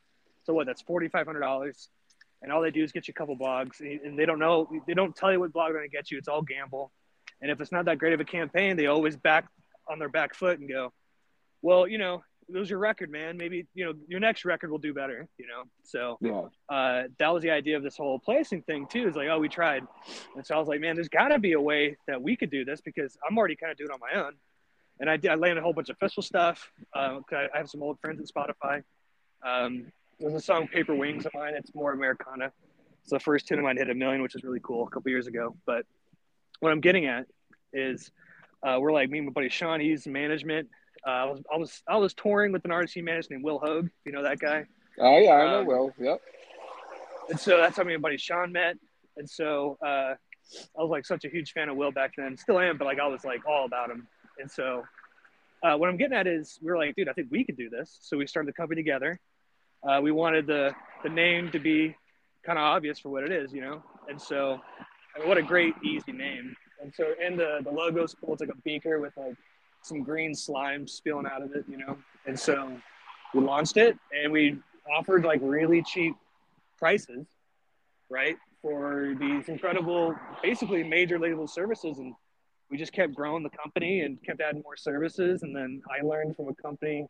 So 0.44 0.52
what? 0.52 0.66
That's 0.66 0.82
forty 0.82 1.08
five 1.08 1.26
hundred 1.26 1.40
dollars. 1.40 1.88
And 2.42 2.52
all 2.52 2.60
they 2.60 2.70
do 2.70 2.84
is 2.84 2.92
get 2.92 3.08
you 3.08 3.12
a 3.12 3.18
couple 3.18 3.36
blogs, 3.36 3.80
and 3.80 4.00
and 4.02 4.18
they 4.18 4.26
don't 4.26 4.38
know, 4.38 4.68
they 4.86 4.94
don't 4.94 5.16
tell 5.16 5.32
you 5.32 5.40
what 5.40 5.52
blog 5.52 5.68
they're 5.68 5.78
going 5.78 5.90
to 5.90 5.96
get 5.96 6.10
you. 6.10 6.18
It's 6.18 6.28
all 6.28 6.42
gamble. 6.42 6.92
And 7.40 7.50
if 7.50 7.60
it's 7.60 7.72
not 7.72 7.86
that 7.86 7.98
great 7.98 8.12
of 8.12 8.20
a 8.20 8.24
campaign, 8.24 8.76
they 8.76 8.86
always 8.86 9.16
back 9.16 9.48
on 9.88 9.98
their 9.98 10.08
back 10.08 10.34
foot 10.34 10.60
and 10.60 10.68
go, 10.68 10.92
well, 11.64 11.88
you 11.88 11.96
know, 11.96 12.22
it 12.54 12.58
was 12.58 12.68
your 12.68 12.78
record, 12.78 13.10
man. 13.10 13.38
Maybe 13.38 13.66
you 13.74 13.86
know 13.86 13.94
your 14.06 14.20
next 14.20 14.44
record 14.44 14.70
will 14.70 14.78
do 14.78 14.92
better. 14.92 15.26
You 15.38 15.46
know, 15.46 15.62
so 15.82 16.18
Yeah. 16.20 16.42
uh, 16.68 17.04
that 17.18 17.28
was 17.32 17.42
the 17.42 17.50
idea 17.50 17.74
of 17.78 17.82
this 17.82 17.96
whole 17.96 18.18
placing 18.18 18.60
thing 18.62 18.86
too. 18.86 19.08
Is 19.08 19.16
like, 19.16 19.28
oh, 19.28 19.38
we 19.38 19.48
tried, 19.48 19.82
and 20.36 20.46
so 20.46 20.54
I 20.54 20.58
was 20.58 20.68
like, 20.68 20.80
man, 20.80 20.94
there's 20.94 21.08
got 21.08 21.28
to 21.28 21.38
be 21.38 21.52
a 21.52 21.60
way 21.60 21.96
that 22.06 22.20
we 22.20 22.36
could 22.36 22.50
do 22.50 22.64
this 22.66 22.82
because 22.82 23.16
I'm 23.26 23.38
already 23.38 23.56
kind 23.56 23.72
of 23.72 23.78
doing 23.78 23.88
it 23.90 23.94
on 23.94 24.00
my 24.00 24.22
own. 24.26 24.34
And 25.00 25.08
I 25.08 25.16
did. 25.16 25.30
I 25.30 25.36
landed 25.36 25.58
a 25.58 25.62
whole 25.62 25.72
bunch 25.72 25.88
of 25.88 25.96
festival 25.96 26.22
stuff. 26.22 26.70
Uh, 26.94 27.20
I 27.32 27.48
have 27.56 27.68
some 27.70 27.82
old 27.82 27.98
friends 28.00 28.20
at 28.20 28.26
Spotify. 28.28 28.82
Um, 29.42 29.90
there's 30.20 30.34
a 30.34 30.40
song 30.40 30.68
"Paper 30.68 30.94
Wings" 30.94 31.24
of 31.24 31.32
mine. 31.34 31.54
It's 31.56 31.74
more 31.74 31.92
Americana. 31.92 32.52
It's 33.00 33.10
the 33.10 33.18
first 33.20 33.48
tune 33.48 33.58
of 33.58 33.64
mine 33.64 33.78
hit 33.78 33.88
a 33.88 33.94
million, 33.94 34.20
which 34.22 34.34
is 34.34 34.44
really 34.44 34.60
cool 34.62 34.86
a 34.86 34.90
couple 34.90 35.10
years 35.10 35.26
ago. 35.26 35.56
But 35.66 35.86
what 36.60 36.72
I'm 36.72 36.80
getting 36.80 37.06
at 37.06 37.26
is 37.72 38.10
uh, 38.62 38.76
we're 38.80 38.92
like 38.92 39.08
me 39.10 39.18
and 39.18 39.26
my 39.28 39.32
buddy 39.32 39.48
Sean. 39.48 39.80
He's 39.80 40.06
management. 40.06 40.68
Uh, 41.06 41.10
I 41.10 41.24
was 41.24 41.42
I 41.52 41.56
was 41.56 41.82
I 41.88 41.96
was 41.96 42.14
touring 42.14 42.52
with 42.52 42.64
an 42.64 42.70
artist 42.70 42.94
he 42.94 43.02
managed 43.02 43.30
named 43.30 43.44
Will 43.44 43.58
Hoge. 43.58 43.90
You 44.04 44.12
know 44.12 44.22
that 44.22 44.38
guy. 44.38 44.64
Oh 44.98 45.18
yeah, 45.18 45.32
I 45.32 45.50
know. 45.50 45.60
Um, 45.60 45.66
Will. 45.66 45.92
Yep. 45.98 46.20
And 47.30 47.40
so 47.40 47.56
that's 47.56 47.76
how 47.76 47.84
me 47.84 47.94
and 47.94 48.02
buddy 48.02 48.16
Sean 48.16 48.52
met. 48.52 48.76
And 49.16 49.28
so 49.28 49.78
uh, 49.84 50.14
I 50.14 50.16
was 50.76 50.90
like 50.90 51.06
such 51.06 51.24
a 51.24 51.28
huge 51.28 51.52
fan 51.52 51.68
of 51.68 51.76
Will 51.76 51.92
back 51.92 52.12
then. 52.16 52.36
Still 52.36 52.58
am, 52.58 52.78
but 52.78 52.84
like 52.84 52.98
I 52.98 53.06
was 53.06 53.24
like 53.24 53.46
all 53.46 53.64
about 53.64 53.90
him. 53.90 54.06
And 54.38 54.50
so 54.50 54.82
uh, 55.62 55.76
what 55.76 55.88
I'm 55.88 55.96
getting 55.96 56.16
at 56.16 56.26
is 56.26 56.58
we 56.62 56.70
were 56.70 56.76
like, 56.76 56.94
dude, 56.96 57.08
I 57.08 57.12
think 57.12 57.28
we 57.30 57.44
could 57.44 57.56
do 57.56 57.70
this. 57.70 57.98
So 58.02 58.16
we 58.16 58.26
started 58.26 58.48
the 58.48 58.56
company 58.56 58.82
together. 58.82 59.18
Uh, 59.86 60.00
we 60.02 60.10
wanted 60.10 60.46
the 60.46 60.72
the 61.02 61.10
name 61.10 61.50
to 61.50 61.58
be 61.58 61.94
kind 62.44 62.58
of 62.58 62.64
obvious 62.64 62.98
for 62.98 63.10
what 63.10 63.24
it 63.24 63.32
is, 63.32 63.52
you 63.52 63.60
know. 63.60 63.82
And 64.08 64.20
so 64.20 64.60
I 65.14 65.18
mean, 65.18 65.28
what 65.28 65.38
a 65.38 65.42
great 65.42 65.74
easy 65.84 66.12
name. 66.12 66.56
And 66.82 66.92
so 66.94 67.14
and 67.22 67.38
the 67.38 67.60
the 67.62 67.70
logo's 67.70 68.14
cool. 68.14 68.32
It's 68.32 68.40
like 68.40 68.50
a 68.50 68.62
beaker 68.62 69.00
with 69.00 69.12
like 69.16 69.36
some 69.84 70.02
green 70.02 70.34
slime 70.34 70.86
spilling 70.88 71.26
out 71.26 71.42
of 71.42 71.54
it, 71.54 71.64
you 71.68 71.76
know. 71.76 71.96
And 72.26 72.38
so 72.38 72.76
we 73.34 73.40
launched 73.40 73.76
it 73.76 73.96
and 74.12 74.32
we 74.32 74.58
offered 74.96 75.24
like 75.24 75.40
really 75.42 75.82
cheap 75.82 76.14
prices, 76.78 77.26
right, 78.10 78.36
for 78.62 79.14
these 79.20 79.48
incredible, 79.48 80.14
basically 80.42 80.82
major 80.82 81.18
label 81.18 81.46
services. 81.46 81.98
And 81.98 82.14
we 82.70 82.78
just 82.78 82.92
kept 82.92 83.14
growing 83.14 83.42
the 83.42 83.50
company 83.50 84.00
and 84.00 84.18
kept 84.24 84.40
adding 84.40 84.62
more 84.62 84.76
services. 84.76 85.42
And 85.42 85.54
then 85.54 85.82
I 85.90 86.04
learned 86.04 86.36
from 86.36 86.48
a 86.48 86.54
company 86.54 87.06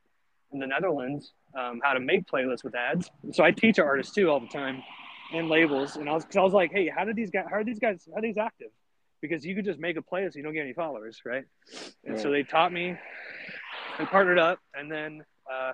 in 0.53 0.59
the 0.59 0.67
Netherlands 0.67 1.33
um, 1.59 1.81
how 1.83 1.95
to 1.95 2.01
make 2.01 2.27
playlists 2.27 2.65
with 2.65 2.75
ads. 2.75 3.11
And 3.23 3.35
so 3.35 3.45
I 3.45 3.51
teach 3.51 3.79
artists 3.79 4.15
too 4.15 4.31
all 4.31 4.41
the 4.41 4.49
time 4.49 4.83
and 5.33 5.49
labels. 5.49 5.97
And 5.97 6.09
I 6.09 6.13
was, 6.13 6.25
cause 6.25 6.37
I 6.37 6.41
was 6.41 6.53
like, 6.53 6.73
hey, 6.73 6.89
how 6.89 7.05
did 7.05 7.17
these 7.17 7.31
guys, 7.31 7.47
how 7.49 7.57
are 7.57 7.65
these 7.65 7.79
guys, 7.79 8.09
how 8.11 8.19
are 8.19 8.23
these 8.23 8.39
active? 8.39 8.71
Because 9.25 9.43
you 9.43 9.55
could 9.55 9.65
just 9.65 9.81
make 9.81 9.97
a 9.97 10.03
playlist, 10.03 10.27
and 10.27 10.37
you 10.37 10.43
don't 10.43 10.53
get 10.53 10.65
any 10.65 10.75
followers, 10.75 11.23
right? 11.25 11.45
And 12.05 12.21
so 12.21 12.31
they 12.31 12.43
taught 12.43 12.75
me 12.75 12.95
and 13.99 14.07
partnered 14.09 14.39
up, 14.39 14.59
and 14.75 14.93
then 14.93 15.25
uh, 15.51 15.73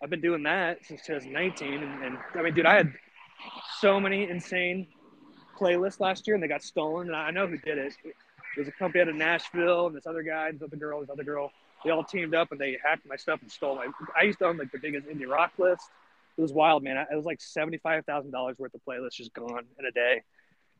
I've 0.00 0.10
been 0.10 0.20
doing 0.20 0.44
that 0.44 0.86
since 0.86 1.02
2019. 1.04 1.82
And, 1.82 2.04
and 2.04 2.18
I 2.36 2.42
mean, 2.42 2.54
dude, 2.54 2.66
I 2.66 2.76
had 2.76 2.92
so 3.80 3.98
many 3.98 4.30
insane 4.30 4.86
playlists 5.58 5.98
last 5.98 6.28
year, 6.28 6.34
and 6.36 6.42
they 6.42 6.46
got 6.46 6.62
stolen. 6.62 7.08
And 7.08 7.16
I 7.16 7.32
know 7.32 7.48
who 7.48 7.58
did 7.58 7.78
it. 7.78 7.94
There's 8.54 8.68
a 8.68 8.72
company 8.72 9.02
out 9.02 9.08
of 9.08 9.16
Nashville, 9.16 9.88
and 9.88 9.96
this 9.96 10.06
other 10.06 10.22
guy, 10.22 10.52
this 10.52 10.62
other 10.62 10.76
girl, 10.76 11.00
this 11.00 11.10
other 11.10 11.24
girl. 11.24 11.50
They 11.84 11.90
all 11.90 12.04
teamed 12.04 12.34
up 12.34 12.52
and 12.52 12.60
they 12.60 12.76
hacked 12.84 13.06
my 13.08 13.16
stuff 13.16 13.40
and 13.42 13.50
stole 13.50 13.74
my. 13.74 13.88
I 14.16 14.22
used 14.22 14.38
to 14.38 14.46
own 14.46 14.56
like 14.56 14.70
the 14.70 14.78
biggest 14.78 15.08
indie 15.08 15.28
rock 15.28 15.52
list. 15.58 15.82
It 16.36 16.42
was 16.42 16.52
wild, 16.52 16.84
man. 16.84 16.96
It 17.10 17.16
was 17.16 17.24
like 17.24 17.40
seventy 17.40 17.78
five 17.78 18.04
thousand 18.04 18.30
dollars 18.30 18.58
worth 18.58 18.74
of 18.74 18.80
playlists 18.88 19.14
just 19.14 19.32
gone 19.32 19.64
in 19.78 19.84
a 19.84 19.90
day, 19.90 20.22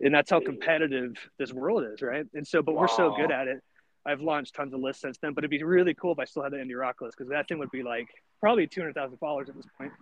and 0.00 0.14
that's 0.14 0.30
how 0.30 0.40
competitive 0.40 1.16
this 1.38 1.52
world 1.52 1.84
is, 1.92 2.02
right? 2.02 2.26
And 2.34 2.46
so, 2.46 2.62
but 2.62 2.74
we're 2.74 2.88
so 2.88 3.14
good 3.16 3.30
at 3.30 3.48
it. 3.48 3.62
I've 4.06 4.20
launched 4.20 4.54
tons 4.54 4.72
of 4.72 4.80
lists 4.80 5.02
since 5.02 5.18
then, 5.18 5.34
but 5.34 5.44
it'd 5.44 5.50
be 5.50 5.62
really 5.62 5.94
cool 5.94 6.12
if 6.12 6.18
I 6.18 6.24
still 6.24 6.42
had 6.42 6.52
the 6.52 6.56
indie 6.56 6.78
rock 6.78 7.00
list 7.00 7.16
because 7.18 7.30
that 7.30 7.48
thing 7.48 7.58
would 7.58 7.70
be 7.70 7.82
like 7.82 8.08
probably 8.40 8.66
two 8.66 8.80
hundred 8.80 8.94
thousand 8.94 9.18
followers 9.18 9.48
at 9.48 9.56
this 9.56 9.66
point. 9.76 9.92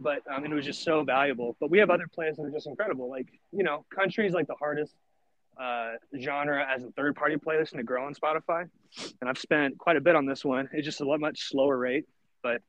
But 0.00 0.22
um, 0.30 0.44
and 0.44 0.52
it 0.52 0.56
was 0.56 0.64
just 0.64 0.82
so 0.82 1.02
valuable. 1.02 1.56
But 1.60 1.70
we 1.70 1.78
have 1.78 1.90
other 1.90 2.06
players 2.12 2.36
that 2.36 2.44
are 2.44 2.50
just 2.50 2.66
incredible. 2.66 3.10
Like 3.10 3.26
you 3.52 3.64
know, 3.64 3.84
country 3.94 4.26
is 4.26 4.32
like 4.32 4.46
the 4.46 4.54
hardest 4.54 4.94
uh, 5.60 5.92
genre 6.20 6.66
as 6.68 6.82
a 6.82 6.90
third 6.92 7.16
party 7.16 7.36
playlist 7.36 7.70
to 7.70 7.82
grow 7.82 8.06
on 8.06 8.14
Spotify. 8.14 8.68
And 9.20 9.28
I've 9.28 9.38
spent 9.38 9.78
quite 9.78 9.96
a 9.96 10.00
bit 10.00 10.16
on 10.16 10.26
this 10.26 10.44
one. 10.44 10.68
It's 10.72 10.84
just 10.84 11.00
a 11.00 11.18
much 11.18 11.48
slower 11.48 11.76
rate, 11.76 12.06
but 12.42 12.62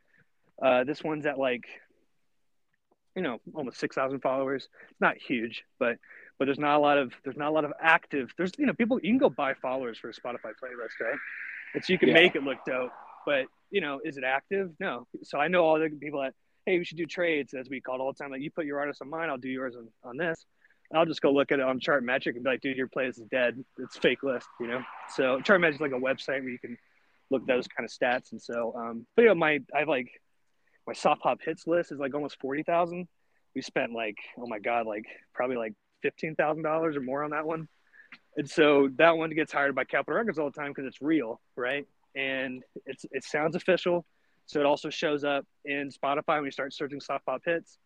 uh, 0.61 0.83
this 0.83 1.03
one's 1.03 1.25
at 1.25 1.37
like, 1.37 1.65
you 3.15 3.21
know, 3.21 3.39
almost 3.53 3.79
6,000 3.79 4.19
followers. 4.19 4.67
It's 4.89 5.01
not 5.01 5.17
huge, 5.17 5.63
but 5.79 5.97
but 6.37 6.45
there's 6.45 6.59
not 6.59 6.75
a 6.75 6.79
lot 6.79 6.97
of 6.97 7.13
there's 7.23 7.37
not 7.37 7.49
a 7.49 7.51
lot 7.51 7.65
of 7.65 7.73
active. 7.81 8.33
There's 8.37 8.51
you 8.57 8.65
know 8.65 8.73
people 8.73 8.99
you 9.01 9.11
can 9.11 9.17
go 9.17 9.29
buy 9.29 9.53
followers 9.53 9.97
for 9.97 10.09
a 10.09 10.13
Spotify 10.13 10.53
playlist, 10.61 10.99
right? 11.01 11.17
It's 11.73 11.89
you 11.89 11.97
can 11.97 12.09
yeah. 12.09 12.15
make 12.15 12.35
it 12.35 12.43
look 12.43 12.57
dope, 12.65 12.91
but 13.25 13.45
you 13.71 13.81
know, 13.81 13.99
is 14.03 14.17
it 14.17 14.23
active? 14.23 14.71
No. 14.79 15.07
So 15.23 15.37
I 15.37 15.47
know 15.47 15.63
all 15.63 15.79
the 15.79 15.89
people 15.89 16.21
that 16.21 16.33
hey, 16.65 16.77
we 16.77 16.85
should 16.85 16.97
do 16.97 17.05
trades 17.05 17.53
as 17.53 17.69
we 17.69 17.79
call 17.79 17.95
it 17.95 18.01
all 18.01 18.11
the 18.11 18.17
time. 18.17 18.31
Like 18.31 18.41
you 18.41 18.51
put 18.51 18.65
your 18.65 18.79
artist 18.79 19.01
on 19.01 19.09
mine, 19.09 19.29
I'll 19.29 19.37
do 19.37 19.49
yours 19.49 19.75
on, 19.75 19.87
on 20.03 20.17
this. 20.17 20.45
I'll 20.93 21.05
just 21.05 21.21
go 21.21 21.31
look 21.31 21.51
at 21.51 21.59
it 21.59 21.65
on 21.65 21.79
Chartmetric 21.79 22.35
and 22.35 22.43
be 22.43 22.49
like, 22.49 22.61
dude, 22.61 22.77
your 22.77 22.87
place 22.87 23.17
is 23.17 23.25
dead. 23.31 23.63
It's 23.79 23.97
fake 23.97 24.23
list, 24.23 24.47
you 24.59 24.67
know? 24.67 24.81
So 25.09 25.39
Chartmetric 25.39 25.75
is 25.75 25.81
like 25.81 25.91
a 25.91 25.99
website 25.99 26.41
where 26.41 26.49
you 26.49 26.59
can 26.59 26.77
look 27.31 27.45
those 27.47 27.67
kind 27.67 27.87
of 27.87 27.91
stats. 27.91 28.31
And 28.31 28.41
so, 28.41 28.73
um, 28.77 29.05
but 29.15 29.23
you 29.23 29.27
know, 29.29 29.35
my, 29.35 29.59
I 29.73 29.79
have 29.79 29.87
like, 29.87 30.09
my 30.87 30.93
soft 30.93 31.21
pop 31.21 31.39
hits 31.43 31.65
list 31.65 31.91
is 31.91 31.99
like 31.99 32.13
almost 32.13 32.39
40,000. 32.39 33.07
We 33.55 33.61
spent 33.61 33.93
like, 33.93 34.17
oh 34.37 34.47
my 34.47 34.59
God, 34.59 34.85
like 34.85 35.05
probably 35.33 35.57
like 35.57 35.73
$15,000 36.05 36.95
or 36.95 36.99
more 37.01 37.23
on 37.23 37.31
that 37.31 37.45
one. 37.45 37.67
And 38.37 38.49
so 38.49 38.89
that 38.97 39.17
one 39.17 39.31
gets 39.31 39.51
hired 39.51 39.75
by 39.75 39.85
Capitol 39.85 40.17
Records 40.17 40.39
all 40.39 40.49
the 40.49 40.59
time 40.59 40.71
because 40.71 40.85
it's 40.85 41.01
real, 41.01 41.41
right? 41.55 41.85
And 42.15 42.63
it's, 42.85 43.05
it 43.11 43.23
sounds 43.23 43.55
official. 43.55 44.05
So 44.45 44.59
it 44.59 44.65
also 44.65 44.89
shows 44.89 45.23
up 45.23 45.45
in 45.63 45.89
Spotify 45.89 46.37
when 46.37 46.45
you 46.45 46.51
start 46.51 46.73
searching 46.73 47.01
soft 47.01 47.25
pop 47.25 47.41
hits 47.45 47.79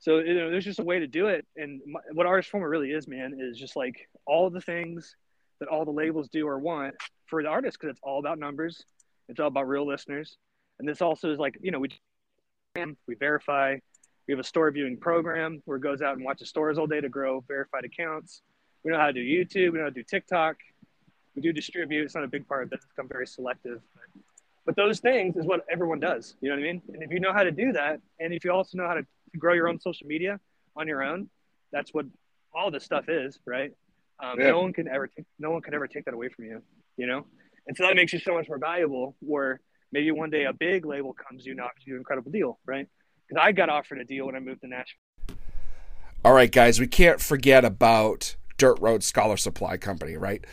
so 0.00 0.18
you 0.18 0.34
know, 0.34 0.50
there's 0.50 0.64
just 0.64 0.78
a 0.78 0.84
way 0.84 1.00
to 1.00 1.06
do 1.06 1.26
it. 1.26 1.46
And 1.56 1.80
my, 1.86 2.00
what 2.12 2.26
Artist 2.26 2.50
Formula 2.50 2.68
really 2.68 2.90
is, 2.90 3.08
man, 3.08 3.36
is 3.38 3.58
just 3.58 3.76
like 3.76 4.08
all 4.26 4.48
the 4.48 4.60
things 4.60 5.16
that 5.60 5.68
all 5.68 5.84
the 5.84 5.90
labels 5.90 6.28
do 6.28 6.46
or 6.46 6.58
want 6.58 6.94
for 7.26 7.42
the 7.42 7.48
artist 7.48 7.78
because 7.78 7.92
it's 7.92 8.00
all 8.02 8.20
about 8.20 8.38
numbers. 8.38 8.84
It's 9.28 9.40
all 9.40 9.48
about 9.48 9.66
real 9.66 9.86
listeners. 9.86 10.36
And 10.78 10.88
this 10.88 11.02
also 11.02 11.32
is 11.32 11.38
like, 11.38 11.58
you 11.60 11.72
know, 11.72 11.80
we 11.80 11.88
we 13.06 13.16
verify. 13.16 13.76
We 14.28 14.32
have 14.32 14.38
a 14.38 14.44
store 14.44 14.70
viewing 14.70 14.98
program 14.98 15.62
where 15.64 15.78
it 15.78 15.80
goes 15.80 16.02
out 16.02 16.16
and 16.16 16.24
watches 16.24 16.48
stores 16.48 16.78
all 16.78 16.86
day 16.86 17.00
to 17.00 17.08
grow 17.08 17.42
verified 17.48 17.84
accounts. 17.84 18.42
We 18.84 18.92
know 18.92 18.98
how 18.98 19.06
to 19.06 19.12
do 19.12 19.20
YouTube. 19.20 19.72
We 19.72 19.78
know 19.78 19.84
how 19.84 19.90
to 19.90 19.94
do 19.94 20.04
TikTok. 20.04 20.56
We 21.34 21.42
do 21.42 21.52
distribute. 21.52 22.04
It's 22.04 22.14
not 22.14 22.24
a 22.24 22.28
big 22.28 22.46
part 22.46 22.64
of 22.64 22.72
it. 22.72 22.76
It's 22.76 22.86
become 22.86 23.08
very 23.08 23.26
selective. 23.26 23.80
But, 23.94 24.22
but 24.66 24.76
those 24.76 25.00
things 25.00 25.36
is 25.36 25.46
what 25.46 25.64
everyone 25.70 25.98
does. 25.98 26.36
You 26.40 26.50
know 26.50 26.56
what 26.56 26.60
I 26.60 26.72
mean? 26.72 26.82
And 26.92 27.02
if 27.02 27.10
you 27.10 27.18
know 27.18 27.32
how 27.32 27.42
to 27.42 27.50
do 27.50 27.72
that, 27.72 28.00
and 28.20 28.34
if 28.34 28.44
you 28.44 28.52
also 28.52 28.76
know 28.76 28.86
how 28.86 28.94
to 28.94 29.06
grow 29.36 29.54
your 29.54 29.68
own 29.68 29.80
social 29.80 30.06
media 30.06 30.38
on 30.76 30.88
your 30.88 31.02
own. 31.02 31.28
That's 31.72 31.92
what 31.92 32.06
all 32.54 32.70
this 32.70 32.84
stuff 32.84 33.08
is, 33.08 33.38
right? 33.46 33.72
Um, 34.22 34.38
yeah. 34.38 34.50
No 34.50 34.62
one 34.62 34.72
can 34.72 34.88
ever 34.88 35.06
take, 35.06 35.26
no 35.38 35.50
one 35.50 35.60
can 35.60 35.74
ever 35.74 35.86
take 35.86 36.04
that 36.06 36.14
away 36.14 36.28
from 36.28 36.46
you, 36.46 36.62
you 36.96 37.06
know. 37.06 37.26
And 37.66 37.76
so 37.76 37.86
that 37.86 37.94
makes 37.94 38.12
you 38.12 38.18
so 38.18 38.34
much 38.34 38.48
more 38.48 38.58
valuable. 38.58 39.16
Where 39.20 39.60
maybe 39.92 40.10
one 40.10 40.30
day 40.30 40.44
a 40.44 40.52
big 40.52 40.86
label 40.86 41.12
comes 41.14 41.44
you 41.44 41.52
and 41.52 41.60
offers 41.60 41.82
you 41.86 41.94
an 41.94 41.98
incredible 41.98 42.30
deal, 42.30 42.58
right? 42.64 42.88
Because 43.28 43.42
I 43.44 43.52
got 43.52 43.68
offered 43.68 43.98
a 43.98 44.04
deal 44.04 44.26
when 44.26 44.36
I 44.36 44.40
moved 44.40 44.62
to 44.62 44.68
Nashville. 44.68 45.36
All 46.24 46.32
right, 46.32 46.50
guys, 46.50 46.80
we 46.80 46.86
can't 46.86 47.20
forget 47.20 47.64
about 47.64 48.36
Dirt 48.56 48.78
Road 48.80 49.04
Scholar 49.04 49.36
Supply 49.36 49.76
Company, 49.76 50.16
right? 50.16 50.44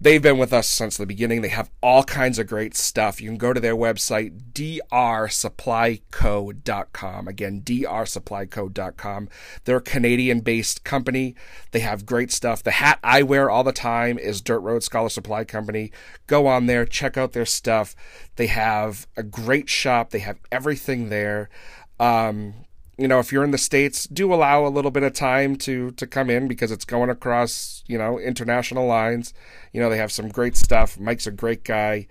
They've 0.00 0.20
been 0.20 0.38
with 0.38 0.52
us 0.52 0.68
since 0.68 0.96
the 0.96 1.06
beginning. 1.06 1.40
They 1.40 1.48
have 1.48 1.70
all 1.80 2.02
kinds 2.02 2.38
of 2.38 2.46
great 2.46 2.76
stuff. 2.76 3.22
You 3.22 3.30
can 3.30 3.38
go 3.38 3.52
to 3.52 3.60
their 3.60 3.76
website, 3.76 4.52
drsupplyco.com. 4.52 7.28
Again, 7.28 7.62
drsupplyco.com. 7.62 9.28
They're 9.64 9.76
a 9.76 9.80
Canadian 9.80 10.40
based 10.40 10.84
company. 10.84 11.36
They 11.70 11.80
have 11.80 12.04
great 12.04 12.30
stuff. 12.32 12.62
The 12.62 12.72
hat 12.72 12.98
I 13.04 13.22
wear 13.22 13.48
all 13.48 13.64
the 13.64 13.72
time 13.72 14.18
is 14.18 14.42
Dirt 14.42 14.60
Road 14.60 14.82
Scholar 14.82 15.10
Supply 15.10 15.44
Company. 15.44 15.92
Go 16.26 16.48
on 16.48 16.66
there, 16.66 16.84
check 16.84 17.16
out 17.16 17.32
their 17.32 17.46
stuff. 17.46 17.94
They 18.36 18.48
have 18.48 19.06
a 19.16 19.22
great 19.22 19.70
shop, 19.70 20.10
they 20.10 20.18
have 20.18 20.40
everything 20.50 21.08
there. 21.08 21.48
Um, 22.00 22.54
you 22.96 23.08
know, 23.08 23.18
if 23.18 23.32
you're 23.32 23.42
in 23.44 23.50
the 23.50 23.58
states, 23.58 24.06
do 24.06 24.32
allow 24.32 24.64
a 24.66 24.68
little 24.68 24.90
bit 24.90 25.02
of 25.02 25.12
time 25.14 25.56
to 25.56 25.90
to 25.92 26.06
come 26.06 26.28
in 26.30 26.48
because 26.48 26.70
it's 26.70 26.84
going 26.84 27.08
across, 27.10 27.82
you 27.86 27.96
know, 27.98 28.18
international 28.18 28.86
lines. 28.86 29.34
You 29.72 29.80
know, 29.80 29.88
they 29.90 29.98
have 29.98 30.12
some 30.12 30.28
great 30.28 30.56
stuff. 30.56 30.98
Mike's 30.98 31.26
a 31.26 31.32
great 31.32 31.64
guy. 31.64 32.06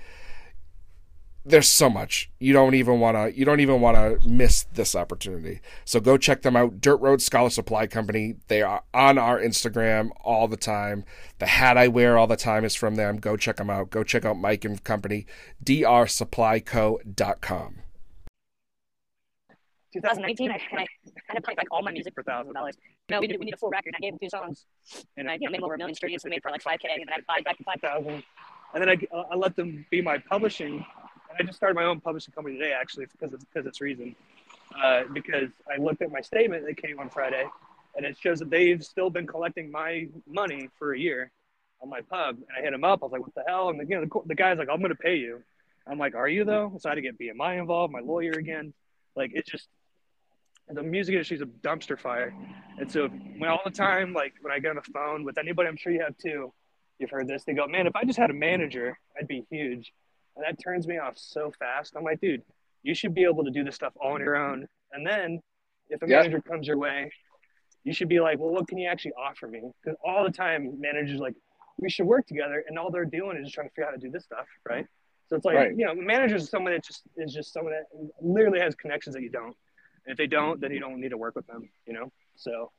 There's 1.45 1.67
so 1.67 1.89
much. 1.89 2.31
You 2.39 2.53
don't 2.53 2.73
even 2.73 3.01
want 3.01 3.17
to 3.17 3.37
you 3.37 3.43
don't 3.45 3.59
even 3.61 3.81
want 3.81 3.97
to 3.97 4.19
miss 4.27 4.63
this 4.73 4.95
opportunity. 4.95 5.61
So 5.85 6.01
go 6.01 6.17
check 6.17 6.41
them 6.41 6.55
out. 6.57 6.81
Dirt 6.81 6.97
Road 6.97 7.21
Scholar 7.21 7.49
Supply 7.49 7.87
Company. 7.87 8.35
They 8.47 8.61
are 8.61 8.83
on 8.93 9.17
our 9.17 9.39
Instagram 9.39 10.09
all 10.21 10.49
the 10.49 10.57
time. 10.57 11.05
The 11.39 11.47
hat 11.47 11.77
I 11.77 11.87
wear 11.87 12.17
all 12.17 12.27
the 12.27 12.35
time 12.35 12.65
is 12.65 12.75
from 12.75 12.95
them. 12.95 13.17
Go 13.17 13.37
check 13.37 13.55
them 13.57 13.69
out. 13.69 13.89
Go 13.89 14.03
check 14.03 14.25
out 14.25 14.37
Mike 14.37 14.65
and 14.65 14.83
company 14.83 15.25
drsupplyco.com. 15.63 17.82
2019, 19.93 20.51
I, 20.51 20.53
and 20.71 20.79
I 20.79 20.87
kind 21.27 21.37
of 21.37 21.43
played 21.43 21.57
like 21.57 21.67
all 21.71 21.81
my 21.81 21.91
music 21.91 22.13
for 22.13 22.23
thousand 22.23 22.53
dollars. 22.53 22.75
No, 23.09 23.19
we, 23.19 23.27
we 23.27 23.45
need 23.45 23.53
a 23.53 23.57
full 23.57 23.69
record. 23.69 23.93
I 23.95 23.99
gave 23.99 24.13
him 24.13 24.19
two 24.21 24.29
songs, 24.29 24.65
and 25.17 25.29
I 25.29 25.35
you 25.35 25.41
know, 25.41 25.51
made 25.51 25.61
over 25.61 25.75
a 25.75 25.77
million 25.77 25.95
streams. 25.95 26.23
We 26.23 26.29
made 26.29 26.41
for 26.41 26.51
like 26.51 26.61
five 26.61 26.79
k, 26.79 26.89
and 26.91 27.03
then 27.07 27.13
I 27.13 27.21
bought 27.27 27.43
back 27.43 27.57
to 27.57 27.63
five 27.63 27.79
thousand. 27.81 28.23
And 28.73 28.81
then 28.81 28.89
I, 28.89 28.97
I 29.31 29.35
let 29.35 29.55
them 29.55 29.85
be 29.91 30.01
my 30.01 30.17
publishing, 30.17 30.73
and 30.75 31.37
I 31.39 31.43
just 31.43 31.57
started 31.57 31.75
my 31.75 31.83
own 31.83 32.01
publishing 32.01 32.33
company 32.33 32.57
today. 32.57 32.73
Actually, 32.73 33.05
because 33.11 33.33
it's 33.33 33.45
because 33.45 33.67
it's 33.67 33.81
reason, 33.81 34.15
uh, 34.81 35.03
because 35.13 35.49
I 35.71 35.81
looked 35.81 36.01
at 36.01 36.11
my 36.11 36.21
statement 36.21 36.65
that 36.65 36.77
came 36.77 36.99
on 36.99 37.09
Friday, 37.09 37.45
and 37.95 38.05
it 38.05 38.17
shows 38.19 38.39
that 38.39 38.49
they've 38.49 38.83
still 38.83 39.09
been 39.09 39.27
collecting 39.27 39.71
my 39.71 40.07
money 40.27 40.69
for 40.79 40.93
a 40.93 40.99
year 40.99 41.31
on 41.81 41.89
my 41.89 42.01
pub. 42.01 42.37
And 42.37 42.57
I 42.57 42.61
hit 42.61 42.73
him 42.73 42.83
up. 42.83 42.99
I 43.03 43.05
was 43.05 43.11
like, 43.11 43.21
"What 43.21 43.35
the 43.35 43.43
hell?" 43.47 43.69
And 43.69 43.79
the, 43.79 43.85
you 43.85 43.95
know, 43.95 44.05
the, 44.05 44.27
the 44.27 44.35
guy's 44.35 44.57
like, 44.57 44.69
"I'm 44.71 44.79
going 44.79 44.89
to 44.89 44.95
pay 44.95 45.17
you." 45.17 45.43
I'm 45.85 45.99
like, 45.99 46.15
"Are 46.15 46.27
you 46.27 46.45
though?" 46.45 46.73
So 46.79 46.89
I 46.89 46.91
had 46.91 46.95
to 46.95 47.01
get 47.01 47.19
BMI 47.19 47.59
involved, 47.59 47.93
my 47.93 47.99
lawyer 47.99 48.31
again. 48.31 48.73
Like 49.15 49.31
it 49.33 49.45
just 49.45 49.67
the 50.69 50.83
music 50.83 51.13
industry 51.13 51.37
is 51.37 51.41
a 51.41 51.45
dumpster 51.45 51.99
fire. 51.99 52.33
And 52.77 52.91
so 52.91 53.07
when 53.07 53.49
all 53.49 53.61
the 53.63 53.71
time, 53.71 54.13
like 54.13 54.33
when 54.41 54.53
I 54.53 54.59
get 54.59 54.69
on 54.69 54.75
the 54.75 54.91
phone 54.91 55.23
with 55.23 55.37
anybody, 55.37 55.67
I'm 55.69 55.77
sure 55.77 55.91
you 55.91 56.01
have 56.01 56.17
too, 56.17 56.53
you've 56.99 57.09
heard 57.09 57.27
this, 57.27 57.43
they 57.43 57.53
go, 57.53 57.67
man, 57.67 57.87
if 57.87 57.95
I 57.95 58.05
just 58.05 58.17
had 58.17 58.29
a 58.29 58.33
manager, 58.33 58.97
I'd 59.19 59.27
be 59.27 59.45
huge. 59.49 59.93
And 60.35 60.45
that 60.45 60.61
turns 60.63 60.87
me 60.87 60.97
off 60.97 61.17
so 61.17 61.51
fast. 61.59 61.93
I'm 61.95 62.03
like, 62.03 62.21
dude, 62.21 62.41
you 62.81 62.95
should 62.95 63.13
be 63.13 63.23
able 63.23 63.43
to 63.43 63.51
do 63.51 63.63
this 63.63 63.75
stuff 63.75 63.93
all 64.01 64.13
on 64.13 64.21
your 64.21 64.35
own. 64.35 64.67
And 64.91 65.05
then 65.05 65.41
if 65.89 66.01
a 66.01 66.07
manager 66.07 66.41
comes 66.41 66.67
your 66.67 66.77
way, 66.77 67.11
you 67.83 67.93
should 67.93 68.09
be 68.09 68.19
like, 68.19 68.39
well, 68.39 68.49
what 68.49 68.67
can 68.67 68.77
you 68.77 68.87
actually 68.87 69.13
offer 69.13 69.47
me? 69.47 69.61
Because 69.83 69.97
all 70.03 70.23
the 70.23 70.31
time, 70.31 70.79
managers 70.79 71.19
like, 71.19 71.35
we 71.77 71.89
should 71.89 72.05
work 72.05 72.25
together, 72.27 72.63
and 72.67 72.77
all 72.77 72.91
they're 72.91 73.03
doing 73.03 73.35
is 73.37 73.45
just 73.45 73.55
trying 73.55 73.67
to 73.67 73.71
figure 73.71 73.85
out 73.85 73.91
how 73.91 73.95
to 73.95 74.01
do 74.01 74.11
this 74.11 74.23
stuff, 74.23 74.45
right? 74.69 74.85
So 75.27 75.35
it's 75.35 75.45
like, 75.45 75.55
right. 75.55 75.75
you 75.75 75.85
know, 75.85 75.95
managers 75.95 76.43
is 76.43 76.49
someone 76.49 76.73
that 76.73 76.85
just 76.85 77.01
is 77.17 77.33
just 77.33 77.51
someone 77.51 77.73
that 77.73 77.85
literally 78.21 78.59
has 78.59 78.75
connections 78.75 79.15
that 79.15 79.23
you 79.23 79.29
don't. 79.29 79.55
If 80.05 80.17
they 80.17 80.27
don't, 80.27 80.59
then 80.59 80.71
you 80.71 80.79
don't 80.79 80.99
need 80.99 81.09
to 81.09 81.17
work 81.17 81.35
with 81.35 81.47
them, 81.47 81.69
you 81.85 81.93
know? 81.93 82.11
So, 82.35 82.71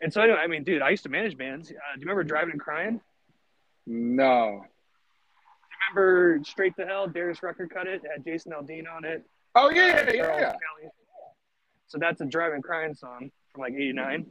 and 0.00 0.12
so 0.12 0.20
anyway, 0.20 0.38
I 0.42 0.46
mean, 0.46 0.64
dude, 0.64 0.82
I 0.82 0.90
used 0.90 1.04
to 1.04 1.08
manage 1.08 1.36
bands. 1.36 1.70
Uh, 1.70 1.94
do 1.94 2.00
you 2.00 2.06
remember 2.06 2.24
Drivin' 2.24 2.52
N' 2.52 2.58
Cryin'? 2.58 3.00
No. 3.86 4.62
Do 4.62 5.96
you 5.96 6.02
remember 6.02 6.44
Straight 6.44 6.76
to 6.76 6.86
Hell? 6.86 7.06
Darius 7.06 7.42
Rucker 7.42 7.68
cut 7.68 7.86
it. 7.86 8.02
It 8.04 8.10
had 8.10 8.24
Jason 8.24 8.52
Aldean 8.52 8.84
on 8.92 9.04
it. 9.04 9.24
Oh, 9.54 9.70
yeah, 9.70 10.04
yeah, 10.04 10.12
yeah. 10.12 10.40
yeah. 10.40 10.88
So 11.86 11.98
that's 11.98 12.20
a 12.20 12.24
Drivin' 12.24 12.56
N' 12.56 12.62
Cryin' 12.62 12.94
song 12.96 13.30
from 13.52 13.60
like 13.60 13.74
89. 13.74 14.26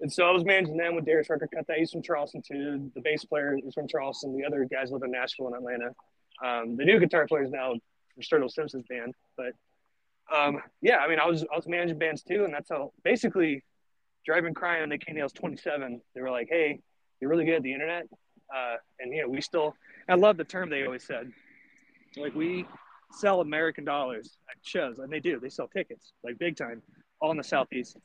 And 0.00 0.12
so 0.12 0.26
I 0.26 0.32
was 0.32 0.44
managing 0.44 0.76
them 0.76 0.96
with 0.96 1.06
Darius 1.06 1.30
Rucker 1.30 1.48
cut 1.52 1.66
that. 1.66 1.78
He's 1.78 1.90
from 1.90 2.02
Charleston 2.02 2.42
too. 2.46 2.90
The 2.94 3.00
bass 3.00 3.24
player 3.24 3.58
is 3.64 3.74
from 3.74 3.88
Charleston. 3.88 4.36
The 4.36 4.44
other 4.44 4.64
guys 4.70 4.90
live 4.90 5.02
in 5.02 5.10
Nashville 5.10 5.46
and 5.46 5.56
Atlanta. 5.56 5.94
Um, 6.44 6.76
the 6.76 6.84
new 6.84 6.98
guitar 6.98 7.26
player 7.26 7.44
is 7.44 7.50
now 7.50 7.72
from 8.12 8.22
Sturgill 8.22 8.50
Simpson's 8.50 8.84
band, 8.88 9.14
but 9.36 9.52
um, 10.32 10.60
yeah, 10.80 10.98
I 10.98 11.08
mean, 11.08 11.18
I 11.18 11.26
was 11.26 11.42
I 11.42 11.56
was 11.56 11.66
managing 11.66 11.98
bands 11.98 12.22
too, 12.22 12.44
and 12.44 12.54
that's 12.54 12.70
how 12.70 12.92
basically 13.02 13.62
driving 14.24 14.54
crying 14.54 14.88
they 14.88 14.98
came 14.98 15.16
to 15.16 15.22
us 15.22 15.32
27. 15.32 16.00
They 16.14 16.20
were 16.20 16.30
like, 16.30 16.48
"Hey, 16.50 16.80
you're 17.20 17.30
really 17.30 17.44
good 17.44 17.56
at 17.56 17.62
the 17.62 17.72
internet," 17.72 18.06
uh, 18.54 18.76
and 19.00 19.12
you 19.12 19.22
know, 19.22 19.28
we 19.28 19.40
still. 19.40 19.74
I 20.08 20.14
love 20.14 20.36
the 20.36 20.44
term 20.44 20.68
they 20.68 20.84
always 20.84 21.04
said, 21.04 21.32
like 22.16 22.34
we 22.34 22.66
sell 23.10 23.40
American 23.40 23.84
dollars 23.84 24.38
at 24.50 24.56
shows, 24.62 24.98
and 24.98 25.12
they 25.12 25.20
do. 25.20 25.38
They 25.40 25.48
sell 25.48 25.68
tickets 25.68 26.12
like 26.22 26.38
big 26.38 26.56
time, 26.56 26.82
all 27.20 27.30
in 27.30 27.36
the 27.36 27.44
southeast. 27.44 27.96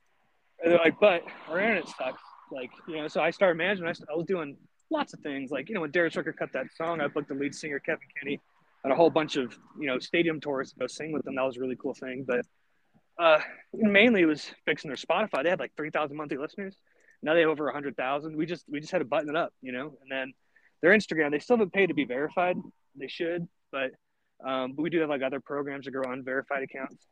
And 0.61 0.71
they're 0.71 0.79
like, 0.79 0.99
"But 0.99 1.23
our 1.47 1.59
internet 1.59 1.87
sucks." 1.87 2.21
Like 2.51 2.71
you 2.87 2.97
know, 2.97 3.07
so 3.07 3.21
I 3.21 3.31
started 3.31 3.57
managing. 3.57 3.85
I, 3.85 4.15
was 4.15 4.25
doing 4.25 4.57
lots 4.89 5.13
of 5.13 5.19
things. 5.21 5.51
Like 5.51 5.69
you 5.69 5.75
know, 5.75 5.81
when 5.81 5.91
Derek 5.91 6.15
Rucker 6.15 6.33
cut 6.33 6.51
that 6.53 6.67
song, 6.75 6.99
I 6.99 7.07
booked 7.07 7.29
the 7.29 7.35
lead 7.35 7.55
singer 7.55 7.79
Kevn 7.79 7.99
Kinney 8.19 8.39
on 8.85 8.91
a 8.91 8.95
whole 8.95 9.09
bunch 9.09 9.35
of 9.35 9.57
you 9.79 9.87
know 9.87 9.99
stadium 9.99 10.39
tours 10.39 10.71
to 10.71 10.79
go 10.79 10.87
sing 10.87 11.11
with 11.11 11.23
them. 11.23 11.35
That 11.35 11.43
was 11.43 11.57
a 11.57 11.59
really 11.59 11.75
cool 11.75 11.93
thing. 11.93 12.25
But 12.27 12.45
uh, 13.17 13.39
mainly 13.73 14.21
it 14.21 14.25
was 14.25 14.49
fixing 14.65 14.89
their 14.89 14.97
Spotify. 14.97 15.43
They 15.43 15.49
had 15.49 15.59
like 15.59 15.73
three 15.75 15.89
thousand 15.89 16.17
monthly 16.17 16.37
listeners. 16.37 16.75
Now 17.21 17.33
they 17.33 17.41
have 17.41 17.49
over 17.49 17.71
hundred 17.71 17.97
thousand. 17.97 18.35
We 18.35 18.45
just 18.45 18.65
we 18.69 18.79
just 18.79 18.91
had 18.91 18.99
to 18.99 19.05
button 19.05 19.29
it 19.29 19.35
up, 19.35 19.53
you 19.61 19.71
know. 19.71 19.97
And 20.01 20.11
then 20.11 20.33
their 20.81 20.91
Instagram, 20.91 21.31
they 21.31 21.39
still 21.39 21.57
haven't 21.57 21.73
paid 21.73 21.87
to 21.87 21.93
be 21.93 22.05
verified. 22.05 22.57
They 22.95 23.07
should, 23.07 23.47
but 23.71 23.91
um, 24.45 24.75
we 24.77 24.89
do 24.89 24.99
have 24.99 25.09
like 25.09 25.21
other 25.21 25.39
programs 25.39 25.85
that 25.85 25.91
grow 25.91 26.11
unverified 26.11 26.63
accounts. 26.63 27.05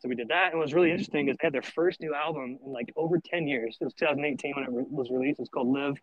So 0.00 0.08
we 0.08 0.14
did 0.14 0.28
that. 0.28 0.50
And 0.50 0.58
what 0.58 0.66
was 0.66 0.74
really 0.74 0.90
interesting 0.90 1.28
is 1.28 1.36
they 1.40 1.46
had 1.46 1.54
their 1.54 1.62
first 1.62 2.00
new 2.00 2.14
album 2.14 2.58
in 2.64 2.72
like 2.72 2.92
over 2.96 3.18
10 3.18 3.46
years. 3.46 3.78
It 3.80 3.84
was 3.84 3.94
2018 3.94 4.54
when 4.54 4.64
it 4.64 4.70
re- 4.70 4.84
was 4.90 5.10
released. 5.10 5.40
It's 5.40 5.48
called 5.48 5.68
Live, 5.68 5.96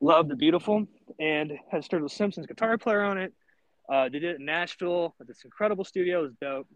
Love 0.00 0.28
the 0.28 0.36
Beautiful, 0.36 0.86
and 1.18 1.52
has 1.70 1.88
Sturgill 1.88 2.10
Simpson's 2.10 2.46
guitar 2.46 2.76
player 2.76 3.02
on 3.02 3.18
it. 3.18 3.32
Uh, 3.90 4.04
they 4.04 4.20
did 4.20 4.24
it 4.24 4.40
in 4.40 4.44
Nashville 4.44 5.14
at 5.20 5.26
this 5.26 5.42
incredible 5.44 5.84
studio. 5.84 6.20
It 6.20 6.22
was 6.22 6.34
dope. 6.40 6.68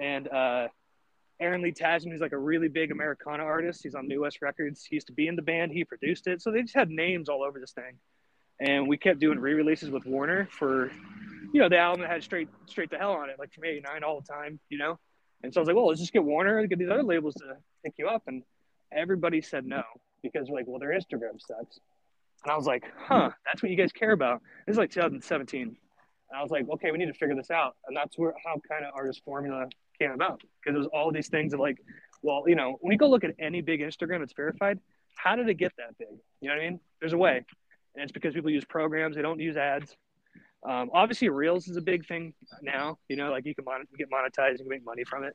And 0.00 0.26
uh, 0.26 0.68
Aaron 1.38 1.60
Lee 1.60 1.72
Tasjan, 1.72 2.10
who's 2.10 2.20
like 2.20 2.32
a 2.32 2.38
really 2.38 2.68
big 2.68 2.90
Americana 2.90 3.42
artist, 3.42 3.82
he's 3.82 3.94
on 3.94 4.08
New 4.08 4.22
West 4.22 4.38
Records. 4.40 4.84
He 4.84 4.96
used 4.96 5.08
to 5.08 5.12
be 5.12 5.28
in 5.28 5.36
the 5.36 5.42
band. 5.42 5.72
He 5.72 5.84
produced 5.84 6.26
it. 6.26 6.40
So 6.40 6.50
they 6.50 6.62
just 6.62 6.74
had 6.74 6.88
names 6.88 7.28
all 7.28 7.42
over 7.42 7.60
this 7.60 7.72
thing. 7.72 7.98
And 8.58 8.88
we 8.88 8.96
kept 8.96 9.20
doing 9.20 9.38
re-releases 9.38 9.90
with 9.90 10.06
Warner 10.06 10.48
for, 10.50 10.90
you 11.52 11.60
know, 11.60 11.68
the 11.68 11.78
album 11.78 12.02
that 12.02 12.10
had 12.10 12.22
straight 12.22 12.48
straight 12.66 12.90
to 12.90 12.98
hell 12.98 13.12
on 13.12 13.30
it, 13.30 13.36
like 13.38 13.52
from 13.52 13.64
'89 13.64 14.04
all 14.04 14.20
the 14.20 14.26
time, 14.26 14.60
you 14.68 14.76
know. 14.78 14.98
And 15.42 15.52
so 15.52 15.60
I 15.60 15.62
was 15.62 15.66
like, 15.66 15.76
well, 15.76 15.88
let's 15.88 16.00
just 16.00 16.12
get 16.12 16.22
Warner, 16.24 16.66
get 16.66 16.78
these 16.78 16.90
other 16.90 17.02
labels 17.02 17.34
to 17.36 17.56
pick 17.82 17.94
you 17.98 18.08
up. 18.08 18.24
And 18.26 18.42
everybody 18.92 19.40
said 19.40 19.64
no 19.64 19.82
because 20.22 20.48
we're 20.50 20.56
like, 20.56 20.66
well, 20.66 20.78
their 20.78 20.90
Instagram 20.90 21.40
sucks. 21.40 21.80
And 22.44 22.52
I 22.52 22.56
was 22.56 22.66
like, 22.66 22.84
huh, 22.98 23.30
that's 23.46 23.62
what 23.62 23.70
you 23.70 23.76
guys 23.76 23.92
care 23.92 24.12
about. 24.12 24.42
This 24.66 24.74
is 24.74 24.78
like 24.78 24.90
2017. 24.90 25.76
And 26.30 26.38
I 26.38 26.42
was 26.42 26.50
like, 26.50 26.68
okay, 26.68 26.90
we 26.90 26.98
need 26.98 27.06
to 27.06 27.14
figure 27.14 27.34
this 27.34 27.50
out. 27.50 27.76
And 27.86 27.96
that's 27.96 28.16
where 28.16 28.34
how 28.44 28.60
kind 28.68 28.84
of 28.84 28.92
artist 28.94 29.22
formula 29.24 29.66
came 29.98 30.12
about 30.12 30.42
because 30.62 30.76
it 30.76 30.78
was 30.78 30.86
all 30.88 31.10
these 31.12 31.28
things 31.28 31.52
of 31.52 31.60
like, 31.60 31.78
well, 32.22 32.44
you 32.46 32.54
know, 32.54 32.78
when 32.80 32.92
you 32.92 32.98
go 32.98 33.08
look 33.08 33.24
at 33.24 33.34
any 33.38 33.60
big 33.60 33.80
Instagram 33.80 34.20
that's 34.20 34.32
verified, 34.32 34.78
how 35.16 35.36
did 35.36 35.48
it 35.48 35.54
get 35.54 35.72
that 35.78 35.98
big? 35.98 36.08
You 36.40 36.48
know 36.48 36.54
what 36.54 36.62
I 36.62 36.70
mean? 36.70 36.80
There's 37.00 37.12
a 37.12 37.18
way. 37.18 37.44
And 37.94 38.04
it's 38.04 38.12
because 38.12 38.34
people 38.34 38.50
use 38.50 38.64
programs, 38.64 39.16
they 39.16 39.22
don't 39.22 39.40
use 39.40 39.56
ads. 39.56 39.96
Um, 40.68 40.90
obviously, 40.92 41.28
Reels 41.30 41.68
is 41.68 41.76
a 41.76 41.82
big 41.82 42.06
thing 42.06 42.34
now. 42.62 42.98
You 43.08 43.16
know, 43.16 43.30
like 43.30 43.46
you 43.46 43.54
can 43.54 43.64
mon- 43.64 43.86
get 43.98 44.08
monetized, 44.10 44.58
can 44.58 44.68
make 44.68 44.84
money 44.84 45.04
from 45.04 45.24
it. 45.24 45.34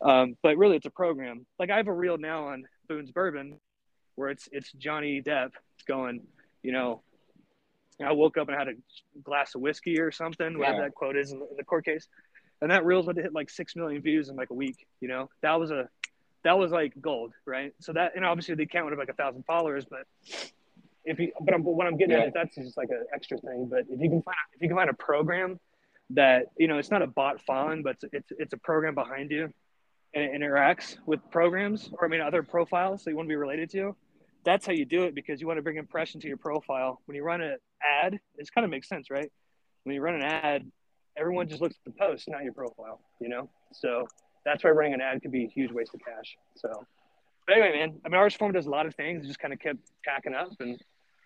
Um, 0.00 0.36
but 0.42 0.56
really, 0.56 0.76
it's 0.76 0.86
a 0.86 0.90
program. 0.90 1.46
Like 1.58 1.70
I 1.70 1.76
have 1.76 1.88
a 1.88 1.92
reel 1.92 2.18
now 2.18 2.48
on 2.48 2.64
Boone's 2.88 3.12
Bourbon, 3.12 3.58
where 4.16 4.30
it's 4.30 4.48
it's 4.50 4.72
Johnny 4.72 5.22
Depp 5.22 5.50
going, 5.86 6.22
you 6.62 6.72
know, 6.72 7.02
I 8.00 8.12
woke 8.12 8.36
up 8.36 8.48
and 8.48 8.56
had 8.58 8.68
a 8.68 8.72
glass 9.22 9.54
of 9.54 9.60
whiskey 9.60 10.00
or 10.00 10.10
something, 10.10 10.58
whatever 10.58 10.78
Yeah. 10.78 10.84
that 10.84 10.94
quote 10.94 11.16
is 11.16 11.32
in 11.32 11.38
the, 11.38 11.46
in 11.48 11.56
the 11.56 11.64
court 11.64 11.84
case, 11.84 12.08
and 12.60 12.70
that 12.70 12.84
reel's 12.84 13.06
about 13.06 13.16
to 13.16 13.22
hit 13.22 13.32
like 13.32 13.50
six 13.50 13.76
million 13.76 14.00
views 14.02 14.28
in 14.28 14.36
like 14.36 14.50
a 14.50 14.54
week. 14.54 14.86
You 15.00 15.08
know, 15.08 15.28
that 15.42 15.58
was 15.60 15.70
a 15.70 15.88
that 16.44 16.58
was 16.58 16.72
like 16.72 16.94
gold, 17.00 17.32
right? 17.46 17.72
So 17.80 17.92
that 17.92 18.12
and 18.16 18.24
obviously 18.24 18.54
the 18.54 18.64
account 18.64 18.86
would 18.86 18.92
have 18.92 18.98
like 18.98 19.10
a 19.10 19.14
thousand 19.14 19.44
followers, 19.44 19.84
but 19.84 20.06
if 21.04 21.18
you 21.18 21.32
but, 21.40 21.54
I'm, 21.54 21.62
what 21.64 21.86
I'm 21.86 21.96
getting 21.96 22.12
Yeah. 22.16 22.22
at 22.22 22.28
is 22.28 22.34
that's 22.34 22.54
just 22.56 22.76
like 22.76 22.88
an 22.90 23.04
extra 23.14 23.38
thing. 23.38 23.66
But 23.70 23.80
if 23.88 24.00
you 24.00 24.08
can 24.08 24.22
find 24.22 24.36
if 24.54 24.62
you 24.62 24.68
can 24.68 24.76
find 24.76 24.90
a 24.90 24.94
program 24.94 25.60
that 26.10 26.46
you 26.56 26.68
know 26.68 26.78
it's 26.78 26.90
not 26.90 27.02
a 27.02 27.06
bot 27.06 27.40
following, 27.42 27.82
but 27.82 27.96
it's 28.02 28.04
it's, 28.12 28.32
it's 28.38 28.52
a 28.52 28.58
program 28.58 28.94
behind 28.94 29.30
you 29.30 29.52
and 30.14 30.24
it 30.24 30.32
interacts 30.32 30.96
with 31.06 31.20
programs 31.30 31.90
or 31.92 32.04
I 32.04 32.08
mean 32.08 32.20
other 32.20 32.42
profiles 32.42 33.04
that 33.04 33.10
you 33.10 33.16
want 33.16 33.26
to 33.28 33.32
be 33.32 33.36
related 33.36 33.70
to. 33.70 33.94
That's 34.44 34.66
how 34.66 34.72
you 34.72 34.84
do 34.84 35.04
it 35.04 35.14
because 35.14 35.40
you 35.40 35.46
want 35.46 35.58
to 35.58 35.62
bring 35.62 35.76
impression 35.76 36.20
to 36.20 36.28
your 36.28 36.36
profile. 36.36 37.00
When 37.06 37.16
you 37.16 37.22
run 37.22 37.40
an 37.40 37.56
ad, 37.82 38.18
it 38.36 38.50
kind 38.54 38.64
of 38.64 38.70
makes 38.70 38.88
sense, 38.88 39.10
right? 39.10 39.30
When 39.84 39.94
you 39.94 40.00
run 40.00 40.14
an 40.14 40.22
ad, 40.22 40.70
everyone 41.16 41.48
just 41.48 41.60
looks 41.60 41.76
at 41.84 41.92
the 41.92 41.98
post, 41.98 42.28
not 42.28 42.42
your 42.42 42.52
profile, 42.52 43.00
you 43.20 43.28
know? 43.28 43.48
So 43.72 44.06
that's 44.44 44.64
why 44.64 44.70
running 44.70 44.94
an 44.94 45.00
ad 45.00 45.22
could 45.22 45.32
be 45.32 45.44
a 45.44 45.48
huge 45.48 45.70
waste 45.72 45.94
of 45.94 46.00
cash. 46.00 46.36
So, 46.56 46.68
but 47.46 47.56
anyway, 47.56 47.78
man, 47.78 48.00
I 48.04 48.08
mean, 48.08 48.16
Artist 48.16 48.38
Form 48.38 48.52
does 48.52 48.66
a 48.66 48.70
lot 48.70 48.86
of 48.86 48.94
things. 48.94 49.24
It 49.24 49.28
just 49.28 49.38
kind 49.38 49.52
of 49.52 49.60
kept 49.60 49.78
packing 50.04 50.34
up. 50.34 50.50
And 50.60 50.80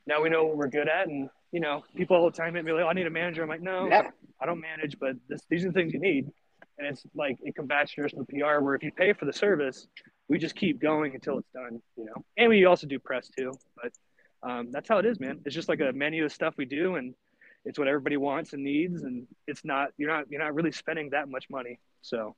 now 0.06 0.22
we 0.22 0.28
know 0.28 0.44
what 0.44 0.56
we're 0.56 0.68
good 0.68 0.88
at. 0.88 1.08
And, 1.08 1.28
you 1.52 1.60
know, 1.60 1.84
people 1.94 2.16
all 2.16 2.30
the 2.30 2.36
time 2.36 2.54
hit 2.54 2.64
me 2.64 2.72
like, 2.72 2.84
oh, 2.84 2.88
I 2.88 2.92
need 2.92 3.06
a 3.06 3.10
manager. 3.10 3.42
I'm 3.42 3.48
like, 3.48 3.62
no, 3.62 3.88
Yeah. 3.88 4.10
I 4.40 4.46
don't 4.46 4.60
manage, 4.60 4.98
but 4.98 5.16
this, 5.28 5.40
these 5.48 5.64
are 5.64 5.68
the 5.68 5.72
things 5.72 5.94
you 5.94 6.00
need. 6.00 6.30
And 6.78 6.86
it's 6.86 7.02
like, 7.14 7.38
it 7.42 7.54
combats 7.54 7.92
traditional 7.92 8.24
PR 8.26 8.60
where 8.62 8.74
if 8.74 8.82
you 8.82 8.92
pay 8.92 9.12
for 9.12 9.24
the 9.24 9.32
service, 9.32 9.88
we 10.28 10.38
just 10.38 10.56
keep 10.56 10.80
going 10.80 11.14
until 11.14 11.38
it's 11.38 11.50
done, 11.52 11.80
you 11.96 12.04
know? 12.04 12.24
And 12.36 12.48
we 12.48 12.64
also 12.64 12.86
do 12.86 12.98
press 12.98 13.28
too. 13.28 13.52
But 13.82 13.92
um, 14.48 14.70
that's 14.70 14.88
how 14.88 14.98
it 14.98 15.06
is, 15.06 15.18
man. 15.18 15.40
It's 15.44 15.54
just 15.54 15.68
like 15.68 15.80
a 15.80 15.92
menu 15.92 16.24
of 16.24 16.32
stuff 16.32 16.54
we 16.56 16.64
do. 16.64 16.96
And 16.96 17.14
it's 17.64 17.78
what 17.78 17.88
everybody 17.88 18.16
wants 18.16 18.52
and 18.52 18.62
needs. 18.62 19.02
And 19.02 19.26
it's 19.46 19.64
not, 19.64 19.90
you're 19.96 20.10
not, 20.10 20.30
you're 20.30 20.42
not 20.42 20.54
really 20.54 20.72
spending 20.72 21.10
that 21.10 21.28
much 21.28 21.48
money. 21.48 21.78
So, 22.02 22.36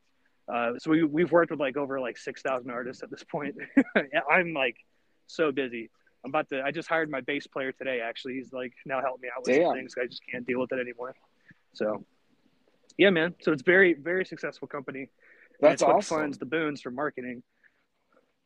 uh, 0.52 0.72
so 0.78 0.90
we, 0.90 1.02
we've 1.02 1.32
worked 1.32 1.50
with 1.50 1.60
like 1.60 1.76
over 1.76 2.00
like 2.00 2.16
6,000 2.16 2.70
artists 2.70 3.02
at 3.02 3.10
this 3.10 3.24
point. 3.24 3.56
I'm 4.30 4.54
like 4.54 4.76
so 5.26 5.50
busy. 5.50 5.90
I'm 6.24 6.30
about 6.30 6.48
to, 6.50 6.62
I 6.62 6.70
just 6.70 6.88
hired 6.88 7.10
my 7.10 7.20
bass 7.20 7.46
player 7.46 7.72
today, 7.72 8.00
actually. 8.00 8.34
He's 8.34 8.52
like 8.52 8.72
now 8.86 9.00
helping 9.00 9.22
me 9.22 9.28
out 9.34 9.44
with 9.44 9.56
Damn. 9.56 9.66
some 9.66 9.74
things. 9.74 9.94
I 10.00 10.06
just 10.06 10.22
can't 10.30 10.46
deal 10.46 10.60
with 10.60 10.72
it 10.72 10.80
anymore. 10.80 11.14
So 11.74 12.04
yeah, 12.98 13.10
man. 13.10 13.34
So 13.40 13.52
it's 13.52 13.62
very, 13.62 13.94
very 13.94 14.24
successful 14.26 14.68
company. 14.68 15.08
That's 15.60 15.74
it's 15.74 15.82
what 15.82 15.96
awesome. 15.96 16.18
funds 16.18 16.38
the 16.38 16.44
boons 16.46 16.80
for 16.82 16.90
marketing, 16.90 17.42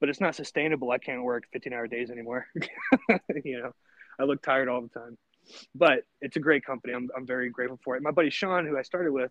but 0.00 0.08
it's 0.08 0.20
not 0.20 0.34
sustainable. 0.34 0.90
I 0.90 0.98
can't 0.98 1.22
work 1.22 1.44
15 1.52 1.72
hour 1.72 1.86
days 1.86 2.10
anymore. 2.10 2.46
you 3.44 3.60
know, 3.62 3.72
I 4.20 4.24
look 4.24 4.42
tired 4.42 4.68
all 4.68 4.82
the 4.82 4.88
time, 4.88 5.18
but 5.74 6.04
it's 6.20 6.36
a 6.36 6.40
great 6.40 6.64
company. 6.64 6.92
I'm, 6.94 7.10
I'm 7.16 7.26
very 7.26 7.50
grateful 7.50 7.78
for 7.82 7.96
it. 7.96 8.02
My 8.02 8.10
buddy 8.12 8.30
Sean, 8.30 8.66
who 8.66 8.78
I 8.78 8.82
started 8.82 9.12
with, 9.12 9.30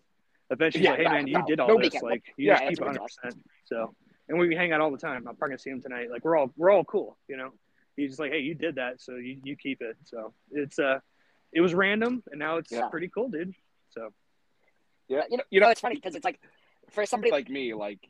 eventually 0.50 0.84
Yeah, 0.84 0.96
said, 0.96 1.06
Hey 1.06 1.08
man, 1.08 1.26
you 1.26 1.38
no, 1.38 1.44
did 1.46 1.60
all 1.60 1.78
this. 1.78 1.92
can- 1.92 2.02
Like 2.02 2.22
you 2.36 2.48
yeah, 2.48 2.54
just 2.54 2.68
keep 2.68 2.78
that's 2.78 2.80
100. 2.80 3.00
ridiculous. 3.00 3.16
percent 3.22 3.44
So, 3.66 3.94
and 4.28 4.38
we 4.38 4.54
hang 4.54 4.72
out 4.72 4.80
all 4.80 4.90
the 4.90 4.98
time. 4.98 5.26
I'm 5.28 5.36
probably 5.36 5.50
gonna 5.52 5.58
see 5.58 5.70
him 5.70 5.80
tonight. 5.82 6.10
Like 6.10 6.24
we're 6.24 6.36
all, 6.36 6.52
we're 6.56 6.70
all 6.70 6.84
cool. 6.84 7.16
You 7.28 7.36
know, 7.36 7.50
he's 7.96 8.10
just 8.10 8.20
like, 8.20 8.32
Hey, 8.32 8.40
you 8.40 8.54
did 8.54 8.74
that. 8.76 9.00
So 9.00 9.16
you, 9.16 9.38
you 9.44 9.56
keep 9.56 9.82
it. 9.82 9.96
So 10.04 10.34
it's, 10.50 10.78
uh, 10.78 10.98
it 11.52 11.60
was 11.60 11.74
random 11.74 12.22
and 12.30 12.38
now 12.38 12.56
it's 12.58 12.72
Yeah. 12.72 12.88
pretty 12.88 13.08
cool, 13.08 13.28
dude. 13.28 13.54
So 13.90 14.10
Yeah, 15.12 15.24
You 15.30 15.36
know, 15.36 15.44
you 15.50 15.60
know, 15.60 15.68
it's 15.68 15.80
funny 15.82 15.96
because 15.96 16.14
it's 16.14 16.24
like 16.24 16.40
for 16.90 17.04
somebody 17.04 17.30
like 17.30 17.50
me, 17.50 17.74
like 17.74 18.00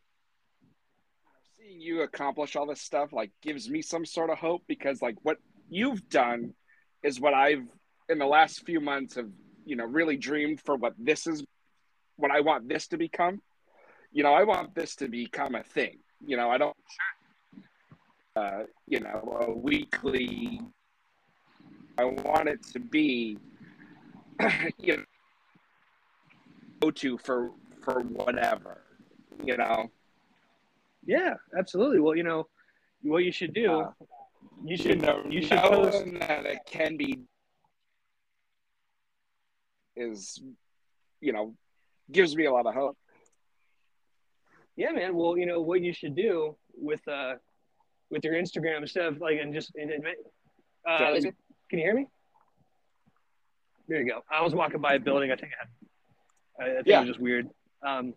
seeing 1.58 1.80
you 1.80 2.02
accomplish 2.02 2.54
all 2.54 2.66
this 2.66 2.80
stuff, 2.80 3.12
like 3.12 3.32
gives 3.42 3.68
me 3.68 3.82
some 3.82 4.06
sort 4.06 4.30
of 4.30 4.38
hope 4.38 4.62
because, 4.68 5.02
like, 5.02 5.16
what 5.22 5.38
you've 5.68 6.08
done 6.08 6.54
is 7.02 7.18
what 7.18 7.34
I've 7.34 7.66
in 8.08 8.18
the 8.18 8.26
last 8.26 8.64
few 8.64 8.80
months 8.80 9.16
have, 9.16 9.28
you 9.64 9.74
know, 9.74 9.84
really 9.84 10.16
dreamed 10.16 10.60
for 10.60 10.76
what 10.76 10.94
this 10.96 11.26
is, 11.26 11.44
what 12.16 12.30
I 12.30 12.40
want 12.40 12.68
this 12.68 12.86
to 12.88 12.96
become. 12.96 13.40
You 14.12 14.22
know, 14.22 14.32
I 14.32 14.44
want 14.44 14.72
this 14.76 14.94
to 14.96 15.08
become 15.08 15.56
a 15.56 15.64
thing. 15.64 15.98
You 16.24 16.36
know, 16.36 16.50
I 16.50 16.58
don't, 16.58 16.76
uh, 18.36 18.62
you 18.86 19.00
know, 19.00 19.38
a 19.40 19.50
weekly. 19.50 20.60
I 21.98 22.04
want 22.04 22.48
it 22.48 22.62
to 22.74 22.78
be, 22.78 23.38
you 24.78 24.98
know, 24.98 25.04
go 26.82 26.90
to 26.90 27.18
for 27.18 27.52
for 27.80 28.00
whatever, 28.00 28.82
you 29.44 29.56
know. 29.56 29.90
Yeah, 31.04 31.34
absolutely. 31.58 32.00
Well, 32.00 32.16
you 32.16 32.22
know, 32.22 32.46
what 33.02 33.24
you 33.24 33.32
should 33.32 33.54
do, 33.54 33.80
Uh, 33.80 33.90
you 34.64 34.76
should 34.76 35.00
know, 35.02 35.24
you 35.28 35.42
should 35.42 35.58
post. 35.58 36.04
that 36.20 36.46
it 36.46 36.60
can 36.66 36.96
be 36.96 37.20
is, 39.96 40.42
you 41.20 41.32
know, 41.32 41.54
gives 42.10 42.34
me 42.36 42.44
a 42.46 42.52
lot 42.52 42.66
of 42.66 42.74
hope. 42.74 42.96
Yeah, 44.76 44.92
man. 44.92 45.14
Well, 45.14 45.36
you 45.36 45.46
know 45.46 45.60
what 45.60 45.80
you 45.82 45.92
should 45.92 46.14
do 46.16 46.56
with 46.74 47.06
uh 47.08 47.34
with 48.10 48.24
your 48.24 48.34
Instagram 48.34 48.88
stuff, 48.88 49.14
like 49.20 49.38
and 49.40 49.52
just 49.52 49.72
and, 49.74 49.90
and 49.90 50.04
uh, 50.88 50.98
can 51.68 51.78
you 51.78 51.84
hear 51.86 51.94
me? 51.94 52.06
There 53.88 54.00
you 54.00 54.08
go. 54.08 54.20
I 54.30 54.42
was 54.42 54.54
walking 54.54 54.80
by 54.80 54.94
a 54.94 54.98
building. 54.98 55.30
I 55.30 55.36
think 55.36 55.52
I 55.52 55.64
had. 55.64 55.81
I, 56.60 56.64
I 56.64 56.74
think 56.74 56.86
Yeah. 56.86 56.98
it 56.98 57.00
was 57.00 57.08
just 57.08 57.20
weird. 57.20 57.48
Um, 57.82 58.14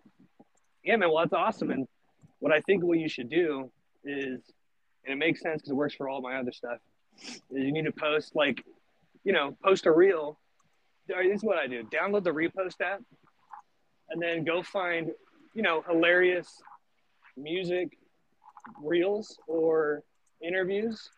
yeah, 0.83 0.95
man. 0.97 1.09
Well, 1.11 1.23
that's 1.23 1.33
awesome. 1.33 1.71
And 1.71 1.88
what 2.39 2.51
I 2.51 2.59
think 2.61 2.83
what 2.83 2.99
you 2.99 3.09
should 3.09 3.29
do 3.29 3.71
is, 4.03 4.41
and 5.05 5.13
it 5.13 5.15
makes 5.17 5.41
sense 5.41 5.61
because 5.61 5.71
it 5.71 5.75
works 5.75 5.95
for 5.95 6.09
all 6.09 6.21
my 6.21 6.36
other 6.38 6.51
stuff. 6.51 6.79
Is 7.21 7.41
you 7.51 7.71
need 7.71 7.86
to 7.86 7.91
post 7.91 8.36
like, 8.36 8.63
you 9.23 9.33
know, 9.33 9.57
post 9.63 9.86
a 9.86 9.91
reel. 9.91 10.38
This 11.07 11.38
is 11.38 11.43
what 11.43 11.57
I 11.57 11.67
do: 11.67 11.83
download 11.86 12.23
the 12.23 12.31
repost 12.31 12.81
app, 12.81 13.01
and 14.09 14.21
then 14.21 14.43
go 14.43 14.61
find, 14.63 15.11
you 15.53 15.61
know, 15.61 15.83
hilarious 15.88 16.61
music 17.38 17.97
reels 18.81 19.38
or 19.47 20.03
interviews, 20.41 21.09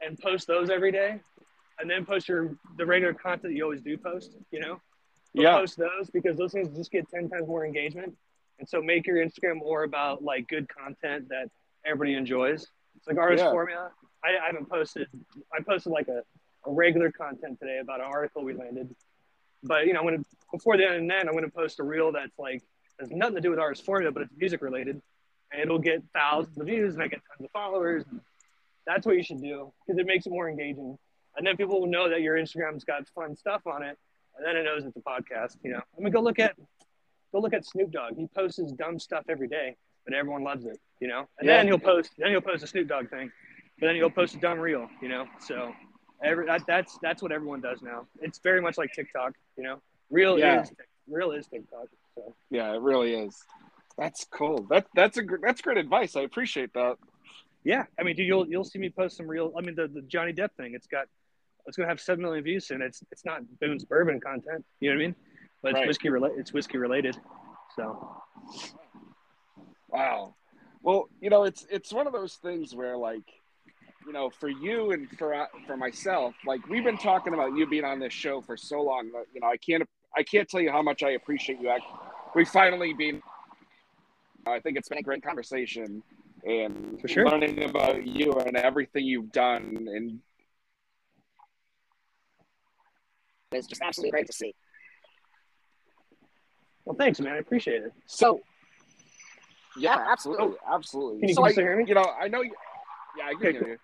and 0.00 0.18
post 0.18 0.46
those 0.46 0.70
every 0.70 0.92
day, 0.92 1.20
and 1.78 1.88
then 1.90 2.04
post 2.04 2.28
your 2.28 2.56
the 2.76 2.84
regular 2.84 3.14
content 3.14 3.54
you 3.54 3.62
always 3.64 3.80
do 3.80 3.96
post. 3.96 4.36
You 4.50 4.60
know, 4.60 4.80
But 5.34 5.42
Yeah. 5.42 5.56
post 5.56 5.76
those 5.76 6.10
because 6.10 6.36
those 6.36 6.52
things 6.52 6.76
just 6.76 6.90
get 6.90 7.08
ten 7.08 7.28
times 7.28 7.46
more 7.48 7.64
engagement. 7.64 8.16
And 8.58 8.68
so 8.68 8.80
make 8.82 9.06
your 9.06 9.16
Instagram 9.16 9.56
more 9.56 9.84
about 9.84 10.22
like 10.22 10.46
good 10.48 10.68
content 10.68 11.28
that 11.30 11.50
everybody 11.84 12.14
enjoys. 12.14 12.66
It's 12.96 13.06
like 13.06 13.16
artist 13.16 13.44
Yeah. 13.44 13.50
formula. 13.50 13.92
I, 14.24 14.38
I 14.38 14.46
haven't 14.46 14.68
posted. 14.68 15.08
I 15.52 15.62
posted 15.62 15.92
like 15.92 16.08
a 16.08 16.22
a 16.64 16.70
regular 16.70 17.10
content 17.10 17.58
today 17.58 17.78
about 17.78 17.98
an 17.98 18.06
article 18.06 18.44
we 18.44 18.52
landed. 18.54 18.94
But 19.64 19.86
you 19.86 19.94
know, 19.94 20.00
I'm 20.00 20.06
gonna 20.06 20.24
before 20.52 20.76
the 20.76 20.84
end 20.84 20.94
of 20.94 21.00
the 21.00 21.06
night, 21.06 21.26
I'm 21.26 21.34
gonna 21.34 21.48
post 21.48 21.80
a 21.80 21.82
reel 21.82 22.12
that's 22.12 22.38
like 22.38 22.62
has 23.00 23.10
nothing 23.10 23.34
to 23.36 23.40
do 23.40 23.50
with 23.50 23.58
Artist 23.58 23.84
Formula, 23.84 24.12
but 24.12 24.22
it's 24.24 24.32
music 24.36 24.62
related, 24.62 25.02
and 25.50 25.60
it'll 25.60 25.78
get 25.80 26.02
thousands 26.14 26.56
of 26.58 26.66
views, 26.66 26.94
and 26.94 27.02
I 27.02 27.08
get 27.08 27.20
tons 27.26 27.44
of 27.46 27.50
followers. 27.50 28.04
That's 28.86 29.06
what 29.06 29.16
you 29.16 29.22
should 29.24 29.40
do 29.40 29.72
because 29.86 29.98
it 29.98 30.06
makes 30.06 30.26
it 30.26 30.30
more 30.30 30.48
engaging, 30.48 30.96
and 31.36 31.44
then 31.46 31.56
people 31.56 31.80
will 31.80 31.88
know 31.88 32.08
that 32.08 32.20
your 32.20 32.36
Instagram's 32.36 32.84
got 32.84 33.08
fun 33.08 33.34
stuff 33.34 33.66
on 33.66 33.82
it, 33.82 33.98
and 34.36 34.46
then 34.46 34.56
it 34.56 34.64
knows 34.64 34.84
it's 34.84 34.96
a 34.96 35.00
podcast. 35.00 35.56
You 35.62 35.72
know, 35.72 35.80
I 35.96 36.00
mean, 36.02 36.12
go 36.12 36.20
look 36.20 36.38
at 36.38 36.56
go 37.32 37.40
look 37.40 37.54
at 37.54 37.64
Snoop 37.64 37.90
Dogg. 37.90 38.16
He 38.16 38.26
posts 38.34 38.58
his 38.58 38.72
dumb 38.72 38.98
stuff 38.98 39.24
every 39.28 39.48
day, 39.48 39.76
but 40.04 40.14
everyone 40.14 40.42
loves 40.44 40.64
it. 40.66 40.78
You 41.00 41.08
know, 41.08 41.28
and 41.38 41.48
Yeah. 41.48 41.56
then 41.58 41.66
he'll 41.66 41.78
post 41.78 42.10
then 42.18 42.30
he'll 42.30 42.40
post 42.40 42.62
a 42.62 42.66
Snoop 42.66 42.88
Dogg 42.88 43.10
thing, 43.10 43.30
but 43.80 43.86
then 43.86 43.96
he'll 43.96 44.10
post 44.10 44.34
a 44.34 44.38
dumb 44.38 44.58
reel. 44.58 44.88
You 45.00 45.08
know, 45.08 45.26
so 45.40 45.72
every 46.22 46.46
that, 46.46 46.62
that's 46.66 46.98
that's 47.02 47.22
what 47.22 47.32
everyone 47.32 47.60
does 47.60 47.82
now. 47.82 48.06
It's 48.20 48.38
very 48.38 48.60
much 48.60 48.78
like 48.78 48.92
TikTok. 48.92 49.34
You 49.56 49.64
know, 49.64 49.82
real 50.10 50.38
Yeah. 50.38 50.62
is 50.62 50.72
real 51.08 51.32
is 51.32 51.46
TikTok. 51.46 51.88
So 52.14 52.34
Yeah, 52.50 52.72
it 52.74 52.80
really 52.80 53.14
is. 53.14 53.42
That's 53.98 54.24
cool. 54.24 54.66
That 54.70 54.86
that's 54.94 55.18
a 55.18 55.22
that's 55.42 55.60
great 55.60 55.78
advice. 55.78 56.16
I 56.16 56.22
appreciate 56.22 56.72
that. 56.74 56.96
yeah, 57.64 57.84
I 57.98 58.02
mean, 58.02 58.16
dude, 58.16 58.26
you'll 58.26 58.48
you'll 58.48 58.64
see 58.64 58.78
me 58.78 58.88
post 58.90 59.16
some 59.16 59.26
real. 59.28 59.52
I 59.56 59.60
mean, 59.60 59.74
the, 59.74 59.86
the 59.88 60.02
Johnny 60.02 60.32
Depp 60.32 60.52
thing. 60.56 60.74
It's 60.74 60.86
got 60.86 61.06
it's 61.66 61.76
gonna 61.76 61.88
have 61.88 62.00
seven 62.00 62.22
million 62.22 62.42
views 62.44 62.66
soon. 62.66 62.82
It's 62.82 63.02
it's 63.10 63.24
not 63.24 63.42
Boone's 63.60 63.84
bourbon 63.84 64.20
content. 64.20 64.64
You 64.80 64.90
know 64.90 64.96
what 64.96 65.02
I 65.02 65.06
mean? 65.06 65.14
But 65.62 65.68
it's 65.70 65.78
Right. 65.78 65.88
whiskey 65.88 66.08
related. 66.10 66.38
It's 66.38 66.52
whiskey 66.52 66.78
related. 66.78 67.16
So 67.76 68.22
Wow. 69.88 70.34
Well, 70.82 71.08
you 71.20 71.30
know, 71.30 71.44
it's 71.44 71.66
it's 71.70 71.92
one 71.92 72.06
of 72.06 72.12
those 72.12 72.36
things 72.36 72.74
where 72.74 72.96
like, 72.96 73.22
you 74.06 74.12
know, 74.12 74.30
for 74.30 74.48
you 74.48 74.90
and 74.92 75.08
for 75.18 75.34
uh, 75.34 75.46
for 75.66 75.76
myself, 75.76 76.34
like 76.46 76.66
we've 76.68 76.82
been 76.84 76.98
talking 76.98 77.34
about 77.34 77.56
you 77.56 77.66
being 77.66 77.84
on 77.84 78.00
this 78.00 78.12
show 78.12 78.40
for 78.40 78.56
so 78.56 78.82
long 78.82 79.10
that 79.12 79.26
you 79.34 79.40
know, 79.40 79.46
I 79.48 79.56
can't 79.58 79.82
I 80.16 80.22
can't 80.22 80.48
tell 80.48 80.60
you 80.60 80.70
how 80.72 80.82
much 80.82 81.02
I 81.02 81.10
appreciate 81.10 81.60
you. 81.60 81.68
Act- 81.68 81.84
we 82.34 82.44
finally 82.44 82.94
been. 82.94 83.22
I 84.46 84.58
think 84.58 84.76
it's 84.76 84.88
been 84.88 84.98
a 84.98 85.02
great 85.02 85.22
conversation, 85.22 86.02
and 86.44 87.00
For 87.00 87.06
sure. 87.06 87.28
learning 87.28 87.62
about 87.62 88.04
you 88.04 88.32
and 88.32 88.56
everything 88.56 89.04
you've 89.04 89.30
done, 89.30 89.86
and 89.88 90.18
It's 93.52 93.66
just 93.66 93.82
absolutely 93.82 94.10
great 94.12 94.26
to 94.26 94.32
see. 94.32 94.54
well, 96.84 96.96
thanks, 96.96 97.20
man. 97.20 97.34
I 97.34 97.38
appreciate 97.38 97.82
it. 97.82 97.92
So, 98.06 98.40
yeah, 99.76 100.04
absolutely, 100.10 100.56
absolutely. 100.70 101.20
Can 101.20 101.28
you- 101.28 101.34
so 101.34 101.42
can 101.42 101.54
you 101.54 101.60
I, 101.60 101.62
hear 101.64 101.76
me? 101.76 101.84
You 101.86 101.94
know, 101.94 102.04
I 102.20 102.28
know. 102.28 102.42
You, 102.42 102.54
yeah, 103.16 103.26
I 103.26 103.34
can 103.34 103.46
Okay, 103.46 103.52
hear 103.52 103.68
you. 103.68 103.78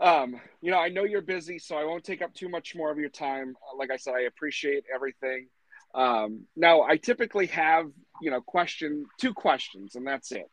Um, 0.00 0.40
you 0.60 0.70
know, 0.72 0.78
I 0.78 0.88
know 0.88 1.04
you're 1.04 1.20
busy, 1.22 1.58
so 1.58 1.76
I 1.76 1.84
won't 1.84 2.02
take 2.02 2.22
up 2.22 2.34
too 2.34 2.48
much 2.48 2.74
more 2.74 2.90
of 2.90 2.98
your 2.98 3.08
time. 3.10 3.54
Uh, 3.72 3.76
Like 3.76 3.90
I 3.92 3.96
said, 3.96 4.14
I 4.14 4.22
appreciate 4.22 4.84
everything. 4.92 5.46
Um, 5.94 6.46
now, 6.56 6.82
I 6.82 6.96
typically 6.96 7.46
have, 7.48 7.86
you 8.20 8.30
know, 8.30 8.40
question 8.40 9.06
two 9.20 9.32
questions, 9.32 9.94
and 9.94 10.04
that's 10.06 10.32
it. 10.32 10.50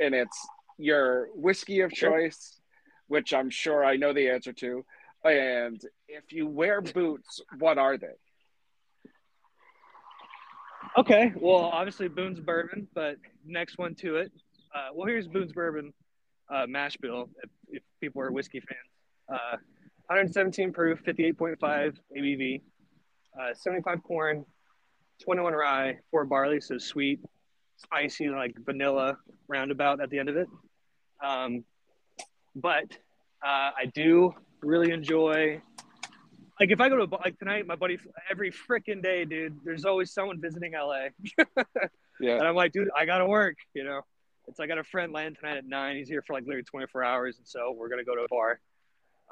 And 0.00 0.14
it's 0.14 0.38
your 0.78 1.28
whiskey 1.34 1.80
of 1.80 1.92
choice, 1.92 2.58
which 3.08 3.34
I'm 3.34 3.50
sure 3.50 3.84
I 3.84 3.96
know 3.96 4.12
the 4.14 4.30
answer 4.30 4.52
to, 4.54 4.84
and 5.26 5.80
if 6.08 6.32
you 6.32 6.46
wear 6.46 6.80
boots, 6.80 7.40
what 7.58 7.78
are 7.78 7.96
they? 7.96 8.14
Okay. 10.96 11.32
Well, 11.36 11.56
obviously 11.56 12.08
Boone's 12.08 12.40
bourbon, 12.40 12.88
but 12.94 13.16
next 13.44 13.78
one 13.78 13.94
to 13.96 14.16
it. 14.16 14.32
Uh, 14.74 14.88
well, 14.94 15.06
here's 15.06 15.28
Boone's 15.28 15.52
bourbon 15.52 15.92
uh, 16.50 16.66
mash 16.66 16.96
bill. 16.96 17.28
If, 17.42 17.50
if 17.68 17.82
people 18.00 18.22
are 18.22 18.30
whiskey 18.30 18.60
fans, 18.60 18.78
uh, 19.28 19.56
117 20.08 20.72
proof, 20.72 21.02
58.5 21.04 21.96
ABV, 22.16 22.60
uh, 23.38 23.54
75 23.54 24.02
corn, 24.02 24.44
21 25.22 25.52
rye, 25.52 25.98
four 26.10 26.24
barley, 26.24 26.60
so 26.60 26.78
sweet, 26.78 27.20
spicy, 27.76 28.28
like 28.28 28.54
vanilla 28.64 29.18
roundabout 29.48 30.00
at 30.00 30.10
the 30.10 30.18
end 30.18 30.28
of 30.28 30.36
it. 30.36 30.48
Um, 31.22 31.64
but 32.54 32.90
uh, 33.44 33.70
I 33.76 33.90
do 33.94 34.34
really 34.62 34.92
enjoy 34.92 35.60
like 36.58 36.70
if 36.70 36.80
I 36.80 36.88
go 36.88 36.96
to 36.96 37.02
a, 37.02 37.10
like 37.22 37.38
tonight, 37.38 37.66
my 37.66 37.76
buddy 37.76 37.98
every 38.30 38.50
freaking 38.50 39.02
day, 39.02 39.24
dude. 39.24 39.58
There's 39.64 39.84
always 39.84 40.12
someone 40.12 40.40
visiting 40.40 40.72
LA, 40.72 41.08
Yeah. 42.20 42.36
and 42.36 42.42
I'm 42.44 42.54
like, 42.54 42.72
dude, 42.72 42.88
I 42.96 43.04
gotta 43.04 43.26
work. 43.26 43.56
You 43.74 43.84
know, 43.84 44.00
it's 44.48 44.58
I 44.58 44.66
got 44.66 44.78
a 44.78 44.84
friend 44.84 45.12
land 45.12 45.36
tonight 45.38 45.58
at 45.58 45.66
nine. 45.66 45.96
He's 45.96 46.08
here 46.08 46.22
for 46.26 46.32
like 46.32 46.44
literally 46.44 46.62
24 46.64 47.04
hours, 47.04 47.36
and 47.38 47.46
so 47.46 47.72
we're 47.76 47.88
gonna 47.88 48.04
go 48.04 48.14
to 48.14 48.22
a 48.22 48.28
bar. 48.28 48.60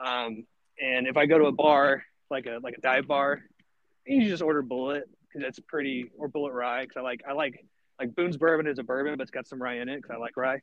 Um, 0.05 0.45
and 0.83 1.07
if 1.07 1.17
I 1.17 1.25
go 1.27 1.39
to 1.39 1.47
a 1.47 1.53
bar 1.53 2.05
like 2.31 2.47
a 2.47 2.59
like 2.63 2.75
a 2.77 2.81
dive 2.81 3.07
bar, 3.07 3.41
you 4.07 4.29
just 4.29 4.43
order 4.43 4.63
Bulleit 4.63 5.03
because 5.33 5.49
it's 5.49 5.61
pretty 5.61 6.11
or 6.19 6.29
Bulleit 6.29 6.53
Rye 6.53 6.83
because 6.83 6.97
I 6.99 7.01
like 7.01 7.23
I 7.27 7.33
like 7.33 7.65
like 7.99 8.15
Boone's 8.15 8.37
Bourbon 8.37 8.67
is 8.67 8.79
a 8.79 8.83
bourbon, 8.83 9.15
but 9.17 9.23
it's 9.23 9.31
got 9.31 9.47
some 9.47 9.63
rye 9.63 9.79
in 9.79 9.89
it 9.89 9.97
because 10.03 10.11
I 10.15 10.19
like 10.19 10.37
rye. 10.37 10.61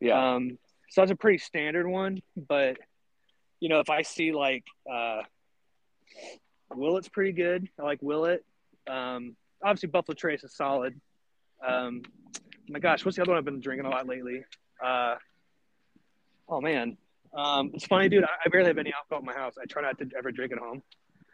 Yeah. 0.00 0.34
Um, 0.36 0.58
so 0.90 1.02
that's 1.02 1.10
a 1.10 1.16
pretty 1.16 1.38
standard 1.38 1.86
one, 1.86 2.22
but 2.48 2.78
you 3.60 3.68
know, 3.68 3.80
if 3.80 3.90
I 3.90 4.02
see 4.02 4.32
like 4.32 4.64
uh, 4.90 5.22
Willet's 6.74 7.08
pretty 7.08 7.32
good. 7.32 7.68
I 7.78 7.82
like 7.82 8.00
Willet. 8.02 8.44
Um, 8.88 9.36
obviously 9.62 9.88
Buffalo 9.88 10.14
Trace 10.14 10.44
is 10.44 10.54
solid. 10.54 11.00
Um, 11.66 12.02
my 12.68 12.78
gosh, 12.78 13.04
what's 13.04 13.16
the 13.16 13.22
other 13.22 13.32
one 13.32 13.38
I've 13.38 13.44
been 13.44 13.60
drinking 13.60 13.86
a 13.86 13.90
lot 13.90 14.06
lately? 14.06 14.44
Uh, 14.84 15.16
oh 16.48 16.60
man, 16.60 16.96
um, 17.34 17.70
it's 17.74 17.86
funny, 17.86 18.08
dude. 18.08 18.24
I, 18.24 18.28
I 18.44 18.48
barely 18.48 18.68
have 18.68 18.78
any 18.78 18.92
alcohol 18.92 19.20
in 19.20 19.26
my 19.26 19.32
house. 19.32 19.54
I 19.60 19.66
try 19.66 19.82
not 19.82 19.98
to 19.98 20.08
ever 20.16 20.30
drink 20.30 20.52
at 20.52 20.58
home. 20.58 20.82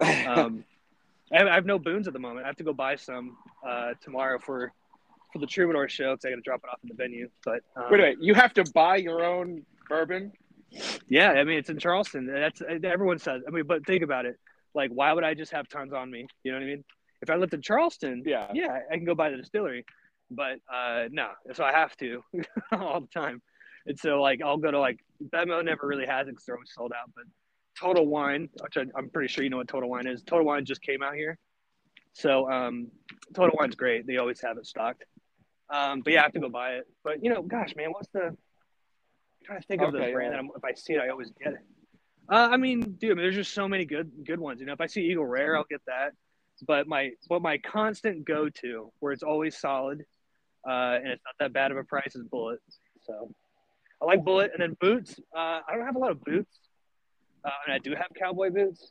Um, 0.00 0.64
I, 1.32 1.38
have, 1.38 1.46
I 1.48 1.54
have 1.54 1.66
no 1.66 1.78
boons 1.78 2.06
at 2.06 2.12
the 2.12 2.18
moment. 2.18 2.44
I 2.44 2.48
have 2.48 2.56
to 2.56 2.64
go 2.64 2.72
buy 2.72 2.96
some 2.96 3.36
uh, 3.66 3.92
tomorrow 4.00 4.38
for 4.38 4.72
for 5.32 5.40
the 5.40 5.46
Troubadour 5.46 5.88
show 5.88 6.12
because 6.12 6.24
I 6.26 6.30
got 6.30 6.36
to 6.36 6.42
drop 6.42 6.60
it 6.62 6.70
off 6.70 6.78
at 6.84 6.88
the 6.88 6.94
venue. 6.94 7.28
But 7.44 7.62
um, 7.76 7.86
Wait 7.90 7.98
a 8.00 8.02
minute, 8.02 8.18
you 8.20 8.34
have 8.34 8.54
to 8.54 8.64
buy 8.72 8.96
your 8.96 9.24
own 9.24 9.64
bourbon? 9.88 10.32
Yeah, 11.08 11.30
I 11.30 11.44
mean 11.44 11.58
it's 11.58 11.70
in 11.70 11.78
Charleston. 11.78 12.26
That's 12.26 12.62
everyone 12.84 13.18
says. 13.18 13.42
I 13.46 13.50
mean, 13.50 13.64
but 13.66 13.86
think 13.86 14.02
about 14.02 14.26
it. 14.26 14.36
Like, 14.74 14.90
why 14.90 15.12
would 15.12 15.24
I 15.24 15.34
just 15.34 15.52
have 15.52 15.68
tons 15.68 15.92
on 15.92 16.10
me? 16.10 16.26
You 16.42 16.52
know 16.52 16.58
what 16.58 16.64
I 16.64 16.66
mean? 16.68 16.84
If 17.22 17.30
I 17.30 17.36
lived 17.36 17.54
in 17.54 17.62
Charleston, 17.62 18.22
Yeah. 18.26 18.50
yeah, 18.52 18.80
I 18.90 18.96
can 18.96 19.04
go 19.04 19.14
buy 19.14 19.30
the 19.30 19.36
distillery. 19.36 19.84
But 20.30 20.58
uh, 20.72 21.04
no, 21.10 21.28
so 21.52 21.64
I 21.64 21.72
have 21.72 21.96
to 21.98 22.22
all 22.72 23.00
the 23.00 23.06
time. 23.08 23.40
And 23.86 23.98
so 23.98 24.20
like 24.20 24.40
I'll 24.42 24.56
go 24.56 24.70
to 24.70 24.78
like 24.80 24.98
BevMo 25.32 25.64
never 25.64 25.86
really 25.86 26.06
has 26.06 26.26
it 26.26 26.30
because 26.30 26.44
they're 26.46 26.56
always 26.56 26.72
sold 26.74 26.92
out. 26.92 27.10
But 27.14 27.24
Total 27.78 28.04
Wine, 28.06 28.48
which 28.62 28.76
I, 28.76 28.82
I'm 28.96 29.10
pretty 29.10 29.28
sure 29.28 29.44
you 29.44 29.50
know 29.50 29.58
what 29.58 29.68
Total 29.68 29.88
Wine 29.88 30.06
is. 30.06 30.22
Total 30.22 30.44
Wine 30.44 30.64
just 30.64 30.80
came 30.82 31.02
out 31.02 31.14
here, 31.14 31.38
so 32.12 32.50
um, 32.50 32.88
Total 33.34 33.54
Wine's 33.58 33.74
great. 33.74 34.06
They 34.06 34.16
always 34.16 34.40
have 34.40 34.56
it 34.58 34.66
stocked. 34.66 35.04
Um, 35.70 36.00
but 36.02 36.12
yeah, 36.12 36.20
I 36.20 36.22
have 36.24 36.32
to 36.32 36.40
go 36.40 36.48
buy 36.48 36.72
it. 36.74 36.84
But 37.02 37.22
you 37.22 37.32
know, 37.32 37.42
gosh, 37.42 37.74
man, 37.76 37.90
what's 37.92 38.08
the? 38.12 38.36
I'm 39.44 39.46
trying 39.46 39.60
to 39.60 39.66
think 39.66 39.82
of 39.82 39.92
the 39.92 39.98
brand 39.98 40.14
yeah. 40.22 40.30
that 40.30 40.38
I'm, 40.38 40.50
if 40.56 40.64
I 40.64 40.72
see 40.72 40.94
it, 40.94 41.00
I 41.00 41.10
always 41.10 41.30
get 41.42 41.54
it. 41.54 41.58
Uh, 42.30 42.48
I 42.50 42.56
mean, 42.56 42.80
dude, 42.80 43.10
I 43.10 43.14
mean, 43.14 43.24
there's 43.24 43.34
just 43.34 43.52
so 43.52 43.68
many 43.68 43.84
good 43.84 44.10
good 44.24 44.40
ones. 44.40 44.60
You 44.60 44.66
know, 44.66 44.72
if 44.72 44.80
I 44.80 44.86
see 44.86 45.02
Eagle 45.02 45.26
Rare, 45.26 45.56
I'll 45.56 45.66
get 45.68 45.82
that. 45.86 46.12
But 46.66 46.86
my 46.86 47.10
but 47.28 47.42
my 47.42 47.58
constant 47.58 48.24
go 48.24 48.48
to, 48.48 48.90
where 49.00 49.12
it's 49.12 49.22
always 49.22 49.58
solid, 49.58 50.04
uh, 50.66 50.96
and 50.96 51.08
it's 51.08 51.22
not 51.26 51.34
that 51.40 51.52
bad 51.52 51.70
of 51.70 51.76
a 51.76 51.84
price, 51.84 52.14
is 52.16 52.22
Bulleit. 52.24 52.56
So 53.06 53.30
I 54.00 54.06
like 54.06 54.20
Bulleit, 54.20 54.52
and 54.52 54.62
then 54.62 54.76
boots. 54.80 55.20
Uh, 55.36 55.60
I 55.68 55.74
don't 55.74 55.84
have 55.84 55.96
a 55.96 55.98
lot 55.98 56.12
of 56.12 56.24
boots, 56.24 56.58
uh, 57.44 57.50
and 57.66 57.74
I 57.74 57.78
do 57.78 57.90
have 57.90 58.06
cowboy 58.18 58.50
boots. 58.50 58.90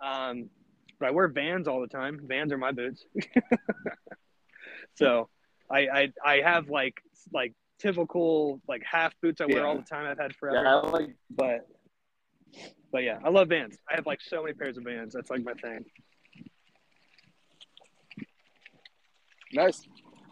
Um, 0.00 0.50
but 0.98 1.06
I 1.06 1.10
wear 1.12 1.28
Vans 1.28 1.68
all 1.68 1.80
the 1.80 1.86
time. 1.86 2.20
Vans 2.24 2.52
are 2.52 2.58
my 2.58 2.72
boots. 2.72 3.04
so 4.94 5.28
I, 5.70 5.78
I 5.78 6.12
I 6.24 6.40
have 6.40 6.68
like 6.68 7.00
like 7.32 7.54
typical 7.78 8.60
like 8.68 8.82
half 8.84 9.14
boots 9.22 9.40
I 9.40 9.46
wear 9.46 9.58
Yeah. 9.58 9.64
all 9.64 9.76
the 9.76 9.82
time. 9.82 10.06
I've 10.06 10.18
had 10.18 10.34
forever. 10.36 10.62
Yeah, 10.62 10.76
I 10.76 10.86
like 10.88 11.10
But 11.30 11.66
but 12.90 13.02
yeah, 13.04 13.18
I 13.24 13.28
love 13.28 13.48
Vans. 13.48 13.78
I 13.90 13.94
have 13.96 14.06
like 14.06 14.20
so 14.20 14.42
many 14.42 14.54
pairs 14.54 14.76
of 14.78 14.84
Vans. 14.84 15.12
That's 15.12 15.30
like 15.30 15.44
my 15.44 15.54
thing. 15.54 15.84
nice. 19.52 19.86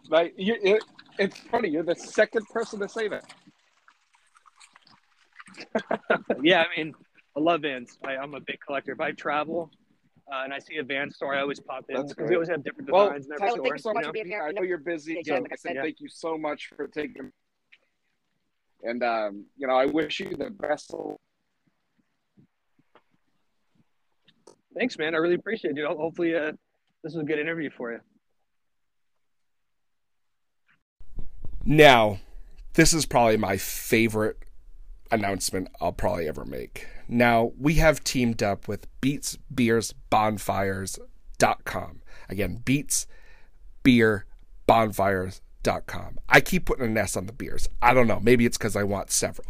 Like 0.09 0.34
you, 0.36 0.57
it, 0.62 0.82
it's 1.18 1.38
funny. 1.38 1.68
You're 1.70 1.82
the 1.82 1.94
second 1.97 2.47
person 2.49 2.80
to 2.80 2.88
say 2.88 3.09
that. 3.09 3.24
yeah, 6.42 6.62
I 6.62 6.66
mean, 6.78 6.94
I 7.36 7.40
love 7.40 7.62
Vans. 7.62 7.99
I, 8.05 8.16
I'm 8.16 8.34
a 8.34 8.40
big 8.40 8.59
collector. 8.66 8.92
If 8.92 9.01
I 9.01 9.12
travel 9.12 9.70
uh, 10.33 10.43
and 10.45 10.53
I 10.53 10.59
see 10.59 10.77
a 10.79 10.83
Van 10.83 11.11
store, 11.11 11.35
I 11.35 11.41
always 11.41 11.61
pop 11.61 11.85
in 11.89 11.97
That's 11.97 12.12
because 12.12 12.29
we 12.29 12.35
always 12.37 12.49
have 12.49 12.64
different 12.64 12.91
Well, 12.91 13.07
designs 13.11 13.27
in 13.27 13.33
every 13.33 13.49
Tyler, 13.49 13.51
store. 13.57 13.64
thank 13.64 13.74
you 13.77 13.83
so 13.83 13.93
much 13.93 14.03
know? 14.03 14.09
for 14.09 14.12
being 14.12 14.27
here. 14.27 14.43
I 14.43 14.53
know 14.53 14.62
you're 14.62 14.79
busy. 14.79 15.14
Yeah, 15.14 15.20
So, 15.24 15.35
yeah, 15.35 15.41
like 15.41 15.53
I 15.53 15.57
said, 15.57 15.74
yeah. 15.77 15.83
thank 15.83 16.01
you 16.01 16.09
so 16.09 16.37
much 16.37 16.70
for 16.77 16.89
taking. 16.89 17.31
And 18.83 19.03
um, 19.03 19.47
you 19.57 19.66
know, 19.66 19.74
I 19.74 19.87
wish 19.87 20.20
you 20.20 20.31
the 20.37 20.51
best. 20.51 20.93
Thanks, 24.79 24.99
man. 24.99 25.14
I 25.14 25.18
really 25.18 25.37
appreciate 25.37 25.70
it, 25.70 25.74
dude. 25.77 25.87
Ho- 25.87 25.97
Hopefully, 25.97 26.35
uh, 26.37 26.53
this 27.03 27.14
was 27.14 27.22
a 27.22 27.24
good 27.24 27.39
interview 27.39 27.70
for 27.70 27.93
you. 27.93 28.01
Now, 31.64 32.20
this 32.74 32.93
is 32.93 33.07
probably 33.07 33.37
my 33.39 33.57
favorite 33.57 34.37
announcement 35.11 35.69
I'll 35.81 35.93
probably 35.93 36.29
ever 36.29 36.45
make. 36.45 36.87
Now, 37.09 37.53
we 37.59 37.75
have 37.75 38.03
teamed 38.03 38.43
up 38.43 38.67
with 38.69 38.87
Beats 39.01 39.39
Beers 39.55 39.95
Bonfires.com. 40.11 42.01
Again, 42.29 42.63
Beats 42.65 43.07
Beer 43.83 44.27
Bonfires.com. 44.67 46.19
I 46.29 46.41
keep 46.41 46.67
putting 46.67 46.87
an 46.87 46.99
S 46.99 47.17
on 47.17 47.27
the 47.27 47.33
beers. 47.33 47.69
I 47.81 47.95
don't 47.95 48.09
know. 48.09 48.21
Maybe 48.21 48.47
it's 48.47 48.59
because 48.59 48.77
I 48.77 48.83
want 48.83 49.11
several. 49.11 49.49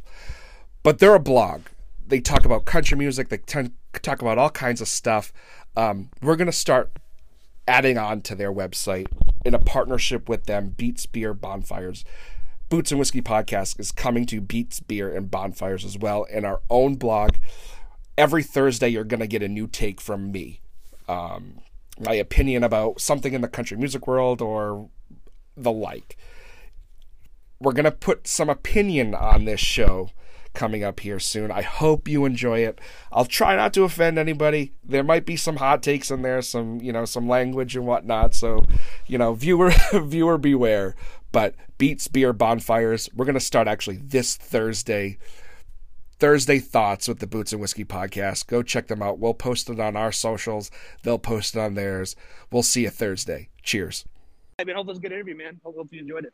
But 0.83 0.99
they're 0.99 1.15
a 1.15 1.21
blog. 1.21 1.63
They 2.07 2.21
talk 2.21 2.45
about 2.45 2.65
country 2.65 2.97
music, 2.97 3.29
they 3.29 3.39
t- 3.39 3.71
talk 4.03 4.23
about 4.23 4.39
all 4.39 4.51
kinds 4.51 4.81
of 4.81 4.89
stuff. 4.89 5.33
Um, 5.77 6.11
we're 6.23 6.37
going 6.37 6.47
to 6.47 6.53
start 6.53 6.93
adding 7.67 7.99
on 7.99 8.21
to 8.23 8.35
their 8.35 8.53
website 8.53 9.07
in 9.45 9.55
a 9.55 9.59
partnership 9.59 10.29
with 10.29 10.45
them, 10.45 10.75
Beats 10.77 11.07
Beer 11.07 11.35
Bonfires. 11.35 12.05
Boots 12.69 12.91
and 12.91 12.99
Whiskey 12.99 13.23
podcast 13.23 13.79
is 13.79 13.93
coming 13.93 14.27
to 14.27 14.41
Beats 14.41 14.81
Beer 14.81 15.15
and 15.15 15.31
Bonfires 15.31 15.85
as 15.85 15.97
well, 15.97 16.27
and 16.33 16.45
our 16.45 16.63
own 16.69 16.97
blog. 16.97 17.37
Every 18.19 18.43
Thursday, 18.43 18.89
you're 18.89 19.05
going 19.05 19.21
to 19.21 19.29
get 19.29 19.43
a 19.43 19.49
new 19.49 19.69
take 19.69 20.01
from 20.01 20.33
me. 20.33 20.61
Um, 21.09 21.61
my 22.01 22.15
opinion 22.15 22.65
about 22.65 23.01
something 23.01 23.35
in 23.35 23.41
the 23.41 23.49
country 23.49 23.77
music 23.77 24.07
world 24.07 24.43
or 24.43 24.89
the 25.57 25.71
like. 25.71 26.17
We're 27.61 27.73
going 27.73 27.85
to 27.85 27.93
put 27.93 28.27
some 28.27 28.51
opinion 28.51 29.15
on 29.15 29.45
this 29.45 29.61
show 29.61 30.11
coming 30.57 30.83
up 30.83 31.01
here 31.01 31.21
soon. 31.21 31.53
I 31.53 31.63
hope 31.63 32.09
you 32.09 32.25
enjoy 32.25 32.61
it. 32.61 32.81
I'll 33.13 33.27
try 33.27 33.55
not 33.55 33.73
to 33.75 33.85
offend 33.85 34.19
anybody. 34.19 34.73
There 34.83 35.05
might 35.05 35.25
be 35.25 35.37
some 35.37 35.57
hot 35.57 35.83
takes 35.83 36.11
in 36.11 36.23
there, 36.23 36.43
some 36.43 36.81
you 36.81 36.93
know, 36.93 37.05
some 37.05 37.29
language 37.29 37.77
and 37.77 37.87
whatnot. 37.87 38.35
So, 38.35 38.65
you 39.07 39.19
know, 39.19 39.35
viewer 39.35 39.73
viewer 39.93 40.39
beware. 40.39 40.97
But 41.37 41.55
Beats 41.77 42.09
Beer 42.09 42.33
Bonfires, 42.33 43.11
we're 43.15 43.27
gonna 43.27 43.41
start 43.41 43.69
actually 43.69 43.99
this 43.99 44.37
Thursday. 44.39 45.19
Thursday 46.19 46.59
thoughts 46.59 47.09
with 47.09 47.19
the 47.19 47.27
Boots 47.27 47.53
and 47.53 47.61
Whiskey 47.61 47.85
podcast. 47.85 48.47
Go 48.47 48.63
check 48.63 48.87
them 48.87 49.03
out. 49.03 49.19
We'll 49.19 49.35
post 49.35 49.69
it 49.69 49.79
on 49.79 49.97
our 49.97 50.13
socials. 50.13 50.71
They'll 51.03 51.19
post 51.19 51.55
it 51.55 51.61
on 51.61 51.75
theirs. 51.75 52.17
We'll 52.51 52.63
see 52.63 52.85
you 52.85 52.89
Thursday. 52.89 53.51
Cheers. 53.63 54.07
I 54.59 54.65
mean, 54.65 54.77
hope 54.77 54.87
it 54.87 54.89
was 54.89 54.97
a 54.97 55.01
good 55.03 55.13
interview, 55.13 55.37
man. 55.37 55.61
Hope, 55.63 55.77
hope 55.77 55.93
you 55.93 56.01
enjoyed 56.01 56.25
it. 56.25 56.33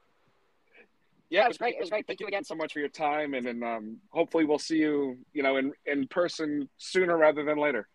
Yeah, 1.31 1.47
it 1.47 1.49
was 1.49 1.59
great. 1.59 1.75
It 1.75 1.81
was 1.81 1.91
great. 1.91 2.07
Thank 2.07 2.21
you 2.21 2.29
again 2.29 2.45
so 2.45 2.55
much 2.55 2.73
for 2.73 2.79
your 2.79 2.89
time, 2.89 3.35
and 3.35 3.45
and 3.49 3.65
um, 3.65 3.97
hopefully 4.11 4.45
we'll 4.45 4.61
see 4.61 4.77
you, 4.77 5.19
you 5.33 5.43
know, 5.43 5.57
in 5.57 5.73
in 5.85 6.07
person 6.07 6.69
sooner 6.79 7.19
rather 7.19 7.45
than 7.45 7.59
later. 7.59 7.89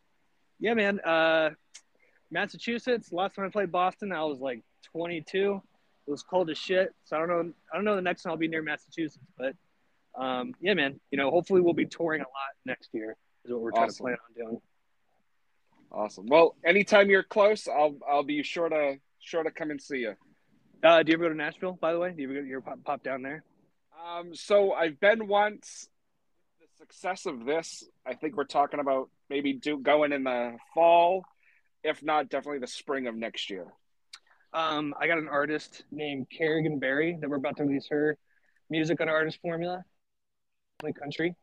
Yeah, 0.59 0.73
man. 0.73 0.99
Uh, 0.99 1.51
Massachusetts. 2.31 3.13
Last 3.13 3.35
time 3.35 3.45
I 3.45 3.49
played 3.49 3.71
Boston, 3.71 4.11
I 4.11 4.25
was 4.25 4.41
like 4.41 4.61
22. 4.91 5.61
It 6.07 6.11
was 6.11 6.23
cold 6.23 6.49
as 6.49 6.57
shit. 6.57 6.93
So 7.03 7.17
I 7.17 7.19
don't 7.19 7.29
know. 7.29 7.53
I 7.71 7.75
don't 7.75 7.85
know 7.85 7.95
the 7.95 8.01
next 8.01 8.23
time 8.23 8.31
I'll 8.31 8.37
be 8.37 8.47
near 8.47 8.63
Massachusetts, 8.63 9.19
but 9.37 9.53
um, 10.19 10.53
yeah, 10.61 10.73
man. 10.73 10.99
You 11.11 11.17
know, 11.17 11.29
hopefully 11.29 11.61
we'll 11.61 11.73
be 11.73 11.85
touring 11.85 12.21
a 12.21 12.23
lot 12.23 12.53
next 12.65 12.89
year. 12.93 13.15
Is 13.43 13.51
what 13.51 13.61
we're 13.61 13.71
trying 13.71 13.89
to 13.89 13.95
plan 13.95 14.13
on 14.13 14.45
doing. 14.45 14.61
Awesome. 15.91 16.25
Well, 16.27 16.55
anytime 16.65 17.09
you're 17.09 17.23
close, 17.23 17.67
I'll 17.67 17.97
I'll 18.09 18.23
be 18.23 18.41
sure 18.43 18.69
to 18.69 18.95
sure 19.19 19.43
to 19.43 19.51
come 19.51 19.71
and 19.71 19.81
see 19.81 19.99
you. 19.99 20.15
Uh, 20.83 21.03
do 21.03 21.11
you 21.11 21.17
ever 21.17 21.25
go 21.25 21.29
to 21.29 21.35
Nashville? 21.35 21.77
By 21.79 21.91
the 21.91 21.99
way, 21.99 22.11
do 22.11 22.21
you 22.21 22.29
ever, 22.29 22.45
you 22.45 22.57
ever 22.57 22.61
pop, 22.61 22.83
pop 22.83 23.03
down 23.03 23.21
there? 23.21 23.43
Um, 24.07 24.35
so 24.35 24.73
I've 24.73 24.99
been 24.99 25.27
once. 25.27 25.89
The 26.59 26.67
success 26.77 27.25
of 27.25 27.45
this, 27.45 27.83
I 28.05 28.13
think 28.13 28.35
we're 28.35 28.45
talking 28.45 28.79
about 28.79 29.09
maybe 29.29 29.53
do 29.53 29.77
going 29.79 30.13
in 30.13 30.23
the 30.23 30.57
fall, 30.73 31.23
if 31.83 32.03
not 32.03 32.29
definitely 32.29 32.59
the 32.59 32.67
spring 32.67 33.07
of 33.07 33.15
next 33.15 33.49
year. 33.49 33.67
Um, 34.53 34.93
I 34.99 35.07
got 35.07 35.17
an 35.17 35.27
artist 35.27 35.83
named 35.91 36.27
Kerrigan 36.29 36.79
Berry 36.79 37.17
that 37.21 37.29
we're 37.29 37.35
about 37.37 37.57
to 37.57 37.63
release 37.63 37.87
her 37.89 38.17
music 38.69 38.99
on 39.01 39.09
Artist 39.09 39.39
Formula, 39.41 39.83
play 40.79 40.93
country. 40.93 41.35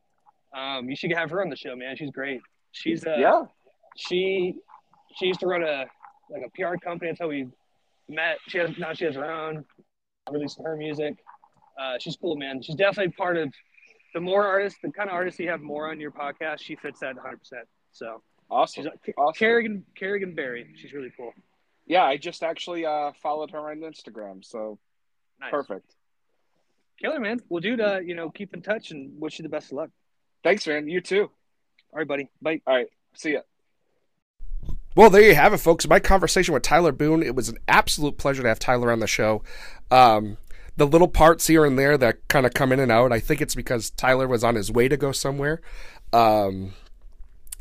Um, 0.56 0.88
you 0.88 0.96
should 0.96 1.12
have 1.12 1.30
her 1.30 1.42
on 1.42 1.48
the 1.50 1.56
show, 1.56 1.74
man. 1.76 1.96
She's 1.96 2.10
great. 2.10 2.40
She's 2.72 3.06
uh, 3.06 3.16
Yeah. 3.18 3.42
She 3.96 4.56
she 5.16 5.26
used 5.26 5.40
to 5.40 5.46
run 5.46 5.62
a 5.62 5.86
like 6.30 6.42
a 6.44 6.50
PR 6.54 6.76
company. 6.76 7.10
That's 7.10 7.20
how 7.20 7.28
we 7.28 7.48
met. 8.08 8.38
She 8.48 8.58
has 8.58 8.70
now 8.78 8.92
she 8.94 9.04
has 9.04 9.14
her 9.14 9.30
own, 9.30 9.64
releasing 10.30 10.64
her 10.64 10.76
music. 10.76 11.14
Uh, 11.78 11.98
she's 11.98 12.16
cool, 12.16 12.36
man. 12.36 12.62
She's 12.62 12.76
definitely 12.76 13.12
part 13.12 13.36
of 13.36 13.52
the 14.14 14.20
more 14.20 14.46
artists, 14.46 14.78
the 14.82 14.90
kind 14.90 15.08
of 15.10 15.14
artists 15.14 15.38
you 15.40 15.48
have 15.50 15.60
more 15.60 15.90
on 15.90 16.00
your 16.00 16.10
podcast. 16.12 16.60
She 16.60 16.76
fits 16.76 17.00
that 17.00 17.14
100. 17.16 17.38
percent 17.38 17.62
So 17.92 18.22
Awesome. 18.50 18.84
she's 19.04 19.14
Kerrigan 19.36 19.84
Kerrigan 19.96 20.34
Berry. 20.34 20.66
She's 20.76 20.92
really 20.92 21.12
cool. 21.16 21.32
Yeah, 21.86 22.02
I 22.04 22.16
just 22.16 22.42
actually 22.42 22.86
uh, 22.86 23.12
followed 23.22 23.50
her 23.50 23.70
on 23.70 23.80
Instagram, 23.80 24.44
so 24.44 24.78
Nice. 25.40 25.50
perfect. 25.50 25.94
Killer, 27.00 27.20
man. 27.20 27.40
Well, 27.48 27.60
dude, 27.60 27.80
uh, 27.80 27.98
you 27.98 28.14
know, 28.14 28.30
keep 28.30 28.54
in 28.54 28.62
touch 28.62 28.90
and 28.90 29.20
wish 29.20 29.38
you 29.38 29.42
the 29.42 29.48
best 29.48 29.66
of 29.66 29.72
luck. 29.78 29.90
Thanks, 30.42 30.66
man. 30.66 30.88
You 30.88 31.00
too. 31.00 31.22
All 31.92 31.98
right, 31.98 32.08
buddy. 32.08 32.30
Bye. 32.40 32.60
All 32.66 32.74
right. 32.74 32.86
See 33.14 33.32
ya. 33.32 33.40
Well, 34.96 35.10
there 35.10 35.22
you 35.22 35.34
have 35.34 35.52
it, 35.52 35.58
folks. 35.58 35.88
My 35.88 35.98
conversation 35.98 36.54
with 36.54 36.62
Tyler 36.62 36.92
Boone. 36.92 37.22
It 37.22 37.34
was 37.34 37.48
an 37.48 37.58
absolute 37.66 38.16
pleasure 38.16 38.42
to 38.42 38.48
have 38.48 38.60
Tyler 38.60 38.92
on 38.92 39.00
the 39.00 39.08
show. 39.08 39.42
Um, 39.90 40.36
the 40.76 40.86
little 40.86 41.08
parts 41.08 41.48
here 41.48 41.64
and 41.64 41.78
there 41.78 41.98
that 41.98 42.26
kind 42.28 42.46
of 42.46 42.54
come 42.54 42.72
in 42.72 42.78
and 42.80 42.92
out, 42.92 43.12
I 43.12 43.18
think 43.20 43.40
it's 43.40 43.54
because 43.56 43.90
Tyler 43.90 44.28
was 44.28 44.44
on 44.44 44.54
his 44.54 44.70
way 44.70 44.86
to 44.88 44.96
go 44.96 45.10
somewhere. 45.12 45.60
Um, 46.12 46.74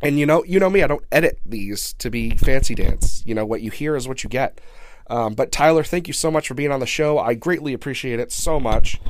and 0.03 0.19
you 0.19 0.25
know, 0.25 0.43
you 0.43 0.59
know 0.59 0.69
me, 0.69 0.83
I 0.83 0.87
don't 0.87 1.03
edit 1.11 1.39
these 1.45 1.93
to 1.93 2.09
be 2.09 2.37
fancy 2.37 2.75
dance. 2.75 3.23
You 3.25 3.35
know, 3.35 3.45
what 3.45 3.61
you 3.61 3.71
hear 3.71 3.95
is 3.95 4.07
what 4.07 4.23
you 4.23 4.29
get. 4.29 4.59
Um, 5.07 5.33
but 5.33 5.51
Tyler, 5.51 5.83
thank 5.83 6.07
you 6.07 6.13
so 6.13 6.31
much 6.31 6.47
for 6.47 6.53
being 6.53 6.71
on 6.71 6.79
the 6.79 6.85
show. 6.85 7.19
I 7.19 7.33
greatly 7.33 7.73
appreciate 7.73 8.19
it 8.19 8.31
so 8.31 8.59
much. 8.59 9.01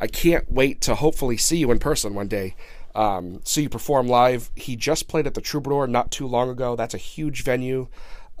I 0.00 0.06
can't 0.06 0.50
wait 0.50 0.80
to 0.82 0.94
hopefully 0.94 1.36
see 1.36 1.58
you 1.58 1.70
in 1.70 1.78
person 1.78 2.14
one 2.14 2.28
day. 2.28 2.56
Um, 2.94 3.40
see 3.44 3.62
you 3.62 3.68
perform 3.68 4.08
live. 4.08 4.50
He 4.56 4.76
just 4.76 5.08
played 5.08 5.26
at 5.26 5.34
the 5.34 5.40
Troubadour 5.40 5.86
not 5.86 6.10
too 6.10 6.26
long 6.26 6.48
ago. 6.48 6.74
That's 6.76 6.94
a 6.94 6.98
huge 6.98 7.44
venue. 7.44 7.88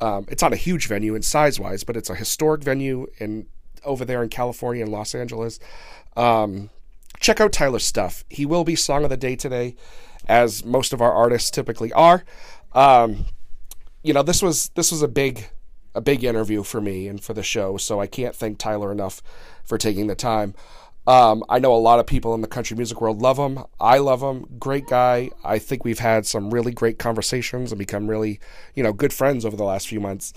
Um, 0.00 0.26
it's 0.28 0.42
not 0.42 0.52
a 0.52 0.56
huge 0.56 0.86
venue 0.86 1.14
in 1.14 1.22
size 1.22 1.60
wise, 1.60 1.84
but 1.84 1.96
it's 1.96 2.10
a 2.10 2.14
historic 2.14 2.62
venue 2.62 3.06
in 3.18 3.46
over 3.84 4.04
there 4.04 4.22
in 4.22 4.28
California 4.28 4.84
in 4.84 4.90
Los 4.90 5.14
Angeles. 5.14 5.58
Um, 6.16 6.70
check 7.18 7.40
out 7.40 7.52
Tyler's 7.52 7.84
stuff. 7.84 8.24
He 8.28 8.46
will 8.46 8.64
be 8.64 8.74
song 8.74 9.04
of 9.04 9.10
the 9.10 9.16
day 9.16 9.36
today, 9.36 9.76
as 10.28 10.64
most 10.64 10.92
of 10.92 11.00
our 11.00 11.12
artists 11.12 11.50
typically 11.50 11.92
are. 11.92 12.24
Um, 12.72 13.26
you 14.02 14.12
know, 14.12 14.22
this 14.22 14.42
was 14.42 14.70
this 14.74 14.90
was 14.90 15.02
a 15.02 15.08
big 15.08 15.48
a 15.94 16.00
big 16.00 16.22
interview 16.24 16.62
for 16.62 16.80
me 16.80 17.08
and 17.08 17.22
for 17.22 17.34
the 17.34 17.42
show, 17.42 17.76
so 17.76 18.00
I 18.00 18.06
can't 18.06 18.34
thank 18.34 18.58
Tyler 18.58 18.92
enough 18.92 19.22
for 19.64 19.76
taking 19.76 20.06
the 20.06 20.14
time. 20.14 20.54
Um, 21.06 21.42
I 21.48 21.58
know 21.58 21.74
a 21.74 21.76
lot 21.76 21.98
of 21.98 22.06
people 22.06 22.34
in 22.34 22.40
the 22.40 22.46
country 22.46 22.76
music 22.76 23.00
world 23.00 23.20
love 23.20 23.38
him. 23.38 23.64
I 23.80 23.98
love 23.98 24.22
him. 24.22 24.46
Great 24.58 24.86
guy. 24.86 25.30
I 25.42 25.58
think 25.58 25.84
we've 25.84 25.98
had 25.98 26.26
some 26.26 26.50
really 26.50 26.72
great 26.72 26.98
conversations 26.98 27.72
and 27.72 27.78
become 27.78 28.08
really, 28.08 28.38
you 28.74 28.82
know, 28.82 28.92
good 28.92 29.12
friends 29.12 29.44
over 29.44 29.56
the 29.56 29.64
last 29.64 29.88
few 29.88 29.98
months. 29.98 30.32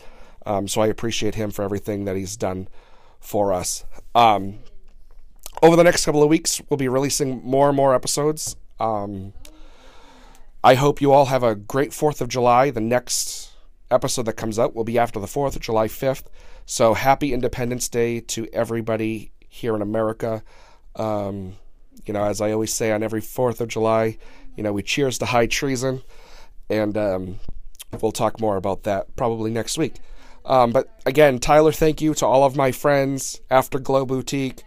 Um, 0.45 0.67
so 0.67 0.81
I 0.81 0.87
appreciate 0.87 1.35
him 1.35 1.51
for 1.51 1.63
everything 1.63 2.05
that 2.05 2.15
he's 2.15 2.35
done 2.37 2.67
for 3.19 3.53
us. 3.53 3.85
Um, 4.15 4.59
over 5.61 5.75
the 5.75 5.83
next 5.83 6.05
couple 6.05 6.23
of 6.23 6.29
weeks, 6.29 6.61
we'll 6.69 6.77
be 6.77 6.87
releasing 6.87 7.43
more 7.43 7.67
and 7.67 7.77
more 7.77 7.93
episodes. 7.93 8.55
Um, 8.79 9.33
I 10.65 10.75
hope 10.75 11.01
you 11.01 11.11
all 11.11 11.25
have 11.25 11.43
a 11.43 11.55
great 11.55 11.91
4th 11.91 12.21
of 12.21 12.29
July. 12.29 12.71
The 12.71 12.79
next 12.79 13.51
episode 13.91 14.23
that 14.27 14.33
comes 14.33 14.57
out 14.57 14.73
will 14.73 14.85
be 14.85 14.97
after 14.97 15.19
the 15.19 15.27
4th, 15.27 15.59
July 15.59 15.89
5th. 15.89 16.23
So 16.65 16.93
happy 16.93 17.33
Independence 17.33 17.89
Day 17.89 18.21
to 18.21 18.47
everybody 18.53 19.33
here 19.49 19.75
in 19.75 19.81
America. 19.81 20.41
Um, 20.95 21.57
you 22.05 22.13
know, 22.13 22.23
as 22.23 22.39
I 22.39 22.53
always 22.53 22.73
say 22.73 22.93
on 22.93 23.03
every 23.03 23.19
4th 23.19 23.59
of 23.59 23.67
July, 23.67 24.17
you 24.55 24.63
know, 24.63 24.71
we 24.71 24.83
cheers 24.83 25.17
to 25.17 25.25
high 25.25 25.47
treason. 25.47 26.01
And 26.69 26.97
um, 26.97 27.39
we'll 28.01 28.13
talk 28.13 28.39
more 28.39 28.55
about 28.55 28.83
that 28.83 29.13
probably 29.17 29.51
next 29.51 29.77
week. 29.77 29.95
Um, 30.45 30.71
but 30.71 30.87
again, 31.05 31.39
Tyler, 31.39 31.73
thank 31.73 31.99
you 32.01 32.13
to 32.13 32.25
all 32.25 32.45
of 32.45 32.55
my 32.55 32.71
friends, 32.71 33.41
Afterglow 33.51 34.05
Boutique, 34.05 34.63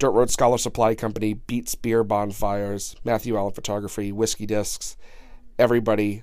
Dirt 0.00 0.10
Road 0.10 0.30
Scholar 0.30 0.58
Supply 0.58 0.96
Company, 0.96 1.34
Beats 1.34 1.76
Beer 1.76 2.02
Bonfires, 2.02 2.96
Matthew 3.04 3.36
Allen 3.36 3.52
Photography, 3.52 4.10
Whiskey 4.10 4.46
Discs, 4.46 4.96
everybody. 5.58 6.22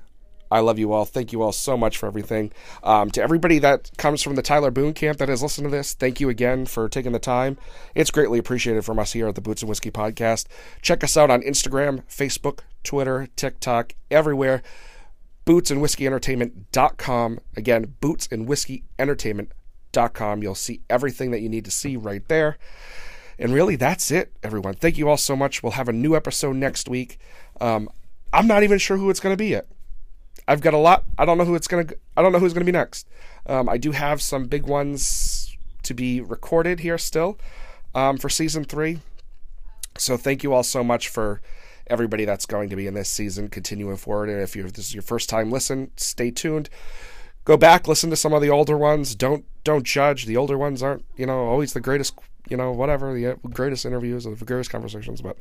I 0.54 0.60
love 0.60 0.78
you 0.78 0.94
all. 0.94 1.04
Thank 1.04 1.34
you 1.34 1.42
all 1.42 1.52
so 1.52 1.76
much 1.76 1.98
for 1.98 2.06
everything. 2.06 2.52
Um, 2.84 3.10
to 3.12 3.24
everybody 3.24 3.58
that 3.60 3.90
comes 3.98 4.22
from 4.22 4.36
the 4.36 4.44
Tyler 4.44 4.70
Boone 4.70 4.94
camp 4.94 5.18
that 5.18 5.28
has 5.28 5.42
listened 5.42 5.66
to 5.66 5.72
this, 5.72 5.96
thank 5.96 6.20
you 6.20 6.30
again 6.30 6.68
for 6.68 6.88
taking 6.88 7.12
the 7.12 7.18
time. 7.18 7.58
It's 7.96 8.12
greatly 8.12 8.38
appreciated 8.38 8.86
from 8.86 9.00
us 9.00 9.14
here 9.14 9.28
at 9.28 9.34
the 9.34 9.42
Boots 9.42 9.64
and 9.64 9.70
Whiskey 9.70 9.90
Podcast. 9.90 10.46
Check 10.84 11.04
us 11.04 11.18
out 11.18 11.32
on 11.32 11.42
Instagram, 11.42 12.04
Facebook, 12.08 12.60
Twitter, 12.84 13.28
TikTok, 13.36 13.96
everywhere. 14.12 14.62
Boots 15.46 15.72
and 15.72 15.82
Whiskey 15.82 16.06
Entertainment.com. 16.06 17.40
Again, 17.58 17.96
Boots 18.00 18.28
and 18.32 18.48
Whiskey 18.48 18.84
Entertainment.com. 19.00 20.44
You'll 20.44 20.54
see 20.54 20.82
everything 20.88 21.32
that 21.32 21.42
you 21.42 21.50
need 21.50 21.66
to 21.66 21.72
see 21.72 21.98
right 21.98 22.26
there. 22.28 22.58
And 23.40 23.54
really, 23.54 23.76
that's 23.76 24.12
it, 24.12 24.34
everyone. 24.44 24.76
Thank 24.76 25.00
you 25.00 25.10
all 25.10 25.18
so 25.18 25.36
much. 25.36 25.64
We'll 25.64 25.72
have 25.74 25.90
a 25.90 25.94
new 25.94 26.16
episode 26.16 26.58
next 26.58 26.88
week. 26.88 27.18
Um, 27.60 27.90
I'm 28.34 28.48
not 28.48 28.64
even 28.64 28.80
sure 28.80 28.98
who 28.98 29.10
it's 29.10 29.20
going 29.20 29.34
to 29.34 29.38
be 29.38 29.48
yet. 29.48 29.68
I've 30.48 30.62
got 30.62 30.74
a 30.74 30.78
lot. 30.78 31.06
I 31.18 31.26
don't 31.26 31.38
know 31.38 31.46
who 31.46 31.56
it's 31.56 31.68
gonna. 31.68 31.86
I 32.18 32.22
don't 32.22 32.32
know 32.32 32.40
who's 32.40 32.54
gonna 32.54 32.66
be 32.66 32.72
next. 32.72 33.08
Um, 33.46 33.70
I 33.70 33.78
do 33.78 33.92
have 33.92 34.22
some 34.22 34.46
big 34.46 34.64
ones 34.64 35.56
to 35.84 35.94
be 35.94 36.22
recorded 36.22 36.82
here 36.82 36.98
still 36.98 37.38
um, 37.96 38.18
for 38.18 38.30
season 38.30 38.64
three. 38.64 39.00
So 39.98 40.18
thank 40.18 40.44
you 40.44 40.54
all 40.54 40.64
so 40.64 40.84
much 40.84 41.08
for 41.08 41.42
everybody 41.88 42.26
that's 42.26 42.46
going 42.46 42.70
to 42.70 42.76
be 42.76 42.88
in 42.88 42.94
this 42.94 43.10
season 43.10 43.50
continuing 43.50 43.98
forward. 43.98 44.30
And 44.30 44.42
if 44.42 44.56
you're, 44.56 44.70
this 44.70 44.88
is 44.88 44.94
your 44.94 45.04
first 45.04 45.30
time 45.30 45.52
listen, 45.52 45.92
stay 45.96 46.32
tuned. 46.32 46.70
Go 47.46 47.58
back, 47.58 47.88
listen 47.88 48.10
to 48.10 48.16
some 48.16 48.34
of 48.34 48.42
the 48.42 48.50
older 48.50 48.78
ones. 48.78 49.16
Don't 49.16 49.46
don't 49.64 49.84
judge. 49.86 50.26
The 50.26 50.38
older 50.38 50.58
ones 50.58 50.82
aren't 50.82 51.06
you 51.16 51.26
know 51.26 51.48
always 51.48 51.74
the 51.74 51.82
greatest 51.82 52.18
you 52.50 52.58
know 52.58 52.72
whatever 52.72 53.14
the 53.14 53.38
greatest 53.50 53.86
interviews 53.86 54.26
or 54.26 54.36
the 54.36 54.46
greatest 54.46 54.72
conversations. 54.72 55.22
But 55.22 55.38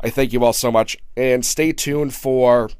I 0.00 0.10
thank 0.10 0.32
you 0.32 0.44
all 0.44 0.52
so 0.52 0.70
much, 0.70 0.96
and 1.16 1.44
stay 1.44 1.72
tuned 1.72 2.14
for 2.14 2.70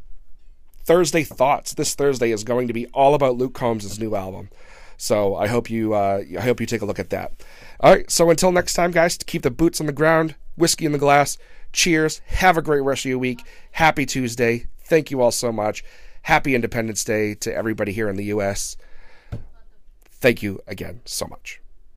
Thursday 0.85 1.25
thoughts. 1.25 1.75
This 1.75 1.95
Thursday 1.95 2.31
is 2.31 2.45
going 2.45 2.69
to 2.69 2.75
be 2.75 2.87
all 2.89 3.15
about 3.15 3.37
Luke 3.37 3.55
Combs' 3.55 3.99
new 3.99 4.15
album. 4.15 4.51
So 4.97 5.35
I 5.37 5.47
hope 5.49 5.69
you 5.71 5.95
uh, 5.95 6.23
I 6.39 6.41
hope 6.41 6.61
you 6.61 6.67
take 6.67 6.83
a 6.83 6.87
look 6.87 6.99
at 6.99 7.11
that. 7.11 7.33
All 7.81 7.93
right. 7.93 8.11
So 8.11 8.31
until 8.31 8.53
next 8.53 8.75
time, 8.75 8.91
guys, 8.91 9.19
keep 9.19 9.43
the 9.43 9.51
boots 9.51 9.81
on 9.81 9.87
the 9.87 9.93
ground, 9.93 10.35
whiskey 10.57 10.87
in 10.87 10.93
the 10.93 10.99
glass. 10.99 11.39
Cheers. 11.73 12.21
Have 12.27 12.57
a 12.57 12.63
great 12.63 12.81
rest 12.81 13.05
of 13.05 13.11
your 13.11 13.19
week. 13.19 13.43
Happy 13.73 14.07
Tuesday. 14.07 14.67
Thank 14.81 15.11
you 15.11 15.21
all 15.21 15.33
so 15.33 15.53
much. 15.53 15.85
Happy 16.23 16.55
Independence 16.55 17.05
Day 17.05 17.35
to 17.35 17.55
everybody 17.55 17.93
here 17.93 18.09
in 18.09 18.17
the 18.17 18.25
U.S. 18.27 18.77
Thank 20.05 20.43
you 20.43 20.61
again 20.67 21.03
so 21.05 21.27
much. 21.27 21.61